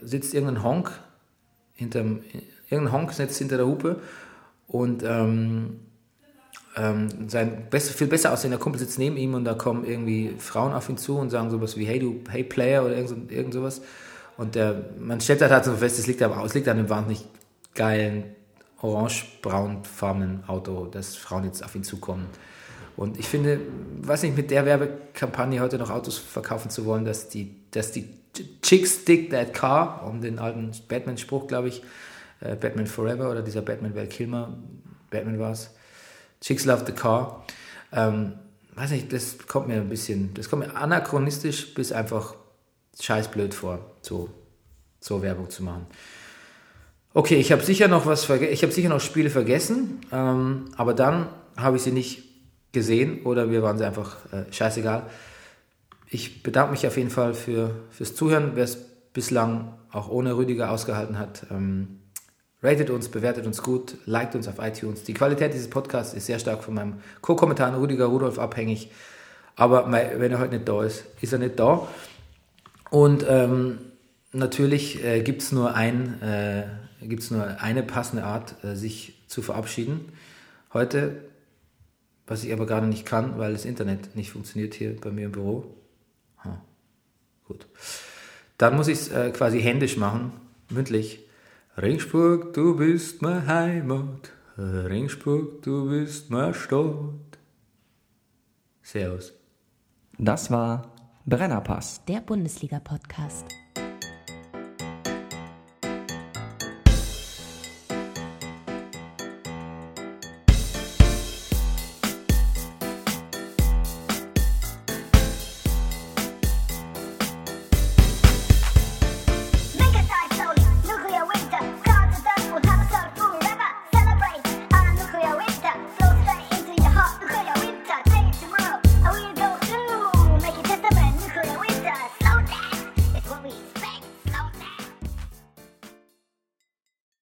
sitzt 0.00 0.34
irgendein 0.34 0.62
Honk 0.62 0.90
hinterm, 1.74 2.20
irgendein 2.68 2.92
Honk 2.92 3.12
sitzt 3.12 3.38
hinter 3.38 3.56
der 3.56 3.66
Hupe 3.66 4.00
und 4.66 5.02
ähm, 5.04 5.80
ähm, 6.76 7.28
sein 7.28 7.66
best, 7.70 7.90
viel 7.92 8.06
besser 8.06 8.32
aussehender 8.32 8.58
Kumpel 8.58 8.78
sitzt 8.78 8.98
neben 8.98 9.16
ihm 9.16 9.34
und 9.34 9.44
da 9.44 9.54
kommen 9.54 9.84
irgendwie 9.84 10.34
Frauen 10.38 10.72
auf 10.72 10.88
ihn 10.88 10.96
zu 10.96 11.18
und 11.18 11.30
sagen 11.30 11.50
sowas 11.50 11.76
wie 11.76 11.84
Hey 11.84 11.98
du, 11.98 12.20
hey 12.30 12.42
Player 12.44 12.84
oder 12.84 12.96
irgend, 12.96 13.30
irgend 13.30 13.54
sowas. 13.54 13.82
Und 14.38 14.54
der, 14.54 14.86
man 14.98 15.20
stellt 15.20 15.42
halt 15.42 15.64
so 15.64 15.74
fest, 15.74 15.98
es 15.98 16.06
liegt, 16.06 16.22
aber, 16.22 16.42
es 16.44 16.54
liegt 16.54 16.66
an 16.68 16.78
dem 16.78 16.88
wahnsinnig 16.88 17.26
geilen 17.74 18.24
orange-braun-farbenen 18.80 20.44
Auto, 20.48 20.86
dass 20.86 21.14
Frauen 21.14 21.44
jetzt 21.44 21.64
auf 21.64 21.74
ihn 21.74 21.84
zukommen. 21.84 22.26
Und 22.96 23.18
ich 23.18 23.28
finde, 23.28 23.60
weiß 24.02 24.22
nicht, 24.22 24.36
mit 24.36 24.50
der 24.50 24.66
Werbekampagne 24.66 25.60
heute 25.60 25.78
noch 25.78 25.90
Autos 25.90 26.18
verkaufen 26.18 26.70
zu 26.70 26.84
wollen, 26.84 27.04
dass 27.04 27.28
die, 27.28 27.54
dass 27.70 27.92
die 27.92 28.08
Chicks 28.62 29.00
stick 29.02 29.30
that 29.30 29.54
car, 29.54 30.06
um 30.06 30.20
den 30.20 30.38
alten 30.38 30.72
Batman-Spruch, 30.88 31.46
glaube 31.46 31.68
ich, 31.68 31.82
äh, 32.40 32.56
Batman 32.56 32.86
Forever 32.86 33.30
oder 33.30 33.42
dieser 33.42 33.62
Batman 33.62 33.94
Val 33.94 34.06
Kilmer, 34.06 34.56
Batman 35.10 35.38
war 35.38 35.52
es, 35.52 35.70
Chicks 36.40 36.64
love 36.64 36.84
the 36.86 36.92
car. 36.92 37.44
Ähm, 37.92 38.34
weiß 38.74 38.90
nicht, 38.90 39.12
das 39.12 39.38
kommt 39.46 39.68
mir 39.68 39.76
ein 39.76 39.88
bisschen, 39.88 40.34
das 40.34 40.48
kommt 40.48 40.66
mir 40.66 40.74
anachronistisch 40.74 41.74
bis 41.74 41.92
einfach 41.92 42.34
scheißblöd 43.00 43.54
vor, 43.54 43.78
so, 44.00 44.30
so 45.00 45.22
Werbung 45.22 45.50
zu 45.50 45.62
machen. 45.62 45.86
Okay, 47.14 47.36
ich 47.36 47.52
habe 47.52 47.62
sicher 47.62 47.88
noch 47.88 48.06
was 48.06 48.28
ich 48.30 48.62
habe 48.62 48.72
sicher 48.72 48.88
noch 48.88 49.00
Spiele 49.00 49.28
vergessen, 49.28 50.00
ähm, 50.10 50.70
aber 50.76 50.94
dann 50.94 51.28
habe 51.56 51.76
ich 51.76 51.82
sie 51.82 51.92
nicht 51.92 52.31
gesehen 52.72 53.22
oder 53.24 53.50
wir 53.50 53.62
waren 53.62 53.78
sie 53.78 53.86
einfach 53.86 54.16
äh, 54.32 54.50
scheißegal. 54.50 55.04
Ich 56.08 56.42
bedanke 56.42 56.72
mich 56.72 56.86
auf 56.86 56.96
jeden 56.96 57.10
Fall 57.10 57.34
für, 57.34 57.74
fürs 57.90 58.14
Zuhören, 58.14 58.52
wer 58.54 58.64
es 58.64 58.76
bislang 59.12 59.74
auch 59.90 60.08
ohne 60.08 60.36
Rüdiger 60.36 60.70
ausgehalten 60.70 61.18
hat. 61.18 61.46
Ähm, 61.50 62.00
ratet 62.62 62.90
uns, 62.90 63.08
bewertet 63.08 63.46
uns 63.46 63.62
gut, 63.62 63.96
liked 64.06 64.34
uns 64.34 64.48
auf 64.48 64.56
iTunes. 64.58 65.04
Die 65.04 65.14
Qualität 65.14 65.52
dieses 65.52 65.68
Podcasts 65.68 66.14
ist 66.14 66.26
sehr 66.26 66.38
stark 66.38 66.64
von 66.64 66.74
meinem 66.74 66.94
Co-Kommentar 67.20 67.78
Rüdiger 67.78 68.06
Rudolf 68.06 68.38
abhängig. 68.38 68.90
Aber 69.56 69.90
wenn 69.90 70.32
er 70.32 70.38
heute 70.38 70.54
nicht 70.54 70.68
da 70.68 70.82
ist, 70.82 71.04
ist 71.20 71.32
er 71.32 71.38
nicht 71.38 71.58
da. 71.58 71.86
Und 72.90 73.24
ähm, 73.28 73.78
natürlich 74.32 75.04
äh, 75.04 75.22
gibt 75.22 75.42
es 75.42 75.52
nur, 75.52 75.74
ein, 75.74 76.20
äh, 76.22 76.64
nur 77.30 77.60
eine 77.60 77.82
passende 77.82 78.24
Art, 78.24 78.54
äh, 78.64 78.74
sich 78.76 79.14
zu 79.28 79.42
verabschieden. 79.42 80.12
Heute 80.72 81.22
was 82.32 82.44
ich 82.44 82.52
aber 82.52 82.66
gerade 82.66 82.86
nicht 82.86 83.04
kann, 83.04 83.38
weil 83.38 83.52
das 83.52 83.64
Internet 83.64 84.16
nicht 84.16 84.32
funktioniert 84.32 84.74
hier 84.74 84.96
bei 84.98 85.10
mir 85.10 85.26
im 85.26 85.32
Büro. 85.32 85.66
Ha. 86.44 86.60
Gut. 87.46 87.66
Dann 88.58 88.76
muss 88.76 88.88
ich 88.88 88.98
es 88.98 89.08
äh, 89.10 89.30
quasi 89.30 89.60
händisch 89.60 89.96
machen, 89.96 90.32
mündlich. 90.70 91.20
Ringsburg, 91.76 92.54
du 92.54 92.76
bist 92.76 93.22
meine 93.22 93.46
Heimat. 93.46 94.32
Ringsburg, 94.56 95.62
du 95.62 95.88
bist 95.88 96.30
mein 96.30 96.54
Stadt. 96.54 97.38
Servus. 98.82 99.32
Das 100.18 100.50
war 100.50 100.92
Brennerpass. 101.24 102.04
Der 102.06 102.20
Bundesliga-Podcast. 102.20 103.61